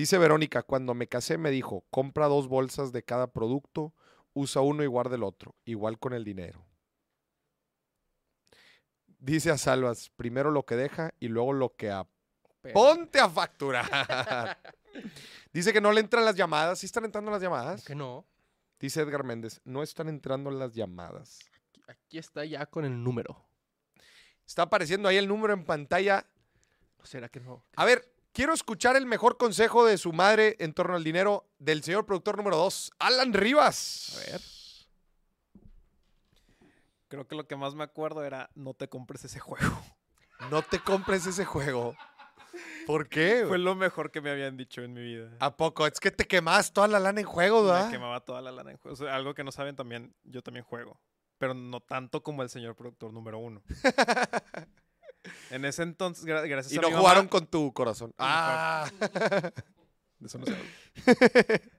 Dice 0.00 0.16
Verónica, 0.16 0.62
cuando 0.62 0.94
me 0.94 1.08
casé 1.08 1.36
me 1.36 1.50
dijo, 1.50 1.84
compra 1.90 2.26
dos 2.26 2.48
bolsas 2.48 2.90
de 2.90 3.02
cada 3.02 3.34
producto, 3.34 3.92
usa 4.32 4.62
uno 4.62 4.82
y 4.82 4.86
guarda 4.86 5.16
el 5.16 5.22
otro, 5.22 5.54
igual 5.66 5.98
con 5.98 6.14
el 6.14 6.24
dinero. 6.24 6.64
Dice 9.18 9.50
a 9.50 9.58
Salvas, 9.58 10.08
primero 10.16 10.52
lo 10.52 10.64
que 10.64 10.76
deja 10.76 11.12
y 11.20 11.28
luego 11.28 11.52
lo 11.52 11.76
que 11.76 11.90
a... 11.90 12.06
Pero- 12.62 12.72
¡Ponte 12.72 13.20
a 13.20 13.28
facturar! 13.28 14.56
Dice 15.52 15.70
que 15.70 15.82
no 15.82 15.92
le 15.92 16.00
entran 16.00 16.24
las 16.24 16.34
llamadas. 16.34 16.78
¿Sí 16.78 16.86
están 16.86 17.04
entrando 17.04 17.30
las 17.30 17.42
llamadas? 17.42 17.84
Que 17.84 17.94
no. 17.94 18.24
Dice 18.78 19.02
Edgar 19.02 19.22
Méndez, 19.22 19.60
no 19.64 19.82
están 19.82 20.08
entrando 20.08 20.50
las 20.50 20.72
llamadas. 20.74 21.40
Aquí 21.88 22.16
está 22.16 22.46
ya 22.46 22.64
con 22.64 22.86
el 22.86 23.04
número. 23.04 23.44
Está 24.46 24.62
apareciendo 24.62 25.10
ahí 25.10 25.18
el 25.18 25.28
número 25.28 25.52
en 25.52 25.66
pantalla. 25.66 26.26
¿O 26.96 27.04
será 27.04 27.28
que 27.28 27.40
no? 27.40 27.66
A 27.76 27.84
ver, 27.84 28.10
quiero 28.32 28.52
escuchar 28.52 28.96
el 28.96 29.06
mejor 29.06 29.36
consejo 29.36 29.84
de 29.84 29.98
su 29.98 30.12
madre 30.12 30.56
en 30.58 30.72
torno 30.72 30.96
al 30.96 31.04
dinero 31.04 31.48
del 31.58 31.82
señor 31.82 32.06
productor 32.06 32.36
número 32.36 32.56
2, 32.56 32.92
Alan 32.98 33.32
Rivas. 33.32 34.16
A 34.16 34.30
ver. 34.30 34.40
Creo 37.08 37.26
que 37.26 37.34
lo 37.34 37.46
que 37.46 37.56
más 37.56 37.74
me 37.74 37.82
acuerdo 37.84 38.24
era 38.24 38.50
no 38.54 38.74
te 38.74 38.88
compres 38.88 39.24
ese 39.24 39.40
juego. 39.40 39.82
No 40.50 40.62
te 40.62 40.78
compres 40.78 41.26
ese 41.26 41.44
juego. 41.44 41.96
¿Por 42.86 43.08
qué? 43.08 43.44
Fue 43.48 43.58
lo 43.58 43.74
mejor 43.74 44.10
que 44.10 44.20
me 44.20 44.30
habían 44.30 44.56
dicho 44.56 44.82
en 44.82 44.92
mi 44.92 45.02
vida. 45.02 45.30
¿A 45.40 45.56
poco? 45.56 45.86
Es 45.86 45.98
que 45.98 46.10
te 46.10 46.26
quemas 46.26 46.72
toda 46.72 46.86
la 46.88 47.00
lana 47.00 47.20
en 47.20 47.26
juego, 47.26 47.62
me 47.62 47.72
¿verdad? 47.72 47.90
quemaba 47.90 48.20
toda 48.20 48.40
la 48.40 48.52
lana 48.52 48.70
en 48.70 48.78
juego. 48.78 48.94
O 48.94 48.96
sea, 48.96 49.14
algo 49.14 49.34
que 49.34 49.44
no 49.44 49.50
saben 49.52 49.74
también, 49.76 50.14
yo 50.24 50.42
también 50.42 50.64
juego. 50.64 51.00
Pero 51.38 51.54
no 51.54 51.80
tanto 51.80 52.22
como 52.22 52.42
el 52.42 52.50
señor 52.50 52.76
productor 52.76 53.12
número 53.12 53.38
uno. 53.38 53.62
en 55.50 55.64
ese 55.64 55.82
entonces, 55.82 56.24
gra- 56.24 56.48
gracias 56.48 56.72
Y 56.72 56.78
a 56.78 56.80
no 56.82 56.88
mi 56.90 56.96
jugaron 56.96 57.24
mamá, 57.24 57.30
con 57.30 57.46
tu 57.46 57.72
corazón. 57.72 58.14
Ah. 58.18 58.90
de 60.18 60.26
eso 60.26 60.38
no 60.38 60.46
se 60.46 60.52
habla. 60.54 60.70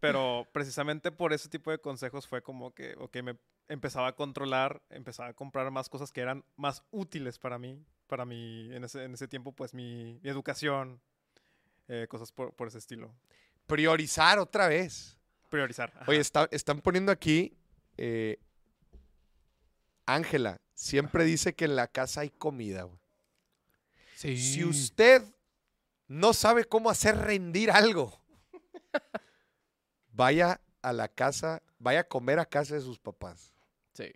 Pero 0.00 0.48
precisamente 0.52 1.12
por 1.12 1.32
ese 1.32 1.48
tipo 1.48 1.70
de 1.70 1.78
consejos 1.78 2.26
fue 2.26 2.42
como 2.42 2.74
que, 2.74 2.94
ok, 2.98 3.18
me 3.22 3.38
empezaba 3.68 4.08
a 4.08 4.16
controlar, 4.16 4.82
empezaba 4.90 5.28
a 5.28 5.34
comprar 5.34 5.70
más 5.70 5.88
cosas 5.88 6.10
que 6.10 6.20
eran 6.20 6.44
más 6.56 6.82
útiles 6.90 7.38
para 7.38 7.56
mí, 7.58 7.84
para 8.08 8.24
mí, 8.24 8.68
en 8.74 8.82
ese, 8.82 9.04
en 9.04 9.14
ese 9.14 9.28
tiempo, 9.28 9.52
pues 9.52 9.74
mi, 9.74 10.18
mi 10.22 10.28
educación, 10.28 11.00
eh, 11.86 12.06
cosas 12.10 12.32
por, 12.32 12.52
por 12.54 12.66
ese 12.66 12.78
estilo. 12.78 13.14
Priorizar 13.68 14.40
otra 14.40 14.66
vez. 14.66 15.16
Priorizar. 15.48 15.92
ajá. 15.94 16.04
Oye, 16.08 16.18
está- 16.18 16.48
están 16.50 16.80
poniendo 16.80 17.12
aquí. 17.12 17.56
eh, 17.96 18.40
Ángela 20.06 20.60
siempre 20.82 21.24
dice 21.24 21.54
que 21.54 21.66
en 21.66 21.76
la 21.76 21.86
casa 21.86 22.22
hay 22.22 22.30
comida. 22.30 22.82
güey. 22.82 22.98
Sí. 24.16 24.36
Si 24.36 24.64
usted 24.64 25.22
no 26.08 26.32
sabe 26.32 26.64
cómo 26.64 26.90
hacer 26.90 27.16
rendir 27.16 27.70
algo, 27.70 28.20
vaya 30.12 30.60
a 30.82 30.92
la 30.92 31.06
casa, 31.08 31.62
vaya 31.78 32.00
a 32.00 32.08
comer 32.08 32.40
a 32.40 32.46
casa 32.46 32.74
de 32.74 32.80
sus 32.80 32.98
papás. 32.98 33.54
Sí. 33.94 34.12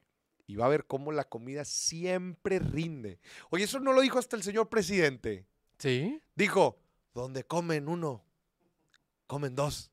Y 0.49 0.57
va 0.57 0.67
a 0.67 0.71
ver 0.71 0.87
cómo 0.87 1.13
la 1.13 1.25
comida 1.25 1.65
siempre 1.65 2.59
rinde. 2.59 3.21
Oye, 3.51 3.65
eso 3.65 3.79
no 3.79 3.93
lo 3.93 4.01
dijo 4.01 4.19
hasta 4.19 4.37
el 4.37 4.43
señor 4.43 4.69
presidente. 4.69 5.47
¿Sí? 5.79 6.21
Dijo, 6.35 6.79
donde 7.15 7.45
comen 7.45 7.89
uno, 7.89 8.25
comen 9.29 9.55
dos. 9.55 9.93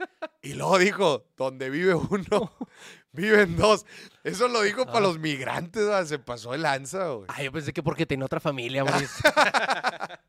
Y 0.42 0.54
luego 0.54 0.78
dijo, 0.78 1.26
donde 1.36 1.68
vive 1.68 1.94
uno, 1.94 2.50
viven 3.12 3.56
dos. 3.56 3.84
Eso 4.24 4.48
lo 4.48 4.62
dijo 4.62 4.86
para 4.86 4.98
Ah. 4.98 5.02
los 5.02 5.18
migrantes, 5.18 5.82
¿verdad? 5.84 6.06
se 6.06 6.18
pasó 6.18 6.52
de 6.52 6.58
lanza, 6.58 7.08
güey. 7.08 7.26
Ah, 7.28 7.42
yo 7.42 7.52
pensé 7.52 7.72
que 7.74 7.82
porque 7.82 8.06
tenía 8.06 8.24
otra 8.24 8.40
familia, 8.40 8.82
Maurice. 8.84 9.22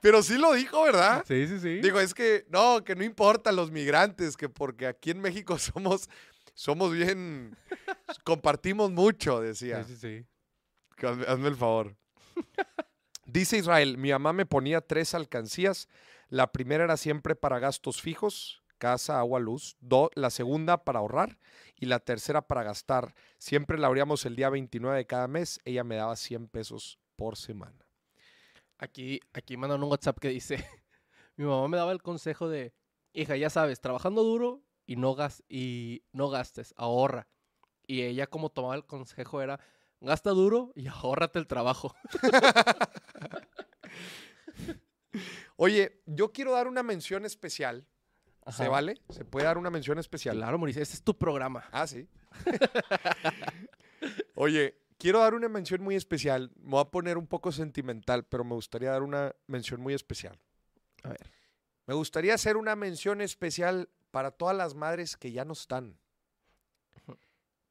Pero 0.00 0.22
sí 0.22 0.36
lo 0.36 0.52
dijo, 0.52 0.82
¿verdad? 0.84 1.24
sí, 1.26 1.46
sí, 1.48 1.58
sí. 1.60 1.80
Digo, 1.80 1.98
es 2.00 2.12
que 2.14 2.44
no, 2.50 2.84
que 2.84 2.94
no 2.94 3.04
importan 3.04 3.56
los 3.56 3.70
migrantes, 3.70 4.36
que 4.36 4.48
porque 4.48 4.86
aquí 4.86 5.10
en 5.10 5.20
México 5.20 5.58
somos, 5.58 6.08
somos 6.54 6.92
bien, 6.92 7.56
compartimos 8.24 8.90
mucho, 8.90 9.40
decía. 9.40 9.84
Sí, 9.84 9.96
sí, 9.96 10.24
sí. 10.98 11.06
Hazme 11.26 11.48
el 11.48 11.56
favor. 11.56 11.96
Dice 13.26 13.56
Israel, 13.56 13.96
mi 13.96 14.10
mamá 14.10 14.32
me 14.32 14.44
ponía 14.46 14.80
tres 14.80 15.14
alcancías. 15.14 15.88
La 16.32 16.50
primera 16.50 16.84
era 16.84 16.96
siempre 16.96 17.36
para 17.36 17.58
gastos 17.58 18.00
fijos, 18.00 18.62
casa, 18.78 19.18
agua, 19.18 19.38
luz. 19.38 19.76
Do- 19.80 20.10
la 20.14 20.30
segunda 20.30 20.82
para 20.82 21.00
ahorrar 21.00 21.36
y 21.76 21.84
la 21.84 21.98
tercera 22.00 22.40
para 22.48 22.62
gastar. 22.62 23.14
Siempre 23.36 23.76
la 23.78 23.88
abríamos 23.88 24.24
el 24.24 24.34
día 24.34 24.48
29 24.48 24.96
de 24.96 25.06
cada 25.06 25.28
mes. 25.28 25.60
Ella 25.66 25.84
me 25.84 25.96
daba 25.96 26.16
100 26.16 26.48
pesos 26.48 26.98
por 27.16 27.36
semana. 27.36 27.86
Aquí, 28.78 29.20
aquí 29.34 29.58
mandan 29.58 29.82
un 29.82 29.90
WhatsApp 29.90 30.18
que 30.20 30.28
dice, 30.28 30.56
mi 31.36 31.44
mamá 31.44 31.68
me 31.68 31.76
daba 31.76 31.92
el 31.92 32.00
consejo 32.00 32.48
de, 32.48 32.72
hija, 33.12 33.36
ya 33.36 33.50
sabes, 33.50 33.82
trabajando 33.82 34.22
duro 34.22 34.62
y 34.86 34.96
no, 34.96 35.14
gas 35.14 35.42
y 35.50 36.02
no 36.12 36.30
gastes, 36.30 36.72
ahorra. 36.78 37.28
Y 37.86 38.04
ella 38.04 38.26
como 38.26 38.48
tomaba 38.48 38.74
el 38.74 38.86
consejo 38.86 39.42
era, 39.42 39.60
gasta 40.00 40.30
duro 40.30 40.72
y 40.76 40.86
ahórrate 40.86 41.38
el 41.38 41.46
trabajo. 41.46 41.94
Oye, 45.56 46.02
yo 46.06 46.32
quiero 46.32 46.52
dar 46.52 46.68
una 46.68 46.82
mención 46.82 47.24
especial. 47.24 47.86
¿Se 48.50 48.68
vale? 48.68 49.00
¿Se 49.10 49.24
puede 49.24 49.46
dar 49.46 49.56
una 49.56 49.70
mención 49.70 49.98
especial? 49.98 50.36
Claro, 50.36 50.58
Mauricio, 50.58 50.82
este 50.82 50.96
es 50.96 51.02
tu 51.02 51.16
programa. 51.16 51.64
Ah, 51.70 51.86
sí. 51.86 52.08
Oye, 54.34 54.76
quiero 54.98 55.20
dar 55.20 55.34
una 55.34 55.48
mención 55.48 55.82
muy 55.82 55.94
especial. 55.94 56.50
Me 56.56 56.70
voy 56.70 56.80
a 56.80 56.90
poner 56.90 57.18
un 57.18 57.28
poco 57.28 57.52
sentimental, 57.52 58.24
pero 58.24 58.42
me 58.42 58.54
gustaría 58.54 58.90
dar 58.90 59.02
una 59.02 59.32
mención 59.46 59.80
muy 59.80 59.94
especial. 59.94 60.40
A 61.04 61.10
ver. 61.10 61.30
Me 61.86 61.94
gustaría 61.94 62.34
hacer 62.34 62.56
una 62.56 62.74
mención 62.74 63.20
especial 63.20 63.88
para 64.10 64.30
todas 64.30 64.56
las 64.56 64.74
madres 64.74 65.16
que 65.16 65.32
ya 65.32 65.44
no 65.44 65.52
están. 65.52 65.98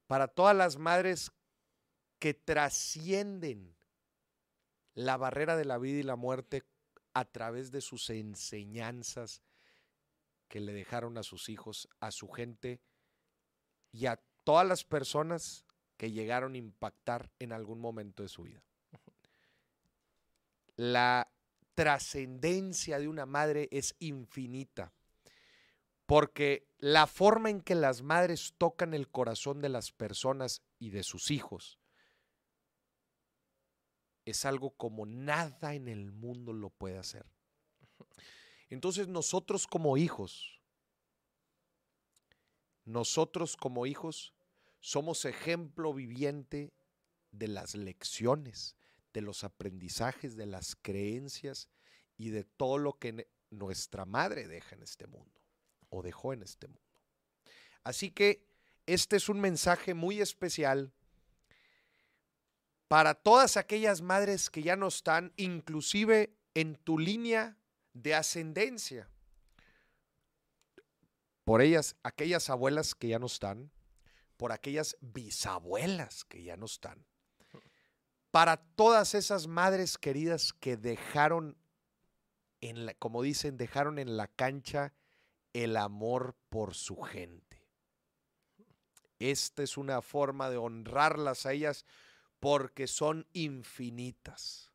Para 0.08 0.28
todas 0.28 0.56
las 0.56 0.78
madres 0.78 1.32
que 2.20 2.34
trascienden 2.34 3.76
la 4.94 5.18
barrera 5.18 5.56
de 5.56 5.66
la 5.66 5.78
vida 5.78 6.00
y 6.00 6.04
la 6.04 6.16
muerte 6.16 6.64
a 7.14 7.26
través 7.26 7.72
de 7.72 7.82
sus 7.82 8.10
enseñanzas 8.10 9.42
que 10.48 10.60
le 10.60 10.74
dejaron 10.74 11.18
a 11.18 11.24
sus 11.24 11.50
hijos, 11.50 11.88
a 12.00 12.12
su 12.12 12.30
gente 12.30 12.82
y 13.92 14.06
a 14.06 14.22
todas 14.44 14.68
las 14.68 14.84
personas 14.84 15.66
que 15.98 16.12
llegaron 16.12 16.54
a 16.56 16.58
impactar 16.58 17.32
en 17.40 17.54
algún 17.54 17.80
momento 17.80 18.24
de 18.24 18.30
su 18.30 18.44
vida. 18.44 18.64
La 20.76 21.32
trascendencia 21.74 23.00
de 23.00 23.08
una 23.08 23.26
madre 23.26 23.70
es 23.72 23.96
infinita, 24.00 24.94
porque 26.06 26.68
la 26.80 27.08
forma 27.08 27.50
en 27.50 27.62
que 27.62 27.76
las 27.76 28.02
madres 28.02 28.54
tocan 28.58 28.94
el 28.94 29.10
corazón 29.10 29.62
de 29.62 29.70
las 29.70 29.92
personas 29.92 30.62
y 30.80 30.90
de 30.90 31.04
sus 31.04 31.32
hijos 31.32 31.81
es 34.26 34.46
algo 34.46 34.72
como 34.72 35.06
nada 35.06 35.74
en 35.74 35.88
el 35.88 36.12
mundo 36.12 36.54
lo 36.54 36.70
puede 36.70 36.98
hacer. 36.98 37.26
Entonces 38.70 39.08
nosotros 39.08 39.68
como 39.68 39.98
hijos, 39.98 40.62
nosotros 42.86 43.58
como 43.58 43.86
hijos 43.86 44.34
somos 44.80 45.26
ejemplo 45.26 45.94
viviente 45.94 46.74
de 47.32 47.48
las 47.48 47.76
lecciones, 47.76 48.76
de 49.14 49.22
los 49.22 49.44
aprendizajes, 49.44 50.36
de 50.36 50.46
las 50.46 50.76
creencias 50.76 51.70
y 52.18 52.30
de 52.30 52.44
todo 52.44 52.78
lo 52.78 52.98
que 52.98 53.28
nuestra 53.50 54.06
madre 54.06 54.48
deja 54.48 54.76
en 54.76 54.84
este 54.84 55.08
mundo 55.08 55.42
o 55.90 56.02
dejó 56.02 56.34
en 56.34 56.44
este 56.44 56.68
mundo. 56.68 56.82
Así 57.84 58.12
que 58.12 58.48
este 58.86 59.18
es 59.18 59.30
un 59.30 59.40
mensaje 59.40 59.94
muy 59.94 60.22
especial 60.22 60.94
para 62.92 63.14
todas 63.14 63.56
aquellas 63.56 64.02
madres 64.02 64.50
que 64.50 64.64
ya 64.64 64.76
no 64.76 64.90
están, 64.90 65.32
inclusive 65.38 66.36
en 66.54 66.76
tu 66.76 67.00
línea 67.00 67.56
de 67.94 68.16
ascendencia. 68.16 69.10
Por 71.46 71.62
ellas, 71.62 71.96
aquellas 72.04 72.50
abuelas 72.50 72.94
que 72.94 73.08
ya 73.08 73.18
no 73.18 73.28
están, 73.28 73.72
por 74.36 74.52
aquellas 74.52 74.98
bisabuelas 75.00 76.26
que 76.26 76.44
ya 76.44 76.58
no 76.58 76.66
están, 76.66 77.06
para 78.30 78.58
todas 78.58 79.16
esas 79.16 79.48
madres 79.48 79.98
queridas 79.98 80.52
que 80.52 80.76
dejaron, 80.76 81.58
en 82.60 82.86
la, 82.86 82.94
como 82.96 83.22
dicen, 83.22 83.56
dejaron 83.56 84.00
en 84.00 84.18
la 84.18 84.28
cancha 84.28 84.94
el 85.54 85.78
amor 85.78 86.36
por 86.50 86.76
su 86.76 86.98
gente. 86.98 87.66
Esta 89.18 89.64
es 89.64 89.78
una 89.78 90.02
forma 90.02 90.50
de 90.50 90.58
honrarlas 90.58 91.46
a 91.46 91.54
ellas 91.54 91.86
porque 92.42 92.88
son 92.88 93.26
infinitas. 93.34 94.72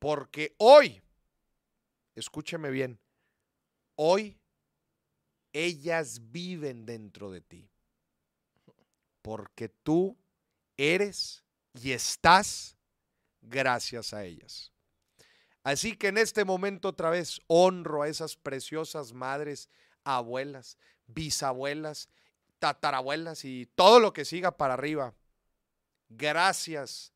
Porque 0.00 0.54
hoy, 0.58 1.00
escúcheme 2.16 2.70
bien, 2.70 2.98
hoy 3.94 4.36
ellas 5.52 6.30
viven 6.30 6.84
dentro 6.84 7.30
de 7.30 7.40
ti. 7.40 7.70
Porque 9.22 9.68
tú 9.68 10.16
eres 10.76 11.44
y 11.74 11.92
estás 11.92 12.76
gracias 13.40 14.12
a 14.12 14.24
ellas. 14.24 14.72
Así 15.62 15.96
que 15.96 16.08
en 16.08 16.18
este 16.18 16.44
momento 16.44 16.88
otra 16.88 17.10
vez 17.10 17.40
honro 17.46 18.02
a 18.02 18.08
esas 18.08 18.36
preciosas 18.36 19.12
madres, 19.12 19.68
abuelas, 20.02 20.76
bisabuelas, 21.06 22.08
tatarabuelas 22.58 23.44
y 23.44 23.66
todo 23.76 24.00
lo 24.00 24.12
que 24.12 24.24
siga 24.24 24.56
para 24.56 24.74
arriba. 24.74 25.14
Gracias 26.08 27.12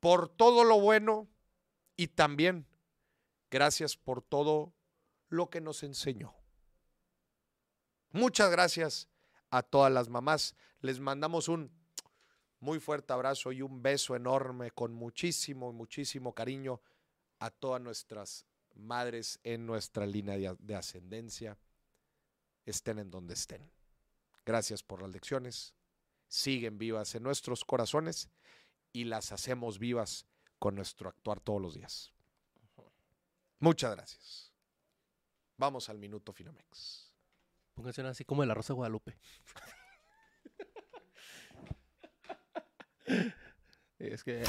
por 0.00 0.28
todo 0.28 0.64
lo 0.64 0.80
bueno 0.80 1.28
y 1.96 2.08
también 2.08 2.66
gracias 3.50 3.96
por 3.96 4.22
todo 4.22 4.72
lo 5.28 5.50
que 5.50 5.60
nos 5.60 5.82
enseñó. 5.82 6.34
Muchas 8.10 8.50
gracias 8.50 9.08
a 9.50 9.62
todas 9.62 9.92
las 9.92 10.08
mamás. 10.08 10.54
Les 10.80 11.00
mandamos 11.00 11.48
un 11.48 11.70
muy 12.60 12.80
fuerte 12.80 13.12
abrazo 13.12 13.52
y 13.52 13.62
un 13.62 13.82
beso 13.82 14.16
enorme 14.16 14.70
con 14.70 14.94
muchísimo, 14.94 15.72
muchísimo 15.72 16.34
cariño 16.34 16.80
a 17.38 17.50
todas 17.50 17.80
nuestras 17.80 18.46
madres 18.74 19.40
en 19.42 19.66
nuestra 19.66 20.06
línea 20.06 20.36
de, 20.36 20.56
de 20.58 20.74
ascendencia, 20.74 21.58
estén 22.64 22.98
en 22.98 23.10
donde 23.10 23.34
estén. 23.34 23.70
Gracias 24.44 24.82
por 24.82 25.02
las 25.02 25.10
lecciones. 25.10 25.74
Siguen 26.28 26.78
vivas 26.78 27.14
en 27.14 27.22
nuestros 27.22 27.64
corazones 27.64 28.30
y 28.92 29.04
las 29.04 29.32
hacemos 29.32 29.78
vivas 29.78 30.26
con 30.58 30.74
nuestro 30.74 31.08
actuar 31.08 31.40
todos 31.40 31.60
los 31.60 31.74
días. 31.74 32.12
Muchas 33.58 33.94
gracias. 33.94 34.52
Vamos 35.56 35.88
al 35.88 35.98
minuto 35.98 36.32
Finamex. 36.32 37.12
Pónganse 37.74 38.02
así 38.02 38.24
como 38.24 38.42
de 38.42 38.48
la 38.48 38.54
Rosa 38.54 38.72
de 38.72 38.76
Guadalupe. 38.76 39.18
es 43.98 44.24
que. 44.24 44.42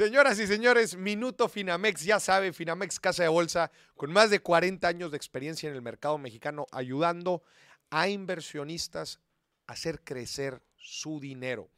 Señoras 0.00 0.38
y 0.38 0.46
señores, 0.46 0.96
Minuto 0.96 1.46
Finamex, 1.46 2.04
ya 2.04 2.18
sabe, 2.20 2.54
Finamex 2.54 2.98
Casa 2.98 3.22
de 3.22 3.28
Bolsa, 3.28 3.70
con 3.94 4.10
más 4.10 4.30
de 4.30 4.40
40 4.40 4.88
años 4.88 5.10
de 5.10 5.18
experiencia 5.18 5.68
en 5.68 5.74
el 5.74 5.82
mercado 5.82 6.16
mexicano, 6.16 6.64
ayudando 6.72 7.42
a 7.90 8.08
inversionistas 8.08 9.20
a 9.66 9.74
hacer 9.74 10.00
crecer 10.02 10.62
su 10.74 11.20
dinero. 11.20 11.68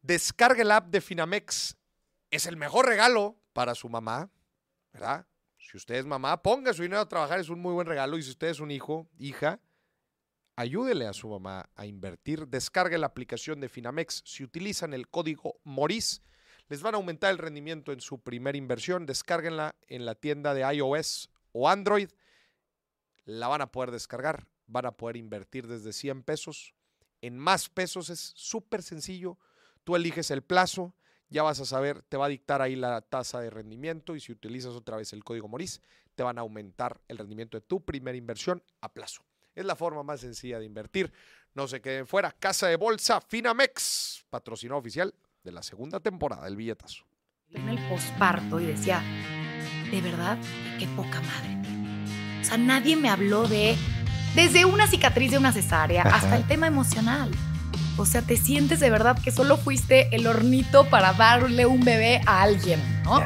Descargue 0.00 0.62
el 0.62 0.70
app 0.70 0.86
de 0.86 1.02
Finamex, 1.02 1.76
es 2.30 2.46
el 2.46 2.56
mejor 2.56 2.86
regalo 2.86 3.36
para 3.52 3.74
su 3.74 3.90
mamá, 3.90 4.30
¿verdad? 4.90 5.26
Si 5.58 5.76
usted 5.76 5.96
es 5.96 6.06
mamá, 6.06 6.42
ponga 6.42 6.72
su 6.72 6.80
dinero 6.80 7.02
a 7.02 7.08
trabajar, 7.10 7.38
es 7.38 7.50
un 7.50 7.60
muy 7.60 7.74
buen 7.74 7.86
regalo. 7.86 8.16
Y 8.16 8.22
si 8.22 8.30
usted 8.30 8.46
es 8.46 8.60
un 8.60 8.70
hijo, 8.70 9.10
hija, 9.18 9.60
ayúdele 10.56 11.06
a 11.06 11.12
su 11.12 11.28
mamá 11.28 11.68
a 11.76 11.84
invertir. 11.84 12.48
Descargue 12.48 12.96
la 12.96 13.08
aplicación 13.08 13.60
de 13.60 13.68
Finamex. 13.68 14.22
Si 14.24 14.42
utilizan 14.42 14.94
el 14.94 15.10
código 15.10 15.60
MORIS, 15.64 16.22
les 16.70 16.82
van 16.82 16.94
a 16.94 16.98
aumentar 16.98 17.32
el 17.32 17.38
rendimiento 17.38 17.92
en 17.92 18.00
su 18.00 18.20
primera 18.20 18.56
inversión. 18.56 19.04
Descárguenla 19.04 19.74
en 19.88 20.06
la 20.06 20.14
tienda 20.14 20.54
de 20.54 20.62
iOS 20.72 21.28
o 21.50 21.68
Android. 21.68 22.08
La 23.24 23.48
van 23.48 23.60
a 23.60 23.72
poder 23.72 23.90
descargar. 23.90 24.46
Van 24.68 24.86
a 24.86 24.92
poder 24.92 25.16
invertir 25.16 25.66
desde 25.66 25.92
100 25.92 26.22
pesos. 26.22 26.72
En 27.22 27.36
más 27.36 27.68
pesos 27.68 28.08
es 28.08 28.32
súper 28.36 28.84
sencillo. 28.84 29.36
Tú 29.82 29.96
eliges 29.96 30.30
el 30.30 30.42
plazo. 30.42 30.94
Ya 31.28 31.42
vas 31.42 31.58
a 31.58 31.64
saber, 31.64 32.02
te 32.02 32.16
va 32.16 32.26
a 32.26 32.28
dictar 32.28 32.62
ahí 32.62 32.76
la 32.76 33.00
tasa 33.00 33.40
de 33.40 33.50
rendimiento 33.50 34.14
y 34.14 34.20
si 34.20 34.30
utilizas 34.30 34.74
otra 34.74 34.96
vez 34.96 35.12
el 35.12 35.24
código 35.24 35.48
MORIS, 35.48 35.80
te 36.14 36.22
van 36.22 36.38
a 36.38 36.42
aumentar 36.42 37.00
el 37.08 37.18
rendimiento 37.18 37.56
de 37.56 37.62
tu 37.62 37.84
primera 37.84 38.16
inversión 38.16 38.62
a 38.80 38.92
plazo. 38.92 39.22
Es 39.56 39.64
la 39.64 39.74
forma 39.74 40.04
más 40.04 40.20
sencilla 40.20 40.60
de 40.60 40.66
invertir. 40.66 41.12
No 41.54 41.66
se 41.66 41.80
queden 41.80 42.06
fuera. 42.06 42.30
Casa 42.32 42.68
de 42.68 42.76
Bolsa 42.76 43.20
Finamex, 43.20 44.24
patrocinado 44.30 44.78
oficial 44.78 45.14
de 45.44 45.52
la 45.52 45.62
segunda 45.62 46.00
temporada 46.00 46.44
del 46.44 46.56
billetazo. 46.56 47.04
en 47.52 47.68
el 47.68 47.78
posparto 47.88 48.60
y 48.60 48.66
decía, 48.66 49.02
de 49.90 50.00
verdad, 50.00 50.38
qué 50.78 50.86
poca 50.88 51.20
madre. 51.20 51.58
O 52.40 52.44
sea, 52.44 52.56
nadie 52.56 52.96
me 52.96 53.08
habló 53.10 53.48
de, 53.48 53.76
desde 54.36 54.64
una 54.64 54.86
cicatriz 54.86 55.32
de 55.32 55.38
una 55.38 55.52
cesárea 55.52 56.02
hasta 56.02 56.36
el 56.36 56.46
tema 56.46 56.68
emocional. 56.68 57.30
O 57.96 58.06
sea, 58.06 58.22
te 58.22 58.36
sientes 58.36 58.78
de 58.78 58.88
verdad 58.88 59.20
que 59.20 59.32
solo 59.32 59.56
fuiste 59.56 60.14
el 60.14 60.26
hornito 60.26 60.88
para 60.88 61.12
darle 61.12 61.66
un 61.66 61.84
bebé 61.84 62.20
a 62.24 62.42
alguien, 62.42 62.80
¿no? 63.02 63.20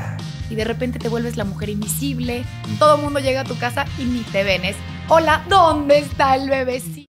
y 0.51 0.55
de 0.55 0.65
repente 0.65 0.99
te 0.99 1.09
vuelves 1.09 1.37
la 1.37 1.45
mujer 1.45 1.69
invisible. 1.69 2.45
Todo 2.79 2.97
el 2.97 3.03
mundo 3.03 3.21
llega 3.21 3.43
a 3.43 3.45
tu 3.45 3.59
casa 3.59 3.87
y 3.99 4.05
ni 4.05 4.21
te 4.21 4.45
ven. 4.45 4.65
Es, 4.65 4.77
hola, 5.09 5.45
¿dónde 5.49 5.99
está 5.99 6.37
el 6.37 6.49
bebecito? 6.49 7.04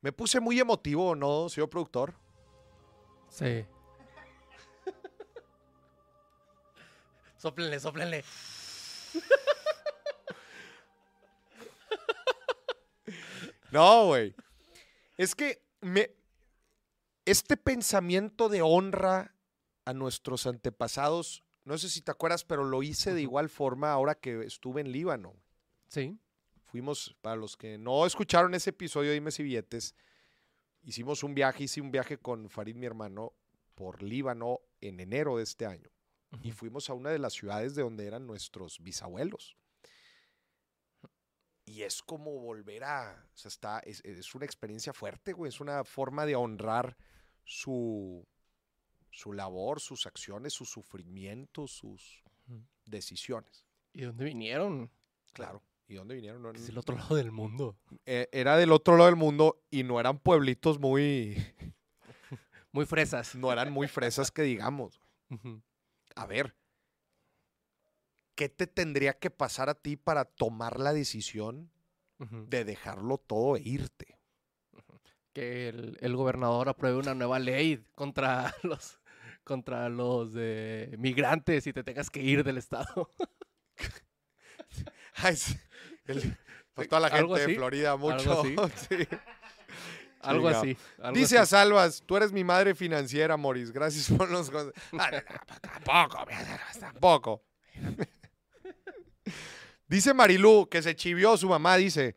Me 0.00 0.12
puse 0.12 0.40
muy 0.40 0.58
emotivo, 0.60 1.14
¿no, 1.14 1.48
señor 1.48 1.70
productor? 1.70 2.14
Sí. 3.28 3.64
sóplenle, 7.36 7.80
sóplenle. 7.80 8.24
No, 13.70 14.06
güey. 14.06 14.34
Es 15.16 15.34
que 15.34 15.62
me, 15.80 16.10
este 17.24 17.56
pensamiento 17.56 18.48
de 18.48 18.62
honra 18.62 19.34
a 19.84 19.92
nuestros 19.92 20.46
antepasados, 20.46 21.44
no 21.64 21.76
sé 21.76 21.90
si 21.90 22.00
te 22.00 22.10
acuerdas, 22.10 22.44
pero 22.44 22.64
lo 22.64 22.82
hice 22.82 23.12
de 23.12 23.22
igual 23.22 23.48
forma 23.48 23.92
ahora 23.92 24.14
que 24.14 24.44
estuve 24.44 24.80
en 24.80 24.92
Líbano. 24.92 25.34
Sí. 25.88 26.18
Fuimos, 26.68 27.16
para 27.22 27.36
los 27.36 27.56
que 27.56 27.78
no 27.78 28.04
escucharon 28.04 28.54
ese 28.54 28.70
episodio 28.70 29.12
Dime 29.12 29.30
si 29.30 29.42
billetes, 29.42 29.94
hicimos 30.82 31.22
un 31.22 31.34
viaje, 31.34 31.64
hice 31.64 31.80
un 31.80 31.90
viaje 31.90 32.18
con 32.18 32.50
Farid, 32.50 32.76
mi 32.76 32.86
hermano, 32.86 33.32
por 33.74 34.02
Líbano 34.02 34.60
en 34.80 35.00
enero 35.00 35.38
de 35.38 35.44
este 35.44 35.64
año. 35.64 35.90
Y 36.42 36.52
fuimos 36.52 36.90
a 36.90 36.94
una 36.94 37.08
de 37.08 37.18
las 37.18 37.32
ciudades 37.32 37.74
de 37.74 37.82
donde 37.82 38.06
eran 38.06 38.26
nuestros 38.26 38.80
bisabuelos. 38.80 39.56
Y 41.64 41.82
es 41.82 42.02
como 42.02 42.38
volver 42.38 42.84
a, 42.84 43.26
o 43.32 43.36
sea, 43.36 43.48
está, 43.48 43.78
es, 43.80 44.02
es 44.04 44.34
una 44.34 44.44
experiencia 44.44 44.92
fuerte, 44.92 45.32
güey, 45.32 45.48
es 45.48 45.60
una 45.60 45.84
forma 45.84 46.26
de 46.26 46.36
honrar 46.36 46.98
su, 47.44 48.26
su 49.10 49.32
labor, 49.32 49.80
sus 49.80 50.06
acciones, 50.06 50.52
sus 50.52 50.68
sufrimientos, 50.68 51.72
sus 51.72 52.22
decisiones. 52.84 53.64
¿Y 53.94 54.00
de 54.00 54.06
dónde 54.06 54.24
vinieron? 54.24 54.90
Claro. 55.32 55.62
¿Y 55.88 55.94
dónde 55.94 56.14
vinieron? 56.14 56.42
No, 56.42 56.50
Es 56.50 56.66
del 56.66 56.78
otro 56.78 56.96
lado 56.96 57.16
del 57.16 57.32
mundo. 57.32 57.76
eh, 58.04 58.28
era 58.32 58.56
del 58.56 58.72
otro 58.72 58.94
lado 58.96 59.06
del 59.06 59.16
mundo 59.16 59.62
y 59.70 59.84
no 59.84 59.98
eran 59.98 60.18
pueblitos 60.18 60.78
muy, 60.78 61.36
Muy 62.72 62.84
fresas. 62.86 63.34
no 63.34 63.50
eran 63.50 63.72
muy 63.72 63.88
fresas 63.88 64.30
que 64.30 64.42
digamos. 64.42 65.00
A 66.14 66.26
ver, 66.26 66.54
¿qué 68.34 68.48
te 68.48 68.66
tendría 68.66 69.14
que 69.18 69.30
pasar 69.30 69.68
a 69.68 69.74
ti 69.74 69.96
para 69.96 70.24
tomar 70.26 70.78
la 70.78 70.92
decisión 70.92 71.70
de 72.18 72.64
dejarlo 72.64 73.18
todo 73.18 73.56
e 73.56 73.62
irte? 73.64 74.16
que 75.34 75.68
el, 75.68 75.96
el 76.00 76.16
gobernador 76.16 76.68
apruebe 76.68 76.96
una 76.98 77.14
nueva 77.14 77.38
ley 77.38 77.84
contra 77.94 78.52
los 78.64 78.98
contra 79.44 79.88
los 79.88 80.32
eh, 80.36 80.94
migrantes 80.98 81.66
y 81.66 81.72
te 81.72 81.84
tengas 81.84 82.10
que 82.10 82.20
ir 82.20 82.42
del 82.44 82.58
estado. 82.58 83.10
Ay, 85.14 85.36
sí, 85.36 85.54
el- 86.08 86.36
pues 86.74 86.88
toda 86.88 87.00
la 87.00 87.08
¿Algo 87.08 87.34
gente 87.36 87.50
de? 87.52 87.56
Florida, 87.56 87.96
mucho. 87.96 88.40
así? 88.40 88.56
sí. 88.88 89.08
algo 90.20 90.48
así. 90.48 90.76
algo 91.02 91.18
Dice 91.18 91.38
a. 91.38 91.46
Salvas, 91.46 92.02
tú 92.06 92.16
eres 92.16 92.32
mi 92.32 92.44
madre 92.44 92.74
financiera, 92.74 93.36
Moris. 93.36 93.70
Gracias 93.72 94.08
por 94.16 94.30
los... 94.30 94.50
con- 94.50 94.72
Ah, 94.98 95.10
no, 95.10 95.16
no, 95.18 95.60
tampoco, 95.60 96.26
tampoco. 96.80 97.42
Dice 99.88 100.12
Marilú 100.12 100.68
que 100.70 100.82
se 100.82 100.94
chivió 100.94 101.36
su 101.36 101.48
mamá, 101.48 101.76
dice, 101.76 102.14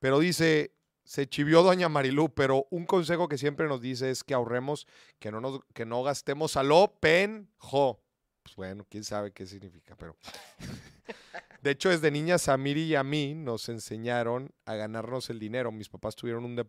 pero 0.00 0.18
dice, 0.18 0.74
se 1.04 1.28
chivió 1.28 1.62
doña 1.62 1.88
Marilú, 1.88 2.34
pero 2.34 2.66
un 2.70 2.84
consejo 2.84 3.28
que 3.28 3.38
siempre 3.38 3.68
nos 3.68 3.80
dice 3.80 4.10
es 4.10 4.24
que 4.24 4.34
ahorremos, 4.34 4.86
que 5.20 5.30
no, 5.30 5.40
nos, 5.40 5.60
que 5.72 5.86
no 5.86 6.02
gastemos 6.02 6.56
a 6.56 6.64
lo 6.64 6.96
penjo. 7.00 8.01
Pues 8.42 8.56
bueno, 8.56 8.86
quién 8.90 9.04
sabe 9.04 9.32
qué 9.32 9.46
significa, 9.46 9.94
pero... 9.96 10.16
De 11.62 11.70
hecho, 11.70 11.90
desde 11.90 12.10
niñas 12.10 12.48
a 12.48 12.56
Miri 12.56 12.82
y 12.82 12.94
a 12.96 13.04
mí 13.04 13.34
nos 13.34 13.68
enseñaron 13.68 14.50
a 14.66 14.74
ganarnos 14.74 15.30
el 15.30 15.38
dinero. 15.38 15.70
Mis 15.70 15.88
papás 15.88 16.16
tuvieron 16.16 16.44
un, 16.44 16.56
de- 16.56 16.66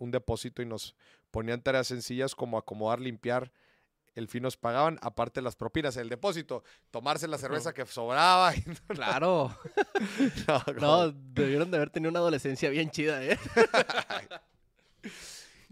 un 0.00 0.10
depósito 0.10 0.60
y 0.60 0.66
nos 0.66 0.94
ponían 1.30 1.62
tareas 1.62 1.86
sencillas 1.86 2.34
como 2.34 2.58
acomodar, 2.58 3.00
limpiar. 3.00 3.50
El 4.14 4.28
fin 4.28 4.42
nos 4.42 4.58
pagaban, 4.58 4.98
aparte 5.00 5.40
las 5.40 5.56
propinas, 5.56 5.96
el 5.96 6.10
depósito, 6.10 6.62
tomarse 6.90 7.26
la 7.26 7.38
cerveza 7.38 7.72
que 7.72 7.86
sobraba. 7.86 8.54
y 8.56 8.60
Claro. 8.88 9.58
no, 10.46 10.62
No, 10.78 11.10
debieron 11.32 11.70
de 11.70 11.78
haber 11.78 11.88
tenido 11.88 12.10
una 12.10 12.18
adolescencia 12.20 12.68
bien 12.68 12.90
chida, 12.90 13.24
¿eh? 13.24 13.38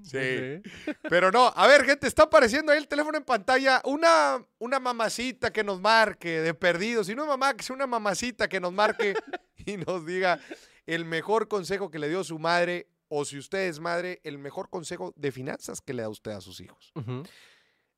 Sí. 0.12 0.62
Pero 1.08 1.30
no, 1.30 1.52
a 1.54 1.66
ver, 1.66 1.84
gente, 1.84 2.06
está 2.06 2.24
apareciendo 2.24 2.72
ahí 2.72 2.78
el 2.78 2.88
teléfono 2.88 3.18
en 3.18 3.24
pantalla. 3.24 3.80
Una, 3.84 4.44
una 4.58 4.80
mamacita 4.80 5.52
que 5.52 5.64
nos 5.64 5.80
marque 5.80 6.40
de 6.40 6.54
perdidos. 6.54 7.08
Y 7.08 7.14
no 7.14 7.26
mamá, 7.26 7.54
que 7.54 7.62
sea 7.62 7.76
una 7.76 7.86
mamacita 7.86 8.48
que 8.48 8.60
nos 8.60 8.72
marque 8.72 9.14
y 9.66 9.76
nos 9.76 10.04
diga 10.04 10.40
el 10.86 11.04
mejor 11.04 11.48
consejo 11.48 11.90
que 11.90 11.98
le 11.98 12.08
dio 12.08 12.24
su 12.24 12.38
madre. 12.38 12.88
O 13.08 13.24
si 13.26 13.36
usted 13.38 13.68
es 13.68 13.78
madre, 13.78 14.20
el 14.24 14.38
mejor 14.38 14.70
consejo 14.70 15.12
de 15.16 15.32
finanzas 15.32 15.82
que 15.82 15.92
le 15.92 16.02
da 16.02 16.08
usted 16.08 16.30
a 16.30 16.40
sus 16.40 16.60
hijos. 16.60 16.92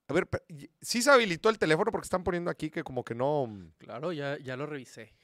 A 0.09 0.13
ver, 0.13 0.29
sí 0.81 1.03
se 1.03 1.11
habilitó 1.11 1.51
el 1.51 1.59
teléfono 1.59 1.93
porque 1.93 2.07
están 2.07 2.25
poniendo 2.25 2.51
aquí 2.51 2.69
que 2.69 2.83
como 2.83 3.05
que 3.05 3.15
no. 3.15 3.49
Claro, 3.79 4.13
ya, 4.13 4.37
ya 4.39 4.57
lo 4.57 4.67
revisé. 4.67 5.15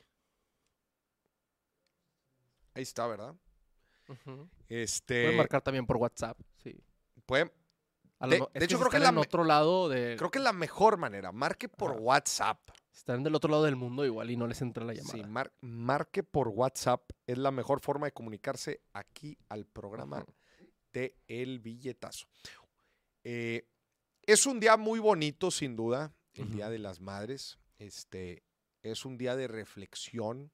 Ahí 2.75 2.83
está, 2.83 3.07
¿verdad? 3.09 3.35
Ujú. 4.09 4.49
Este. 4.71 5.23
Pueden 5.25 5.37
marcar 5.37 5.61
también 5.61 5.85
por 5.87 5.99
WhatsApp, 5.99 6.39
sí. 6.63 6.75
pueden- 7.27 7.53
A 8.19 8.27
lo 8.27 8.33
De- 8.33 8.65
hecho, 8.65 8.77
si 8.77 8.81
creo 8.81 8.91
que 8.91 8.99
la 8.99 9.19
otro 9.19 9.45
lado 9.45 9.89
de... 9.89 10.15
creo 10.17 10.31
que 10.31 10.39
es 10.39 10.45
la 10.45 10.53
mejor 10.53 10.97
manera. 10.99 11.33
Marque 11.33 11.69
por 11.69 11.93
Ajá. 11.93 12.01
WhatsApp. 12.01 12.71
están 12.93 13.23
del 13.23 13.35
otro 13.35 13.51
lado 13.51 13.65
del 13.65 13.77
mundo 13.77 14.05
igual 14.05 14.31
y 14.31 14.37
no 14.37 14.47
les 14.47 14.61
entra 14.63 14.85
la 14.85 14.93
llamada. 14.93 15.15
Sí, 15.15 15.25
mar- 15.25 15.53
marque 15.61 16.23
por 16.23 16.49
WhatsApp. 16.49 17.11
Es 17.27 17.39
la 17.39 17.51
mejor 17.51 17.81
forma 17.81 18.07
de 18.07 18.13
comunicarse 18.13 18.83
aquí 18.93 19.39
al 19.49 19.65
programa 19.67 20.25
de 20.93 21.17
El 21.29 21.61
Billetazo. 21.61 22.27
Eh, 23.25 23.67
es 24.27 24.45
un 24.47 24.61
día 24.61 24.77
muy 24.77 24.99
bonito, 24.99 25.51
sin 25.51 25.75
duda, 25.77 26.13
el 26.35 26.51
Día 26.53 26.69
de 26.69 26.79
las 26.79 27.01
Madres. 27.01 27.59
Este, 27.79 28.45
es 28.83 29.05
un 29.07 29.17
día 29.17 29.35
de 29.35 29.49
reflexión 29.49 30.53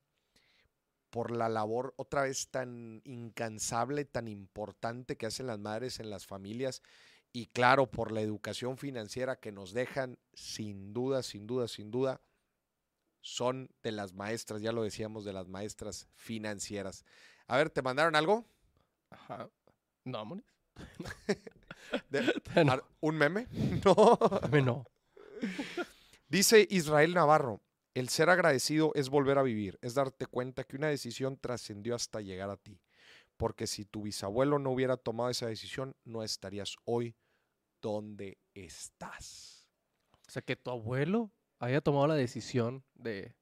por 1.16 1.30
la 1.30 1.48
labor 1.48 1.94
otra 1.96 2.24
vez 2.24 2.48
tan 2.50 3.00
incansable, 3.06 4.04
tan 4.04 4.28
importante 4.28 5.16
que 5.16 5.24
hacen 5.24 5.46
las 5.46 5.58
madres 5.58 5.98
en 5.98 6.10
las 6.10 6.26
familias 6.26 6.82
y 7.32 7.46
claro, 7.46 7.90
por 7.90 8.12
la 8.12 8.20
educación 8.20 8.76
financiera 8.76 9.36
que 9.40 9.50
nos 9.50 9.72
dejan, 9.72 10.18
sin 10.34 10.92
duda, 10.92 11.22
sin 11.22 11.46
duda, 11.46 11.68
sin 11.68 11.90
duda, 11.90 12.20
son 13.22 13.70
de 13.82 13.92
las 13.92 14.12
maestras, 14.12 14.60
ya 14.60 14.72
lo 14.72 14.82
decíamos, 14.82 15.24
de 15.24 15.32
las 15.32 15.48
maestras 15.48 16.06
financieras. 16.16 17.06
A 17.46 17.56
ver, 17.56 17.70
¿te 17.70 17.80
mandaron 17.80 18.14
algo? 18.14 18.44
Ajá. 19.08 19.48
No. 20.04 20.42
De- 22.10 22.42
¿Un 23.00 23.16
meme? 23.16 23.46
No. 23.86 24.18
no. 24.62 24.84
Dice 26.28 26.66
Israel 26.68 27.14
Navarro, 27.14 27.62
el 27.99 28.09
ser 28.11 28.28
agradecido 28.30 28.92
es 28.94 29.09
volver 29.09 29.38
a 29.38 29.42
vivir, 29.42 29.78
es 29.80 29.94
darte 29.94 30.26
cuenta 30.26 30.64
que 30.64 30.76
una 30.76 30.88
decisión 30.88 31.38
trascendió 31.38 31.94
hasta 31.94 32.20
llegar 32.20 32.51
a 32.51 32.57
ti. 32.57 32.78
Porque 33.38 33.66
si 33.66 33.84
tu 33.84 34.03
bisabuelo 34.03 34.59
no 34.59 34.70
hubiera 34.70 34.97
tomado 34.97 35.30
esa 35.30 35.47
decisión, 35.47 35.94
no 36.05 36.22
estarías 36.22 36.76
hoy 36.84 37.16
donde 37.80 38.38
estás. 38.55 39.68
O 40.26 40.30
sea, 40.30 40.42
que 40.42 40.57
tu 40.57 40.70
abuelo 40.70 41.30
haya 41.59 41.80
tomado 41.80 42.07
la 42.07 42.14
decisión 42.14 42.84
de, 42.94 43.34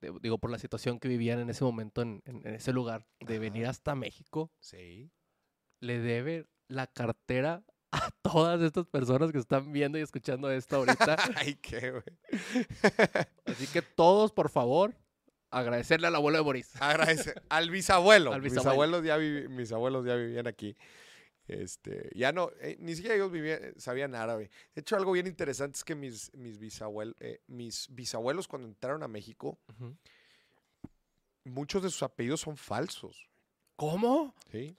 de- 0.00 0.12
digo, 0.22 0.38
por 0.38 0.50
la 0.50 0.58
situación 0.58 0.98
que 0.98 1.08
vivían 1.08 1.38
en 1.38 1.50
ese 1.50 1.64
momento 1.64 2.02
en, 2.02 2.22
en- 2.24 2.46
en 2.46 2.54
ese 2.54 2.72
lugar, 2.72 3.06
de 3.20 3.38
venir 3.38 3.66
hasta 3.66 3.94
México, 3.94 4.50
Sí. 4.60 5.10
le 5.80 5.98
debe 6.00 6.46
la 6.68 6.86
cartera 6.86 7.64
a 7.92 8.10
todas 8.22 8.60
estas 8.62 8.86
personas 8.86 9.32
que 9.32 9.38
están 9.38 9.72
viendo 9.72 9.98
y 9.98 10.02
escuchando 10.02 10.50
esto 10.50 10.76
ahorita. 10.76 11.16
Ay, 11.36 11.54
qué, 11.56 11.90
güey. 11.90 12.02
Así 13.46 13.66
que 13.66 13.82
todos, 13.82 14.32
por 14.32 14.48
favor, 14.50 14.94
agradecerle 15.50 16.06
al 16.06 16.14
abuelo 16.14 16.38
de 16.38 16.44
Boris. 16.44 16.70
Agradece 16.80 17.34
al 17.48 17.70
bisabuelo. 17.70 18.32
Al 18.32 18.42
Mis 18.42 18.52
bisabuelo. 18.52 18.96
abuelos 18.98 19.04
ya, 19.04 19.16
vivi- 19.18 19.48
mis 19.48 19.72
abuelos 19.72 20.06
ya 20.06 20.14
vivían 20.14 20.46
aquí. 20.46 20.76
Este, 21.48 22.10
ya 22.14 22.30
no, 22.30 22.50
eh, 22.60 22.76
ni 22.78 22.94
siquiera 22.94 23.16
ellos 23.16 23.32
vivían, 23.32 23.58
eh, 23.64 23.72
sabían 23.76 24.14
árabe. 24.14 24.50
De 24.72 24.82
hecho, 24.82 24.94
algo 24.94 25.10
bien 25.10 25.26
interesante 25.26 25.76
es 25.78 25.82
que 25.84 25.96
mis, 25.96 26.32
mis, 26.34 26.60
bisabuel- 26.60 27.16
eh, 27.18 27.40
mis 27.48 27.88
bisabuelos 27.90 28.46
cuando 28.46 28.68
entraron 28.68 29.02
a 29.02 29.08
México, 29.08 29.58
muchos 31.44 31.82
de 31.82 31.90
sus 31.90 32.02
apellidos 32.04 32.40
son 32.42 32.56
falsos. 32.56 33.28
¿Cómo? 33.76 34.34
¿sí? 34.52 34.76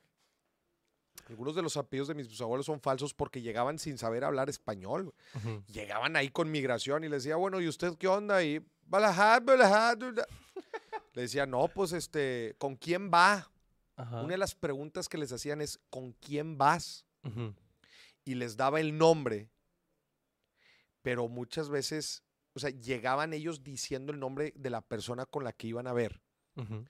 Algunos 1.29 1.55
de 1.55 1.61
los 1.61 1.77
apellidos 1.77 2.07
de 2.07 2.15
mis 2.15 2.27
bisabuelos 2.27 2.65
son 2.65 2.79
falsos 2.79 3.13
porque 3.13 3.41
llegaban 3.41 3.79
sin 3.79 3.97
saber 3.97 4.23
hablar 4.23 4.49
español. 4.49 5.13
Ujú. 5.35 5.63
Llegaban 5.67 6.15
ahí 6.15 6.29
con 6.29 6.51
migración 6.51 7.03
y 7.03 7.09
les 7.09 7.23
decía, 7.23 7.35
bueno, 7.35 7.59
¿y 7.61 7.67
usted 7.67 7.95
qué 7.97 8.07
onda? 8.07 8.43
Y 8.43 8.65
balajad, 8.85 9.41
balajad, 9.43 9.97
balajad". 9.97 10.27
Le 11.13 11.23
decía, 11.23 11.45
no, 11.45 11.67
pues 11.67 11.91
este, 11.91 12.55
¿con 12.57 12.75
quién 12.75 13.11
va? 13.13 13.51
Ajá. 13.97 14.21
Una 14.21 14.31
de 14.31 14.37
las 14.37 14.55
preguntas 14.55 15.09
que 15.09 15.17
les 15.17 15.31
hacían 15.31 15.61
es, 15.61 15.79
¿con 15.89 16.13
quién 16.13 16.57
vas? 16.57 17.05
Ujú. 17.23 17.53
Y 18.23 18.35
les 18.35 18.55
daba 18.55 18.79
el 18.79 18.97
nombre, 18.97 19.49
pero 21.01 21.27
muchas 21.27 21.69
veces 21.69 22.23
o 22.53 22.59
sea, 22.59 22.69
llegaban 22.69 23.33
ellos 23.33 23.63
diciendo 23.63 24.11
el 24.11 24.19
nombre 24.19 24.53
de 24.55 24.69
la 24.69 24.81
persona 24.81 25.25
con 25.25 25.43
la 25.43 25.53
que 25.53 25.67
iban 25.67 25.87
a 25.87 25.93
ver. 25.93 26.21
Ujú. 26.55 26.85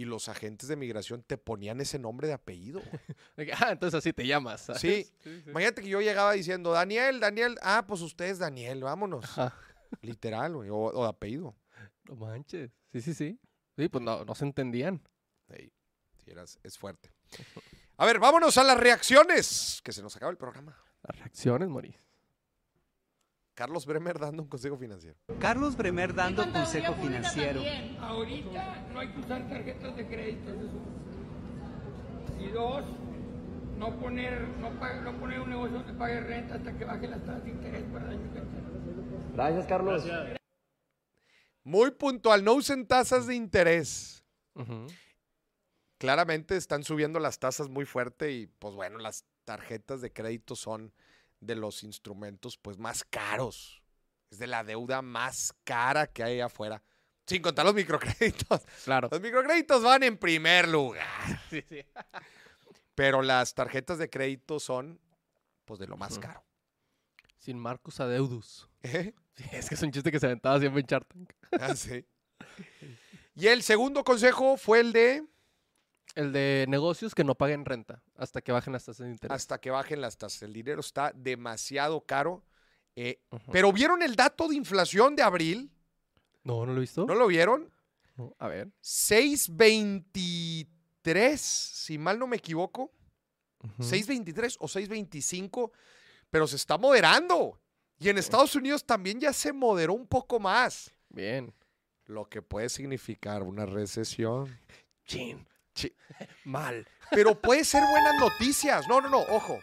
Y 0.00 0.06
los 0.06 0.30
agentes 0.30 0.66
de 0.66 0.76
migración 0.76 1.22
te 1.22 1.36
ponían 1.36 1.78
ese 1.82 1.98
nombre 1.98 2.26
de 2.26 2.32
apellido. 2.32 2.80
Ah, 3.60 3.72
entonces 3.72 3.98
así 3.98 4.14
te 4.14 4.26
llamas. 4.26 4.62
¿sabes? 4.62 4.80
Sí. 4.80 5.06
sí. 5.22 5.42
Imagínate 5.46 5.82
que 5.82 5.88
yo 5.88 6.00
llegaba 6.00 6.32
diciendo, 6.32 6.70
Daniel, 6.72 7.20
Daniel, 7.20 7.58
ah, 7.60 7.84
pues 7.86 8.00
usted 8.00 8.24
es 8.26 8.38
Daniel, 8.38 8.82
vámonos. 8.82 9.24
Ajá. 9.24 9.54
Literal, 10.00 10.54
güey, 10.54 10.70
o, 10.70 10.76
o 10.76 11.02
de 11.02 11.08
apellido. 11.10 11.54
No 12.04 12.16
manches. 12.16 12.70
Sí, 12.92 13.02
sí, 13.02 13.12
sí. 13.12 13.38
Sí, 13.76 13.88
pues 13.90 14.02
no, 14.02 14.24
no 14.24 14.34
se 14.34 14.44
entendían. 14.46 15.02
Sí, 15.48 15.70
eras- 16.30 16.58
es 16.62 16.78
fuerte. 16.78 17.10
A 17.98 18.06
ver, 18.06 18.18
vámonos 18.18 18.56
a 18.56 18.64
las 18.64 18.78
reacciones, 18.78 19.80
que 19.84 19.92
se 19.92 20.00
nos 20.02 20.16
acaba 20.16 20.30
el 20.30 20.38
programa. 20.38 20.76
Las 21.02 21.18
reacciones, 21.18 21.68
Moris. 21.68 21.94
Carlos 23.60 23.84
Bremer 23.84 24.18
dando 24.18 24.42
un 24.42 24.48
consejo 24.48 24.78
financiero. 24.78 25.18
Carlos 25.38 25.76
Bremer 25.76 26.14
dando 26.14 26.50
consejo 26.50 26.94
financiero. 26.94 27.60
Ahorita 28.00 28.86
no 28.90 29.00
hay 29.00 29.08
que 29.08 29.20
usar 29.20 29.46
tarjetas 29.50 29.96
de 29.96 30.06
crédito, 30.06 30.48
eso. 30.48 30.80
Y 32.42 32.48
dos, 32.52 32.86
no 33.76 33.94
poner, 34.00 34.48
no, 34.62 34.70
pa- 34.80 34.94
no 35.02 35.12
poner 35.20 35.40
un 35.40 35.50
negocio 35.50 35.76
donde 35.76 35.92
pague 35.92 36.20
renta 36.22 36.54
hasta 36.54 36.72
que 36.78 36.86
baje 36.86 37.06
las 37.06 37.20
tasas 37.22 37.44
de 37.44 37.50
interés 37.50 37.84
para 37.92 38.06
el 38.06 38.10
año 38.12 38.32
que 38.32 38.38
entra. 38.38 38.60
Gracias, 39.34 39.66
Carlos. 39.66 40.06
Muy 41.62 41.90
puntual, 41.90 42.42
no 42.42 42.54
usen 42.54 42.86
tasas 42.86 43.26
de 43.26 43.34
interés. 43.34 44.24
Claramente 45.98 46.56
están 46.56 46.82
subiendo 46.82 47.20
las 47.20 47.38
tasas 47.38 47.68
muy 47.68 47.84
fuerte 47.84 48.32
y 48.32 48.46
pues 48.46 48.74
bueno, 48.74 48.96
las 48.96 49.26
tarjetas 49.44 50.00
de 50.00 50.10
crédito 50.14 50.56
son 50.56 50.94
de 51.40 51.56
los 51.56 51.82
instrumentos 51.82 52.56
pues 52.58 52.78
más 52.78 53.04
caros. 53.04 53.82
Es 54.30 54.38
de 54.38 54.46
la 54.46 54.62
deuda 54.62 55.02
más 55.02 55.54
cara 55.64 56.06
que 56.06 56.22
hay 56.22 56.40
afuera. 56.40 56.82
Sin 57.26 57.42
contar 57.42 57.64
los 57.64 57.74
microcréditos. 57.74 58.62
Claro. 58.84 59.08
Los 59.10 59.20
microcréditos 59.20 59.82
van 59.82 60.02
en 60.02 60.16
primer 60.16 60.68
lugar. 60.68 61.06
Sí, 61.50 61.62
sí. 61.68 61.84
Pero 62.94 63.22
las 63.22 63.54
tarjetas 63.54 63.98
de 63.98 64.10
crédito 64.10 64.60
son 64.60 65.00
pues 65.64 65.80
de 65.80 65.86
lo 65.86 65.96
más 65.96 66.18
caro. 66.18 66.44
Sin 67.38 67.58
Marcus 67.58 68.00
Adeudus. 68.00 68.68
¿Eh? 68.82 69.14
Sí, 69.34 69.44
es 69.52 69.68
que 69.68 69.74
es 69.74 69.82
un 69.82 69.90
chiste 69.90 70.12
que 70.12 70.20
se 70.20 70.26
aventaba 70.26 70.58
siempre 70.58 70.80
en 70.80 70.86
Shark 70.86 71.06
Tank. 71.08 71.32
Ah, 71.60 71.74
sí. 71.74 72.04
Y 73.34 73.46
el 73.46 73.62
segundo 73.62 74.04
consejo 74.04 74.56
fue 74.56 74.80
el 74.80 74.92
de 74.92 75.24
El 76.14 76.32
de 76.32 76.66
negocios 76.68 77.14
que 77.14 77.24
no 77.24 77.34
paguen 77.34 77.64
renta 77.64 78.02
hasta 78.16 78.40
que 78.40 78.52
bajen 78.52 78.72
las 78.72 78.84
tasas 78.84 79.06
de 79.06 79.12
interés. 79.12 79.34
hasta 79.34 79.60
que 79.60 79.70
bajen 79.70 80.00
las 80.00 80.16
tasas. 80.18 80.42
El 80.42 80.52
dinero 80.52 80.80
está 80.80 81.12
demasiado 81.14 82.00
caro. 82.04 82.44
Eh. 82.96 83.20
Pero 83.52 83.72
¿vieron 83.72 84.02
el 84.02 84.16
dato 84.16 84.48
de 84.48 84.56
inflación 84.56 85.14
de 85.16 85.22
abril? 85.22 85.70
No, 86.42 86.66
¿no 86.66 86.72
lo 86.72 86.78
he 86.78 86.80
visto? 86.80 87.06
¿No 87.06 87.14
lo 87.14 87.26
vieron? 87.26 87.70
No, 88.16 88.34
A 88.38 88.48
ver. 88.48 88.68
6.23, 88.82 91.36
si 91.36 91.98
mal 91.98 92.18
no 92.18 92.26
me 92.26 92.36
equivoco. 92.36 92.90
Ujú. 93.62 93.82
6.23 93.82 94.56
o 94.58 94.66
6.25, 94.66 95.70
pero 96.30 96.46
se 96.46 96.56
está 96.56 96.78
moderando. 96.78 97.60
Y 97.98 98.08
en 98.08 98.18
Estados 98.18 98.54
Unidos 98.56 98.84
también 98.84 99.20
ya 99.20 99.32
se 99.32 99.52
moderó 99.52 99.92
un 99.92 100.06
poco 100.06 100.40
más. 100.40 100.92
Bien. 101.10 101.52
Lo 102.06 102.28
que 102.28 102.40
puede 102.42 102.68
significar 102.70 103.42
una 103.42 103.66
recesión. 103.66 104.58
Chin. 105.04 105.46
Mal. 106.44 106.86
Pero 107.10 107.40
puede 107.40 107.64
ser 107.64 107.82
buenas 107.90 108.14
noticias. 108.20 108.86
No, 108.88 109.00
no, 109.00 109.08
no, 109.08 109.20
ojo. 109.20 109.58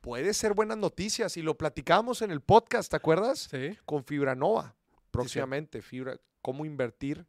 Puede 0.00 0.34
ser 0.34 0.54
buenas 0.54 0.78
noticias. 0.78 1.36
Y 1.36 1.42
lo 1.42 1.56
platicamos 1.56 2.22
en 2.22 2.30
el 2.30 2.40
podcast, 2.40 2.90
¿te 2.90 2.96
acuerdas? 2.96 3.48
Sí. 3.50 3.78
Con 3.84 4.04
Fibra 4.04 4.34
Nova. 4.34 4.74
Próximamente, 5.10 5.82
Fibra, 5.82 6.18
cómo 6.40 6.64
invertir 6.64 7.26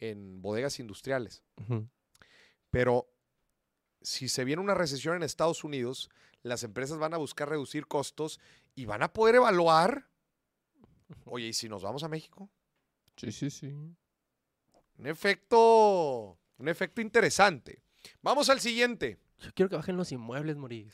en 0.00 0.40
bodegas 0.42 0.78
industriales. 0.80 1.42
Pero 2.70 3.08
si 4.02 4.28
se 4.28 4.44
viene 4.44 4.62
una 4.62 4.74
recesión 4.74 5.16
en 5.16 5.22
Estados 5.22 5.64
Unidos, 5.64 6.10
las 6.42 6.62
empresas 6.62 6.98
van 6.98 7.14
a 7.14 7.18
buscar 7.18 7.48
reducir 7.48 7.86
costos 7.86 8.40
y 8.74 8.86
van 8.86 9.02
a 9.02 9.12
poder 9.12 9.36
evaluar, 9.36 10.08
oye, 11.24 11.48
¿y 11.48 11.52
si 11.52 11.68
nos 11.68 11.82
vamos 11.82 12.02
a 12.04 12.08
México? 12.08 12.48
Sí, 13.16 13.32
sí, 13.32 13.50
sí. 13.50 13.66
Un 13.68 15.06
efecto, 15.06 16.38
un 16.58 16.68
efecto 16.68 17.00
interesante. 17.00 17.82
Vamos 18.22 18.48
al 18.50 18.60
siguiente. 18.60 19.18
Yo 19.40 19.50
quiero 19.54 19.68
que 19.68 19.76
bajen 19.76 19.96
los 19.96 20.10
inmuebles, 20.12 20.56
Moris. 20.56 20.92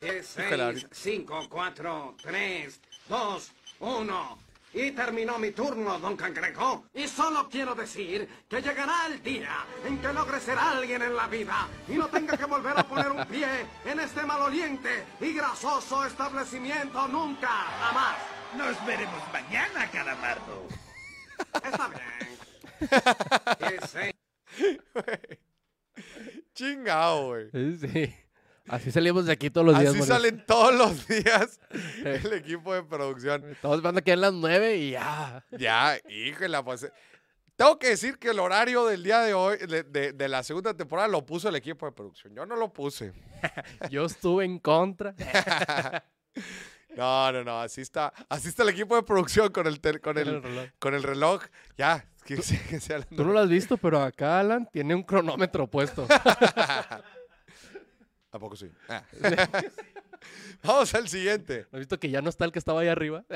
10, 0.00 0.36
Híjole, 0.38 0.48
6, 0.48 0.60
ahorita- 0.60 0.88
5, 0.92 1.48
4, 1.48 2.16
3, 2.22 2.80
2, 3.08 3.50
1. 3.80 4.38
Y 4.76 4.90
terminó 4.90 5.38
mi 5.38 5.52
turno, 5.52 6.00
don 6.00 6.16
Cangrejo. 6.16 6.86
Y 6.94 7.06
solo 7.06 7.48
quiero 7.48 7.76
decir 7.76 8.28
que 8.48 8.60
llegará 8.60 9.06
el 9.06 9.22
día 9.22 9.64
en 9.86 9.98
que 10.00 10.12
logre 10.12 10.40
ser 10.40 10.58
alguien 10.58 11.00
en 11.00 11.14
la 11.14 11.28
vida 11.28 11.68
y 11.86 11.92
no 11.92 12.08
tenga 12.08 12.36
que 12.36 12.44
volver 12.44 12.76
a 12.76 12.82
poner 12.82 13.12
un 13.12 13.24
pie 13.26 13.46
en 13.84 14.00
este 14.00 14.24
maloliente 14.24 15.04
y 15.20 15.32
grasoso 15.32 16.04
establecimiento 16.04 17.06
nunca, 17.06 17.46
jamás. 17.48 18.16
Nos 18.56 18.84
veremos 18.84 19.22
mañana, 19.32 19.88
calamardo. 19.92 20.66
Está 21.54 21.88
bien. 21.88 22.33
10, 23.60 23.80
6, 23.92 24.14
Chingao, 26.54 27.26
güey. 27.28 27.50
Sí, 27.50 27.78
sí. 27.88 28.14
Así 28.68 28.90
salimos 28.90 29.26
de 29.26 29.32
aquí 29.32 29.50
todos 29.50 29.66
los 29.66 29.78
días, 29.78 29.94
Así 29.94 30.02
salen 30.04 30.42
todos 30.46 30.74
los 30.74 31.06
días 31.08 31.60
el 32.04 32.32
equipo 32.32 32.72
de 32.72 32.82
producción. 32.82 33.50
Estamos 33.50 33.76
esperando 33.78 34.02
que 34.02 34.12
en 34.12 34.20
las 34.22 34.32
nueve 34.32 34.76
y 34.78 34.92
ya. 34.92 35.44
Ya, 35.50 35.98
híjole, 36.08 36.62
pues. 36.62 36.84
eh, 36.84 36.92
Tengo 37.56 37.78
que 37.78 37.88
decir 37.88 38.18
que 38.18 38.30
el 38.30 38.38
horario 38.38 38.86
del 38.86 39.02
día 39.02 39.20
de 39.20 39.34
hoy, 39.34 39.58
de, 39.58 39.82
de- 39.82 40.12
de 40.12 40.28
la 40.28 40.42
segunda 40.42 40.74
temporada, 40.74 41.08
lo 41.08 41.26
puso 41.26 41.48
el 41.50 41.56
equipo 41.56 41.84
de 41.86 41.92
producción. 41.92 42.34
Yo 42.34 42.46
no 42.46 42.56
lo 42.56 42.72
puse. 42.72 43.12
Yo 43.90 44.06
estuve 44.06 44.44
en 44.46 44.58
contra. 44.58 45.14
No, 46.96 47.32
no, 47.32 47.44
no. 47.44 47.60
Así 47.60 47.82
está, 47.82 48.14
así 48.30 48.48
está 48.48 48.62
el 48.62 48.70
equipo 48.70 48.96
de 48.96 49.02
producción 49.02 49.52
con 49.52 49.66
el, 49.66 49.80
tel- 49.82 50.00
con 50.00 50.16
El 50.16 50.28
el, 50.28 50.42
reloj. 50.42 50.68
con 50.78 50.94
el 50.94 51.02
reloj. 51.02 51.42
Ya, 51.76 52.08
que, 52.24 52.36
que 52.36 52.80
sea 52.80 53.02
Tú 53.02 53.24
no 53.24 53.32
lo 53.32 53.40
has 53.40 53.48
visto, 53.48 53.76
pero 53.76 54.00
acá 54.02 54.40
Alan 54.40 54.68
tiene 54.72 54.94
un 54.94 55.02
cronómetro 55.02 55.66
puesto. 55.66 56.06
¿A 58.32 58.38
poco 58.38 58.56
sí? 58.56 58.70
Ah. 58.88 59.04
Vamos 60.64 60.94
al 60.94 61.08
siguiente. 61.08 61.66
¿Has 61.70 61.78
visto 61.78 62.00
que 62.00 62.10
ya 62.10 62.22
no 62.22 62.30
está 62.30 62.44
el 62.44 62.52
que 62.52 62.58
estaba 62.58 62.80
ahí 62.80 62.88
arriba? 62.88 63.24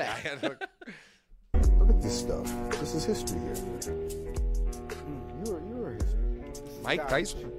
Look 1.53 1.89
at 1.89 2.01
this 2.01 2.19
stuff. 2.19 2.49
This 2.79 2.95
is 2.95 3.05
history 3.07 3.39
here. 3.39 3.55
You're, 5.45 5.61
you're 5.67 5.91
a 5.91 5.95
history. 5.95 6.41
Mike 6.83 7.05
Tyson. 7.07 7.51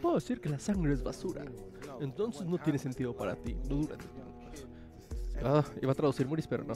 Puedo 0.00 0.14
decir 0.14 0.40
que 0.40 0.48
la 0.48 0.58
sangre 0.58 0.92
es 0.92 1.02
basura. 1.02 1.44
Entonces 2.00 2.46
no 2.46 2.58
tiene 2.58 2.78
sentido 2.78 3.14
para 3.14 3.34
ti. 3.34 3.54
No 3.68 3.76
dura 3.76 3.96
10 3.96 4.12
minutos. 4.14 4.68
Ah, 5.42 5.64
iba 5.82 5.92
a 5.92 5.94
traducir 5.94 6.26
Moris, 6.26 6.46
pero 6.46 6.64
no. 6.64 6.74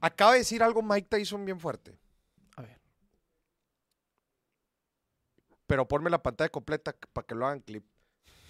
Acaba 0.00 0.32
de 0.32 0.38
decir 0.38 0.62
algo 0.62 0.82
Mike 0.82 1.08
Tyson 1.08 1.44
bien 1.44 1.60
fuerte. 1.60 1.98
A 2.56 2.62
ver. 2.62 2.80
Pero 5.66 5.86
ponme 5.86 6.10
la 6.10 6.22
pantalla 6.22 6.50
completa 6.50 6.94
para 7.12 7.26
que 7.26 7.34
lo 7.34 7.46
hagan 7.46 7.60
clip. 7.60 7.84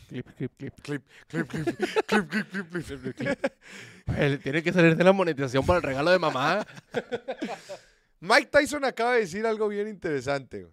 Clip, 0.09 0.29
clip, 0.37 0.53
clip. 0.83 1.07
Clip, 1.27 1.49
clip, 1.49 1.49
clip, 1.49 1.69
clip, 2.07 2.51
clip, 2.51 2.71
clip, 2.71 3.17
clip. 3.17 3.53
Él 4.17 4.41
tiene 4.43 4.63
que 4.63 4.73
salir 4.73 4.97
de 4.97 5.05
la 5.05 5.13
monetización 5.13 5.65
para 5.65 5.79
el 5.79 5.83
regalo 5.83 6.11
de 6.11 6.19
mamá. 6.19 6.67
Mike 8.21 8.51
Tyson 8.53 8.85
acaba 8.85 9.15
de 9.15 9.21
decir 9.21 9.47
algo 9.47 9.69
bien 9.69 9.89
interesante. 9.89 10.69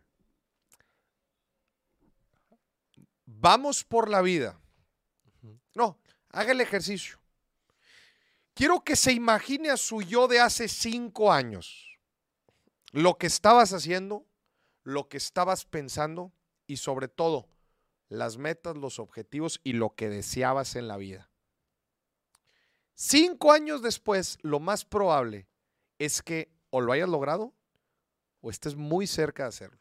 Vamos 3.26 3.84
por 3.84 4.10
la 4.10 4.22
vida. 4.22 4.60
No, 5.74 5.98
haga 6.32 6.52
el 6.52 6.62
ejercicio. 6.62 7.18
Quiero 8.60 8.84
que 8.84 8.98
se 8.98 9.14
imagine 9.14 9.70
a 9.70 9.78
su 9.78 10.02
yo 10.02 10.28
de 10.28 10.42
hace 10.42 10.68
cinco 10.68 11.32
años. 11.32 11.98
Lo 12.92 13.18
que 13.18 13.26
estabas 13.26 13.72
haciendo, 13.72 14.28
lo 14.84 15.08
que 15.08 15.16
estabas 15.16 15.64
pensando 15.64 16.34
y 16.68 16.76
sobre 16.76 17.08
todo 17.08 17.48
las 18.10 18.38
metas, 18.38 18.76
los 18.76 19.00
objetivos 19.00 19.62
y 19.64 19.72
lo 19.72 19.96
que 19.96 20.10
deseabas 20.10 20.76
en 20.76 20.90
la 20.90 20.98
vida. 20.98 21.32
Cinco 22.96 23.54
años 23.54 23.82
después, 23.82 24.38
lo 24.42 24.60
más 24.60 24.84
probable 24.84 25.48
es 25.98 26.22
que 26.22 26.52
o 26.70 26.82
lo 26.82 26.92
hayas 26.92 27.08
logrado 27.08 27.56
o 28.42 28.50
estés 28.50 28.76
muy 28.76 29.08
cerca 29.08 29.44
de 29.44 29.50
hacerlo. 29.50 29.80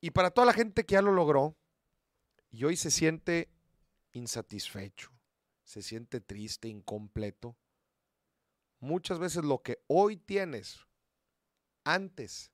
Y 0.00 0.12
para 0.12 0.30
toda 0.30 0.46
la 0.46 0.52
gente 0.52 0.86
que 0.86 0.92
ya 0.92 1.02
lo 1.02 1.10
logró 1.10 1.56
y 2.52 2.62
hoy 2.62 2.76
se 2.76 2.92
siente 2.92 3.50
insatisfecho, 4.12 5.11
se 5.72 5.80
siente 5.80 6.20
triste, 6.20 6.68
incompleto, 6.68 7.56
muchas 8.78 9.18
veces 9.18 9.42
lo 9.42 9.62
que 9.62 9.82
hoy 9.86 10.18
tienes 10.18 10.86
antes 11.82 12.52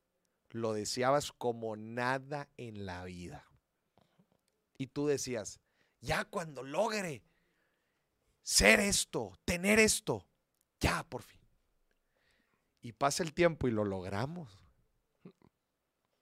lo 0.51 0.71
deseabas 0.71 1.33
como 1.33 1.75
nada 1.75 2.47
en 2.55 2.85
la 2.85 3.03
vida. 3.03 3.45
Y 4.77 4.87
tú 4.87 5.05
decías, 5.05 5.59
ya 5.99 6.23
cuando 6.23 6.63
logre 6.63 7.21
ser 8.41 8.79
esto, 8.79 9.37
tener 9.43 9.79
esto, 9.79 10.25
ya 10.79 11.03
por 11.03 11.21
fin. 11.21 11.41
Y 12.79 12.93
pasa 12.93 13.21
el 13.21 13.33
tiempo 13.33 13.67
y 13.67 13.71
lo 13.71 13.83
logramos. 13.83 14.49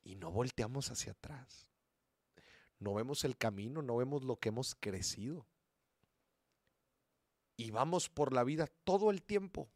Y 0.01 0.15
no 0.15 0.31
volteamos 0.31 0.89
hacia 0.89 1.11
atrás. 1.11 1.69
No 2.79 2.95
vemos 2.95 3.23
el 3.23 3.37
camino, 3.37 3.83
no 3.83 3.97
vemos 3.97 4.23
lo 4.23 4.37
que 4.37 4.49
hemos 4.49 4.73
crecido. 4.73 5.45
Y 7.57 7.71
vamos 7.71 8.07
por 8.07 8.31
la 8.31 8.43
vida 8.43 8.67
todo 8.85 9.11
el 9.11 9.23
tiempo 9.23 9.67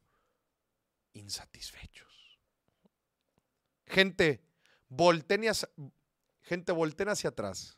insatisfechos. 1.13 2.39
Gente, 3.85 4.41
volteen 4.87 5.49
hacia, 5.49 5.69
gente, 6.41 6.71
volteen 6.71 7.09
hacia 7.09 7.31
atrás. 7.31 7.77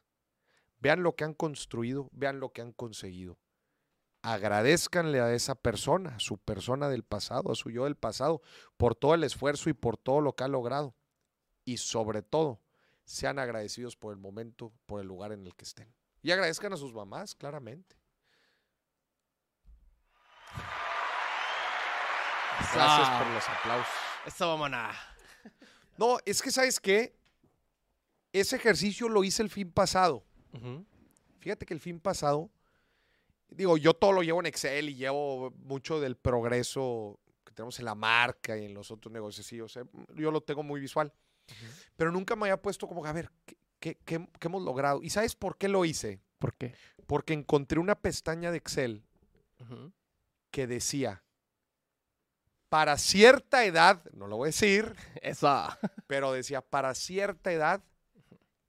Vean 0.80 1.01
lo 1.01 1.16
que 1.16 1.24
han 1.24 1.34
construido, 1.34 2.10
vean 2.12 2.39
lo 2.39 2.51
que 2.51 2.62
han 2.62 2.74
conseguido. 2.74 3.39
Agradezcanle 4.22 5.20
a 5.20 5.34
esa 5.34 5.56
persona, 5.56 6.16
a 6.16 6.20
su 6.20 6.38
persona 6.38 6.89
del 6.89 7.04
pasado, 7.04 7.51
a 7.51 7.56
su 7.56 7.70
yo 7.70 7.86
del 7.86 7.95
pasado, 7.95 8.41
por 8.78 8.95
todo 8.95 9.16
el 9.16 9.24
esfuerzo 9.24 9.70
y 9.70 9.74
por 9.74 9.97
todo 9.97 10.22
lo 10.22 10.36
que 10.36 10.43
ha 10.43 10.47
logrado. 10.47 10.93
Y 11.66 11.78
sobre 11.78 12.22
todo, 12.22 12.60
sean 13.06 13.39
agradecidos 13.39 13.95
por 13.95 14.14
el 14.14 14.20
momento, 14.20 14.72
por 14.86 15.01
el 15.01 15.08
lugar 15.08 15.32
en 15.32 15.45
el 15.45 15.56
que 15.56 15.66
estén. 15.66 15.93
Y 16.22 16.32
agradezcan 16.32 16.72
a 16.74 16.78
sus 16.78 16.93
mamás, 16.93 17.36
claramente. 17.36 17.97
Gracias 22.74 23.09
por 23.24 23.28
los 23.34 23.49
aplausos. 23.49 23.93
Eso, 24.26 24.47
mamona. 24.47 24.91
No, 25.97 26.18
es 26.26 26.41
que, 26.41 26.51
¿sabes 26.51 26.80
qué? 26.80 27.16
Ese 28.32 28.55
ejercicio 28.55 29.09
lo 29.09 29.24
hice 29.24 29.43
el 29.43 29.49
fin 29.49 29.72
pasado. 29.72 30.24
Fíjate 31.39 31.66
que 31.66 31.74
el 31.74 31.80
fin 31.80 31.99
pasado, 31.99 32.49
digo, 33.49 33.78
yo 33.78 33.93
todo 33.93 34.11
lo 34.14 34.24
llevo 34.24 34.39
en 34.39 34.45
Excel 34.47 34.89
y 34.89 34.95
llevo 34.95 35.51
mucho 35.57 35.99
del 35.99 36.16
progreso 36.16 37.20
que 37.45 37.51
tenemos 37.53 37.78
en 37.80 37.86
la 37.86 37.95
marca 37.95 38.57
y 38.57 38.66
en 38.66 38.74
los 38.74 38.89
otros 38.91 39.11
negocios. 39.11 39.45
Sí, 39.45 39.59
o 39.61 39.68
sea, 39.68 39.84
yo 40.16 40.32
lo 40.32 40.41
tengo 40.41 40.64
muy 40.64 40.80
visual. 40.80 41.14
Pero 41.97 42.11
nunca 42.11 42.36
me 42.36 42.43
había 42.45 42.61
puesto 42.61 42.88
como, 42.88 43.05
a 43.05 43.11
ver, 43.11 43.30
¿qué, 43.45 43.57
qué- 43.80 43.97
qué- 44.05 44.28
qué 44.39 44.47
hemos 44.47 44.64
logrado? 44.64 45.03
¿Y 45.03 45.09
sabes 45.09 45.36
por 45.36 45.57
qué 45.57 45.68
lo 45.68 45.84
hice? 45.86 46.22
¿Por 46.39 46.55
qué? 46.55 46.74
Porque 47.05 47.34
encontré 47.34 47.80
una 47.80 47.95
pestaña 47.95 48.49
de 48.51 48.57
Excel 48.57 49.03
que 50.51 50.66
decía, 50.68 51.24
para 52.74 52.97
cierta 52.97 53.65
edad, 53.65 54.03
no 54.13 54.26
lo 54.26 54.38
voy 54.38 54.47
a 54.47 54.47
decir, 54.47 54.95
Eso. 55.21 55.67
pero 56.07 56.32
decía, 56.32 56.59
para 56.59 56.95
cierta 56.95 57.51
edad 57.51 57.84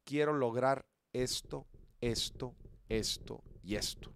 quiero 0.04 0.34
lograr 0.34 0.84
esto, 1.14 1.66
esto, 2.02 2.54
esto 2.90 3.42
y 3.62 3.76
esto. 3.76 4.12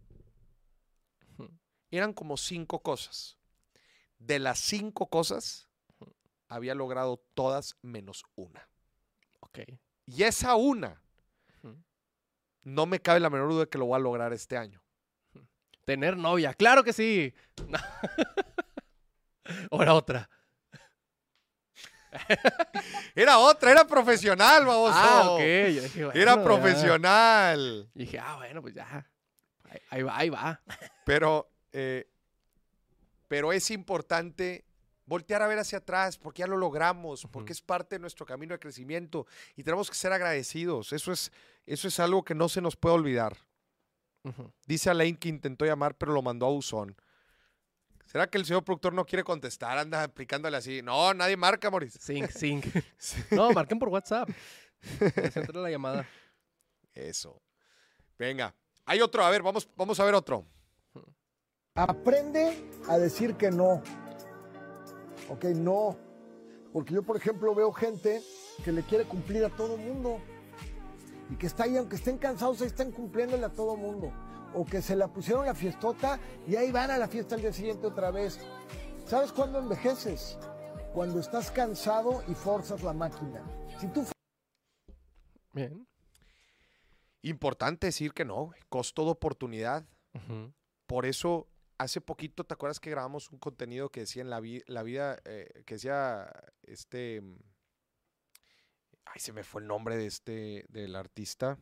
Eran 1.91 2.12
como 2.12 2.36
cinco 2.36 2.82
cosas. 2.82 3.39
De 4.18 4.39
las 4.39 4.59
cinco 4.59 5.07
cosas, 5.07 5.70
había 6.49 6.74
logrado 6.74 7.24
todas 7.32 7.74
menos 7.80 8.24
una. 8.34 8.68
Ok. 9.41 9.61
Y 10.05 10.24
esa 10.24 10.55
una, 10.57 11.03
no 12.62 12.84
me 12.84 13.01
cabe 13.01 13.20
la 13.20 13.30
menor 13.30 13.49
duda 13.49 13.61
de 13.61 13.70
que 13.70 13.78
lo 13.78 13.86
voy 13.86 13.97
a 13.97 14.01
lograr 14.01 14.34
este 14.34 14.59
año. 14.59 14.82
Tener 15.86 16.18
novia. 16.18 16.53
Claro 16.53 16.84
que 16.84 16.93
sí. 16.93 17.32
O 19.71 19.83
era 19.83 19.95
otra. 19.95 20.29
Era 23.15 23.39
otra, 23.39 23.71
era 23.71 23.87
profesional, 23.87 24.65
baboso. 24.65 24.95
Ah, 24.97 25.31
ok. 25.31 25.41
Yo 25.41 25.83
dije, 25.83 26.05
bueno, 26.05 26.21
Era 26.21 26.43
profesional. 26.43 27.91
Y 27.95 27.99
dije, 28.01 28.19
ah, 28.19 28.37
bueno, 28.37 28.63
pues 28.63 28.75
ya. 28.75 29.07
Ahí, 29.65 29.81
ahí 29.91 30.03
va, 30.03 30.17
ahí 30.17 30.31
va. 30.31 30.61
Pero, 31.05 31.51
eh, 31.73 32.11
pero 33.29 33.53
es 33.53 33.71
importante 33.71 34.65
voltear 35.05 35.43
a 35.43 35.49
ver 35.49 35.59
hacia 35.59 35.79
atrás 35.79 36.19
porque 36.19 36.41
ya 36.41 36.47
lo 36.47 36.57
logramos, 36.57 37.27
porque 37.31 37.53
es 37.53 37.63
parte 37.63 37.97
de 37.97 38.01
nuestro 38.01 38.27
camino 38.27 38.53
de 38.53 38.59
crecimiento 38.59 39.27
y 39.57 39.63
tenemos 39.63 39.89
que 39.89 39.97
ser 39.97 40.13
agradecidos. 40.13 40.93
Eso 40.93 41.13
es, 41.13 41.33
eso 41.67 41.89
es 41.89 41.99
algo 42.01 42.25
que 42.25 42.35
no 42.35 42.49
se 42.49 42.61
nos 42.61 42.77
puede 42.77 42.95
olvidar. 42.95 43.37
Dice 44.67 44.91
Alain 44.91 45.17
que 45.17 45.31
intentó 45.31 45.65
llamar, 45.65 45.97
pero 45.97 46.13
lo 46.13 46.21
mandó 46.21 46.47
a 46.47 46.51
buzón. 46.51 46.95
¿Será 48.09 48.27
que 48.27 48.39
el 48.39 48.47
señor 48.47 48.65
productor 48.65 48.95
no 48.95 49.05
quiere 49.05 49.23
contestar? 49.23 49.77
Anda 49.77 50.03
aplicándole 50.03 50.57
así. 50.57 50.81
No, 50.81 51.13
nadie 51.13 51.37
marca, 51.37 51.71
Moris. 51.71 51.93
Sync, 51.93 52.31
sync. 52.31 52.65
No, 53.31 53.53
marquen 53.53 53.79
por 53.79 53.91
WhatsApp. 53.91 54.31
Entra 55.35 55.61
la 55.61 55.71
llamada. 55.71 56.09
Eso. 56.95 57.43
Venga. 58.19 58.55
Hay 58.87 59.03
otro. 59.03 59.23
A 59.23 59.31
ver, 59.31 59.43
vamos, 59.43 59.69
vamos 59.77 60.01
a 60.01 60.05
ver 60.07 60.15
otro. 60.15 60.47
Aprende 61.75 62.71
a 62.89 62.97
decir 62.97 63.35
que 63.35 63.51
no. 63.51 63.83
Ok, 65.29 65.45
no. 65.55 65.99
Porque 66.73 66.95
yo, 66.95 67.03
por 67.03 67.19
ejemplo, 67.19 67.55
veo 67.55 67.73
gente 67.73 68.23
que 68.65 68.73
le 68.73 68.85
quiere 68.85 69.05
cumplir 69.05 69.45
a 69.45 69.51
todo 69.51 69.77
mundo. 69.77 70.19
Y 71.31 71.37
que 71.37 71.47
está 71.47 71.65
ahí, 71.65 71.77
aunque 71.77 71.97
estén 71.97 72.17
cansados, 72.17 72.63
ahí 72.63 72.69
están 72.69 72.91
cumpliéndole 72.91 73.45
a 73.45 73.51
todo 73.51 73.77
mundo. 73.77 74.11
O 74.55 74.65
que 74.65 74.81
se 74.83 74.97
la 74.97 75.09
pusieron 75.09 75.45
la 75.47 75.55
fiestota 75.55 76.19
y 76.47 76.57
ahí 76.57 76.73
van 76.73 76.91
a 76.91 76.99
la 76.99 77.09
fiesta 77.09 77.35
al 77.35 77.41
día 77.43 77.53
siguiente 77.53 77.87
otra 77.87 78.11
vez. 78.11 78.39
¿Sabes 79.07 79.33
cuándo 79.33 79.59
envejeces? 79.59 80.39
Cuando 80.95 81.21
estás 81.21 81.51
cansado 81.51 82.23
y 82.29 82.35
forzas 82.35 82.83
la 82.83 82.93
máquina. 82.93 83.43
Si 83.81 83.87
tú 83.89 84.05
Bien. 85.53 85.87
Importante 87.23 87.87
decir 87.89 88.13
que 88.13 88.25
no. 88.25 88.53
Costo 88.69 89.05
de 89.05 89.11
oportunidad. 89.11 89.85
Por 90.87 91.05
eso, 91.07 91.47
hace 91.77 92.01
poquito, 92.01 92.45
¿te 92.45 92.55
acuerdas 92.55 92.81
que 92.81 92.91
grabamos 92.91 93.31
un 93.31 93.39
contenido 93.39 93.91
que 93.91 94.01
decía 94.01 94.23
en 94.23 94.31
la, 94.31 94.41
vi- 94.41 94.63
la 94.67 94.83
vida, 94.83 95.19
eh, 95.25 95.63
que 95.67 95.75
decía, 95.75 96.31
este, 96.63 97.21
mm, 97.21 97.37
ay, 99.07 99.21
se 99.21 99.33
me 99.33 99.45
fue 99.45 99.61
el 99.61 99.67
nombre 99.69 99.97
de 99.97 100.07
este, 100.07 100.65
del 100.71 100.97
artista. 100.97 101.59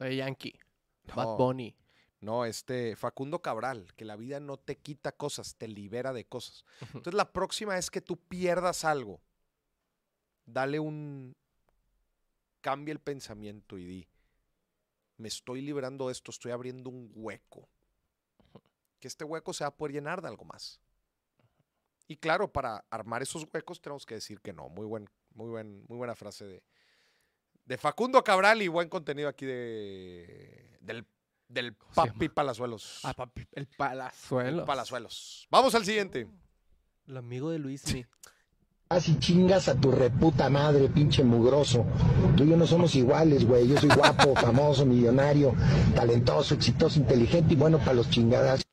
Eh, 0.00 0.16
Yankee. 0.16 0.58
No, 1.06 1.14
Bad 1.14 1.36
Bunny. 1.36 1.76
No, 2.20 2.46
este, 2.46 2.96
Facundo 2.96 3.42
Cabral, 3.42 3.92
que 3.96 4.06
la 4.06 4.16
vida 4.16 4.40
no 4.40 4.56
te 4.56 4.78
quita 4.78 5.12
cosas, 5.12 5.56
te 5.56 5.68
libera 5.68 6.14
de 6.14 6.24
cosas. 6.24 6.64
Entonces, 6.80 7.12
la 7.12 7.32
próxima 7.32 7.74
vez 7.74 7.90
que 7.90 8.00
tú 8.00 8.16
pierdas 8.16 8.84
algo, 8.86 9.20
dale 10.46 10.80
un, 10.80 11.36
cambia 12.62 12.92
el 12.92 12.98
pensamiento 12.98 13.76
y 13.76 13.84
di, 13.84 14.08
me 15.18 15.28
estoy 15.28 15.60
liberando 15.60 16.06
de 16.06 16.12
esto, 16.12 16.30
estoy 16.30 16.52
abriendo 16.52 16.88
un 16.88 17.10
hueco. 17.14 17.68
Que 19.00 19.08
este 19.08 19.24
hueco 19.24 19.52
se 19.52 19.64
va 19.64 19.68
a 19.68 19.76
poder 19.76 19.92
llenar 19.92 20.22
de 20.22 20.28
algo 20.28 20.46
más. 20.46 20.80
Y 22.08 22.16
claro, 22.16 22.50
para 22.50 22.86
armar 22.88 23.22
esos 23.22 23.46
huecos 23.52 23.82
tenemos 23.82 24.06
que 24.06 24.14
decir 24.14 24.40
que 24.40 24.54
no. 24.54 24.70
Muy, 24.70 24.86
buen, 24.86 25.10
muy, 25.34 25.50
buen, 25.50 25.84
muy 25.88 25.98
buena 25.98 26.14
frase 26.14 26.46
de, 26.46 26.62
de 27.64 27.78
Facundo 27.78 28.22
Cabral 28.22 28.62
y 28.62 28.68
buen 28.68 28.88
contenido 28.88 29.28
aquí 29.28 29.46
de, 29.46 30.78
del, 30.80 31.04
del 31.48 31.74
Papi 31.94 32.28
Palazuelos. 32.28 33.00
Ah, 33.04 33.14
papi, 33.14 33.46
el 33.52 33.66
palazuelo. 33.66 34.64
Palazuelos. 34.64 35.46
Vamos 35.50 35.74
al 35.74 35.84
siguiente. 35.84 36.26
El 37.06 37.16
amigo 37.16 37.50
de 37.50 37.58
Luismi. 37.58 38.04
Así 38.88 39.16
chingas 39.18 39.68
a 39.68 39.74
tu 39.74 39.90
reputa 39.90 40.48
madre, 40.50 40.88
pinche 40.88 41.24
mugroso. 41.24 41.84
Tú 42.36 42.44
y 42.44 42.50
yo 42.50 42.56
no 42.56 42.66
somos 42.66 42.94
iguales, 42.94 43.46
güey. 43.46 43.68
Yo 43.68 43.78
soy 43.78 43.90
guapo, 43.90 44.34
famoso, 44.40 44.84
millonario, 44.86 45.54
talentoso, 45.94 46.54
exitoso, 46.54 46.98
inteligente 46.98 47.54
y 47.54 47.56
bueno 47.56 47.78
para 47.78 47.94
los 47.94 48.10
chingadas. 48.10 48.63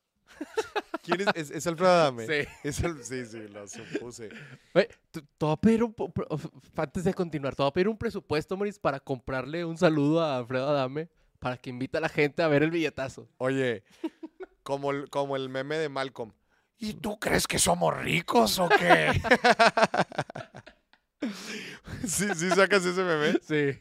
¿Quién 1.16 1.22
es? 1.22 1.28
Es, 1.36 1.52
es 1.52 1.68
Alfredo 1.68 1.92
Adame. 1.92 2.26
Sí. 2.26 2.48
Es 2.64 2.80
el- 2.82 3.04
sí, 3.04 3.26
sí, 3.26 3.48
lo 3.50 3.68
supuse. 3.68 4.30
Güey, 4.74 4.88
te 5.12 5.22
te 5.22 5.28
voy 5.40 5.54
a 5.54 5.58
pedir 5.58 5.84
un... 5.84 5.94
po- 5.94 6.12
pro- 6.12 6.28
Antes 6.76 7.04
de 7.04 7.14
continuar, 7.14 7.56
te 7.56 7.62
voy 7.64 7.70
a 7.70 7.74
pedir 7.74 7.88
un 7.88 7.98
presupuesto, 7.98 8.56
Moris, 8.58 8.80
para 8.80 9.00
comprarle 9.00 9.66
un 9.66 9.78
saludo 9.78 10.22
a 10.24 10.38
Alfredo 10.38 10.70
Adame 10.70 11.10
para 11.40 11.58
que 11.58 11.70
invite 11.72 11.98
a 11.98 12.02
la 12.02 12.10
gente 12.10 12.44
a 12.44 12.48
ver 12.48 12.64
el 12.64 12.72
billetazo. 12.72 13.28
Oye, 13.38 13.84
como 14.64 14.92
el, 14.92 15.10
como 15.10 15.36
el 15.36 15.50
meme 15.50 15.78
de 15.78 15.90
Malcolm. 15.90 16.32
¿Y 16.78 16.94
tú 16.94 17.20
crees 17.20 17.46
que 17.48 17.60
somos 17.60 17.96
ricos 17.98 18.58
o 18.60 18.68
qué? 18.70 19.22
sí, 22.08 22.28
sí 22.36 22.50
sacas 22.50 22.86
ese 22.86 23.04
meme. 23.04 23.34
Sí. 23.42 23.80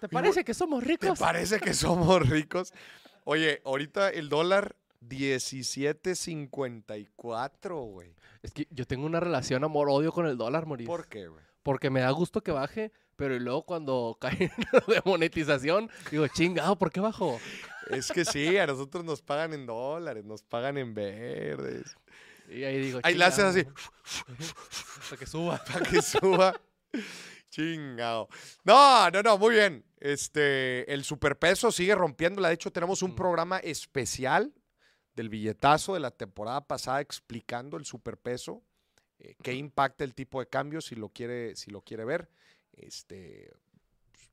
¿Te 0.00 0.08
parece 0.08 0.44
que 0.44 0.54
somos 0.54 0.82
¿Te 0.82 0.88
ricos? 0.90 1.18
parece 1.18 1.58
que 1.60 1.74
somos 1.74 2.28
ricos? 2.28 2.72
Oye, 3.24 3.60
ahorita 3.64 4.10
el 4.10 4.28
dólar 4.28 4.76
17.54, 5.00 7.90
güey. 7.90 8.14
Es 8.42 8.52
que 8.52 8.68
yo 8.70 8.86
tengo 8.86 9.06
una 9.06 9.20
relación 9.20 9.64
amor-odio 9.64 10.12
con 10.12 10.26
el 10.26 10.36
dólar, 10.36 10.66
Moris. 10.66 10.86
¿Por 10.86 11.08
qué, 11.08 11.28
güey? 11.28 11.42
Porque 11.62 11.88
me 11.90 12.00
da 12.00 12.10
gusto 12.10 12.42
que 12.42 12.52
baje, 12.52 12.92
pero 13.16 13.38
luego 13.38 13.64
cuando 13.64 14.18
cae 14.20 14.52
de 14.86 15.02
monetización, 15.04 15.90
digo, 16.10 16.28
chingado, 16.28 16.76
¿por 16.76 16.92
qué 16.92 17.00
bajó? 17.00 17.40
Es 17.90 18.12
que 18.12 18.24
sí, 18.24 18.56
a 18.58 18.66
nosotros 18.66 19.04
nos 19.04 19.22
pagan 19.22 19.52
en 19.52 19.66
dólares, 19.66 20.24
nos 20.24 20.42
pagan 20.42 20.78
en 20.78 20.94
verdes. 20.94 21.96
Y 22.48 22.64
ahí 22.64 22.78
digo, 22.78 23.00
Ahí 23.02 23.14
le 23.14 23.24
haces 23.24 23.44
así. 23.44 23.66
Hasta 25.00 25.16
que 25.16 25.26
suba. 25.26 25.62
para 25.72 25.86
que 25.86 26.02
suba. 26.02 26.60
Chingado. 27.50 28.28
No, 28.64 29.10
no, 29.10 29.22
no, 29.22 29.38
muy 29.38 29.54
bien. 29.54 29.84
Este, 29.98 30.92
el 30.92 31.04
superpeso 31.04 31.72
sigue 31.72 31.94
rompiéndola. 31.94 32.48
De 32.48 32.54
hecho, 32.54 32.70
tenemos 32.70 33.02
un 33.02 33.14
programa 33.14 33.58
especial 33.58 34.52
del 35.16 35.30
billetazo 35.30 35.94
de 35.94 36.00
la 36.00 36.10
temporada 36.10 36.66
pasada 36.66 37.00
explicando 37.00 37.76
el 37.76 37.86
superpeso, 37.86 38.62
eh, 39.18 39.34
qué 39.42 39.54
impacta 39.54 40.04
el 40.04 40.14
tipo 40.14 40.40
de 40.40 40.48
cambio 40.48 40.80
si 40.80 40.94
lo 40.94 41.08
quiere, 41.08 41.56
si 41.56 41.70
lo 41.70 41.80
quiere 41.80 42.04
ver. 42.04 42.28
Este, 42.72 43.50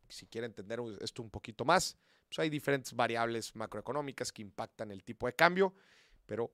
si 0.09 0.27
quiere 0.27 0.45
entender 0.45 0.79
esto 0.99 1.23
un 1.23 1.29
poquito 1.29 1.63
más, 1.63 1.97
pues 2.27 2.39
hay 2.39 2.49
diferentes 2.49 2.93
variables 2.93 3.55
macroeconómicas 3.55 4.31
que 4.31 4.41
impactan 4.41 4.91
el 4.91 5.03
tipo 5.03 5.25
de 5.25 5.33
cambio, 5.33 5.73
pero 6.25 6.53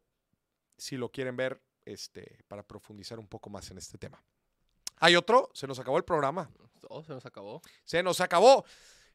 si 0.77 0.95
lo 0.95 1.09
quieren 1.09 1.36
ver, 1.36 1.61
este, 1.84 2.43
para 2.47 2.63
profundizar 2.63 3.19
un 3.19 3.27
poco 3.27 3.49
más 3.49 3.69
en 3.71 3.80
este 3.80 3.97
tema. 3.97 4.23
Hay 4.97 5.15
otro, 5.15 5.49
se 5.53 5.65
nos 5.65 5.80
acabó 5.80 5.97
el 5.97 6.05
programa. 6.05 6.51
Oh, 6.89 7.03
se 7.03 7.13
nos 7.13 7.25
acabó. 7.25 7.61
Se 7.84 8.03
nos 8.03 8.21
acabó. 8.21 8.63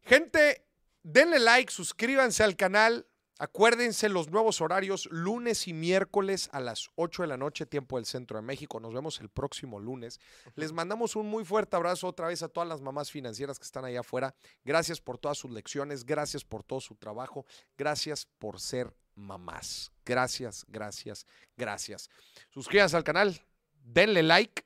Gente, 0.03 0.67
denle 1.03 1.39
like, 1.39 1.73
suscríbanse 1.73 2.43
al 2.43 2.57
canal. 2.57 3.07
Acuérdense 3.39 4.09
los 4.09 4.31
nuevos 4.31 4.61
horarios, 4.61 5.09
lunes 5.11 5.67
y 5.67 5.73
miércoles 5.73 6.49
a 6.53 6.61
las 6.61 6.91
8 6.95 7.23
de 7.23 7.29
la 7.29 7.37
noche, 7.37 7.67
tiempo 7.67 7.97
del 7.97 8.07
centro 8.07 8.37
de 8.37 8.43
México. 8.43 8.79
Nos 8.79 8.95
vemos 8.95 9.21
el 9.21 9.29
próximo 9.29 9.81
lunes. 9.81 10.21
Les 10.55 10.73
mandamos 10.73 11.17
un 11.17 11.27
muy 11.27 11.45
fuerte 11.45 11.75
abrazo 11.75 12.07
otra 12.07 12.29
vez 12.29 12.45
a 12.45 12.49
todas 12.49 12.69
las 12.69 12.81
mamás 12.81 13.11
financieras 13.11 13.59
que 13.59 13.65
están 13.65 13.85
allá 13.85 14.01
afuera. 14.01 14.37
Gracias 14.65 15.01
por 15.01 15.19
todas 15.19 15.37
sus 15.37 15.51
lecciones, 15.51 16.05
gracias 16.05 16.45
por 16.45 16.63
todo 16.63 16.81
su 16.81 16.95
trabajo, 16.95 17.45
gracias 17.77 18.27
por 18.39 18.61
ser 18.61 18.95
mamás. 19.17 19.91
Gracias, 20.05 20.65
gracias, 20.69 21.27
gracias. 21.57 22.09
Suscríbanse 22.51 22.97
al 22.97 23.05
canal, 23.05 23.41
denle 23.83 24.23
like. 24.23 24.63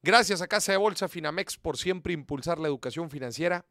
Gracias 0.00 0.40
a 0.40 0.46
Casa 0.46 0.70
de 0.70 0.78
Bolsa 0.78 1.08
Finamex 1.08 1.56
por 1.56 1.76
siempre 1.76 2.12
impulsar 2.12 2.60
la 2.60 2.68
educación 2.68 3.10
financiera. 3.10 3.64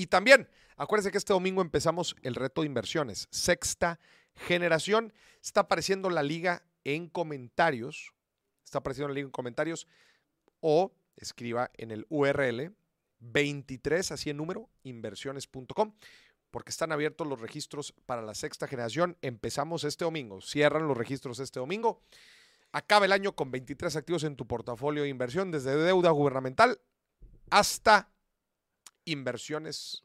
Y 0.00 0.06
también, 0.06 0.48
acuérdense 0.78 1.12
que 1.12 1.18
este 1.18 1.34
domingo 1.34 1.60
empezamos 1.60 2.16
el 2.22 2.34
reto 2.34 2.62
de 2.62 2.68
inversiones, 2.68 3.28
sexta 3.30 4.00
generación. 4.34 5.12
Está 5.42 5.60
apareciendo 5.60 6.08
la 6.08 6.22
liga 6.22 6.62
en 6.84 7.10
comentarios. 7.10 8.14
Está 8.64 8.78
apareciendo 8.78 9.08
la 9.08 9.14
liga 9.16 9.26
en 9.26 9.30
comentarios. 9.30 9.86
O 10.60 10.94
escriba 11.16 11.70
en 11.76 11.90
el 11.90 12.06
URL 12.08 12.74
23, 13.18 14.10
así 14.12 14.30
en 14.30 14.38
número, 14.38 14.70
inversiones.com, 14.84 15.92
porque 16.50 16.70
están 16.70 16.92
abiertos 16.92 17.26
los 17.26 17.42
registros 17.42 17.92
para 18.06 18.22
la 18.22 18.34
sexta 18.34 18.66
generación. 18.66 19.18
Empezamos 19.20 19.84
este 19.84 20.06
domingo. 20.06 20.40
Cierran 20.40 20.88
los 20.88 20.96
registros 20.96 21.40
este 21.40 21.60
domingo. 21.60 22.00
Acaba 22.72 23.04
el 23.04 23.12
año 23.12 23.36
con 23.36 23.50
23 23.50 23.96
activos 23.96 24.24
en 24.24 24.34
tu 24.34 24.46
portafolio 24.46 25.02
de 25.02 25.10
inversión, 25.10 25.50
desde 25.50 25.76
deuda 25.76 26.08
gubernamental 26.08 26.80
hasta 27.50 28.08
inversiones. 29.04 30.04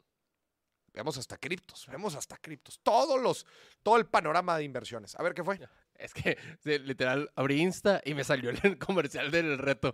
Vemos 0.92 1.18
hasta 1.18 1.36
criptos, 1.36 1.86
vemos 1.88 2.14
hasta 2.14 2.36
criptos. 2.38 2.80
Todos 2.82 3.20
los, 3.20 3.46
todo 3.82 3.98
el 3.98 4.06
panorama 4.06 4.56
de 4.56 4.64
inversiones. 4.64 5.14
A 5.16 5.22
ver 5.22 5.34
qué 5.34 5.44
fue. 5.44 5.60
Es 5.94 6.14
que 6.14 6.38
literal 6.64 7.30
abrí 7.34 7.60
Insta 7.60 8.00
y 8.04 8.14
me 8.14 8.24
salió 8.24 8.50
el 8.50 8.78
comercial 8.78 9.30
del 9.30 9.58
reto. 9.58 9.92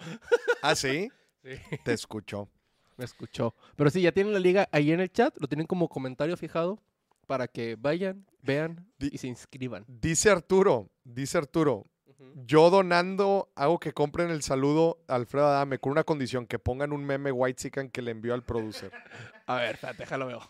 ¿Ah, 0.63 0.75
sí? 0.75 1.11
Sí. 1.43 1.59
Te 1.85 1.93
escuchó. 1.93 2.49
Me 2.97 3.05
escuchó. 3.05 3.57
Pero 3.75 3.91
sí, 3.91 4.01
ya 4.01 4.13
tienen 4.13 4.33
la 4.33 4.39
liga 4.39 4.69
ahí 4.71 4.93
en 4.93 5.01
el 5.01 5.11
chat, 5.11 5.37
lo 5.41 5.49
tienen 5.49 5.67
como 5.67 5.89
comentario 5.89 6.37
fijado 6.37 6.81
para 7.27 7.49
que 7.49 7.77
vayan, 7.77 8.27
vean 8.43 8.93
y 9.01 9.19
se 9.19 9.27
inscriban. 9.27 9.85
Dice 9.89 10.31
Arturo, 10.31 10.93
dice 11.03 11.39
Arturo, 11.39 11.87
yo 12.35 12.71
donando 12.71 13.51
hago 13.55 13.79
que 13.79 13.93
compren 13.93 14.31
el 14.31 14.43
saludo 14.43 15.03
a 15.09 15.15
Alfredo 15.17 15.47
Adame 15.47 15.79
con 15.79 15.93
una 15.93 16.05
condición, 16.05 16.47
que 16.47 16.59
pongan 16.59 16.93
un 16.93 17.05
meme 17.05 17.33
white 17.33 17.71
que 17.91 18.03
le 18.03 18.11
envió 18.11 18.35
al 18.35 18.43
producer. 18.43 18.93
A 19.47 19.57
ver, 19.57 19.75
espérate, 19.75 19.99
déjalo 19.99 20.27
veo. 20.27 20.41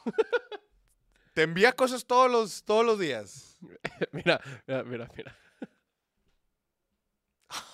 Te 1.34 1.42
envía 1.42 1.72
cosas 1.72 2.04
todos 2.04 2.30
los, 2.30 2.62
todos 2.64 2.84
los 2.84 2.98
días. 2.98 3.58
mira, 4.12 4.40
mira, 4.66 4.84
mira, 4.84 5.08
mira. 5.16 5.38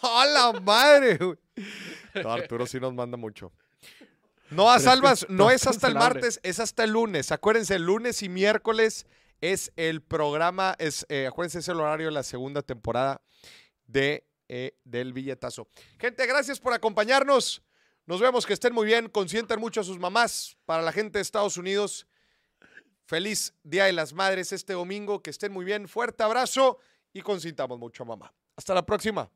¡A 0.02 0.26
la 0.26 0.60
madre! 0.60 1.16
güey! 1.16 1.38
No, 2.22 2.32
Arturo 2.32 2.66
sí 2.66 2.80
nos 2.80 2.94
manda 2.94 3.16
mucho. 3.16 3.52
No 4.50 4.70
a 4.70 4.80
Salvas, 4.80 5.26
no 5.28 5.50
es 5.50 5.66
hasta 5.66 5.88
el 5.88 5.92
cancelable. 5.92 6.20
martes, 6.20 6.40
es 6.42 6.58
hasta 6.58 6.84
el 6.84 6.92
lunes. 6.92 7.30
Acuérdense, 7.30 7.74
el 7.76 7.82
lunes 7.82 8.22
y 8.22 8.28
miércoles 8.28 9.06
es 9.40 9.72
el 9.76 10.00
programa, 10.02 10.74
es, 10.78 11.06
eh, 11.10 11.26
acuérdense, 11.26 11.58
es 11.58 11.68
el 11.68 11.80
horario 11.80 12.06
de 12.06 12.12
la 12.12 12.22
segunda 12.22 12.62
temporada 12.62 13.20
de, 13.88 14.24
eh, 14.48 14.78
del 14.84 15.12
billetazo. 15.12 15.66
Gente, 15.98 16.24
gracias 16.26 16.60
por 16.60 16.72
acompañarnos. 16.72 17.62
Nos 18.06 18.20
vemos, 18.20 18.46
que 18.46 18.52
estén 18.52 18.72
muy 18.72 18.86
bien, 18.86 19.08
consientan 19.08 19.58
mucho 19.58 19.80
a 19.80 19.84
sus 19.84 19.98
mamás. 19.98 20.56
Para 20.64 20.82
la 20.82 20.92
gente 20.92 21.18
de 21.18 21.22
Estados 21.22 21.56
Unidos, 21.56 22.06
feliz 23.04 23.52
Día 23.64 23.86
de 23.86 23.92
las 23.92 24.12
Madres 24.12 24.52
este 24.52 24.74
domingo, 24.74 25.22
que 25.22 25.30
estén 25.30 25.52
muy 25.52 25.64
bien. 25.64 25.88
Fuerte 25.88 26.22
abrazo 26.22 26.78
y 27.12 27.22
consintamos 27.22 27.78
mucho 27.78 28.04
a 28.04 28.06
mamá. 28.06 28.32
Hasta 28.56 28.72
la 28.72 28.86
próxima. 28.86 29.30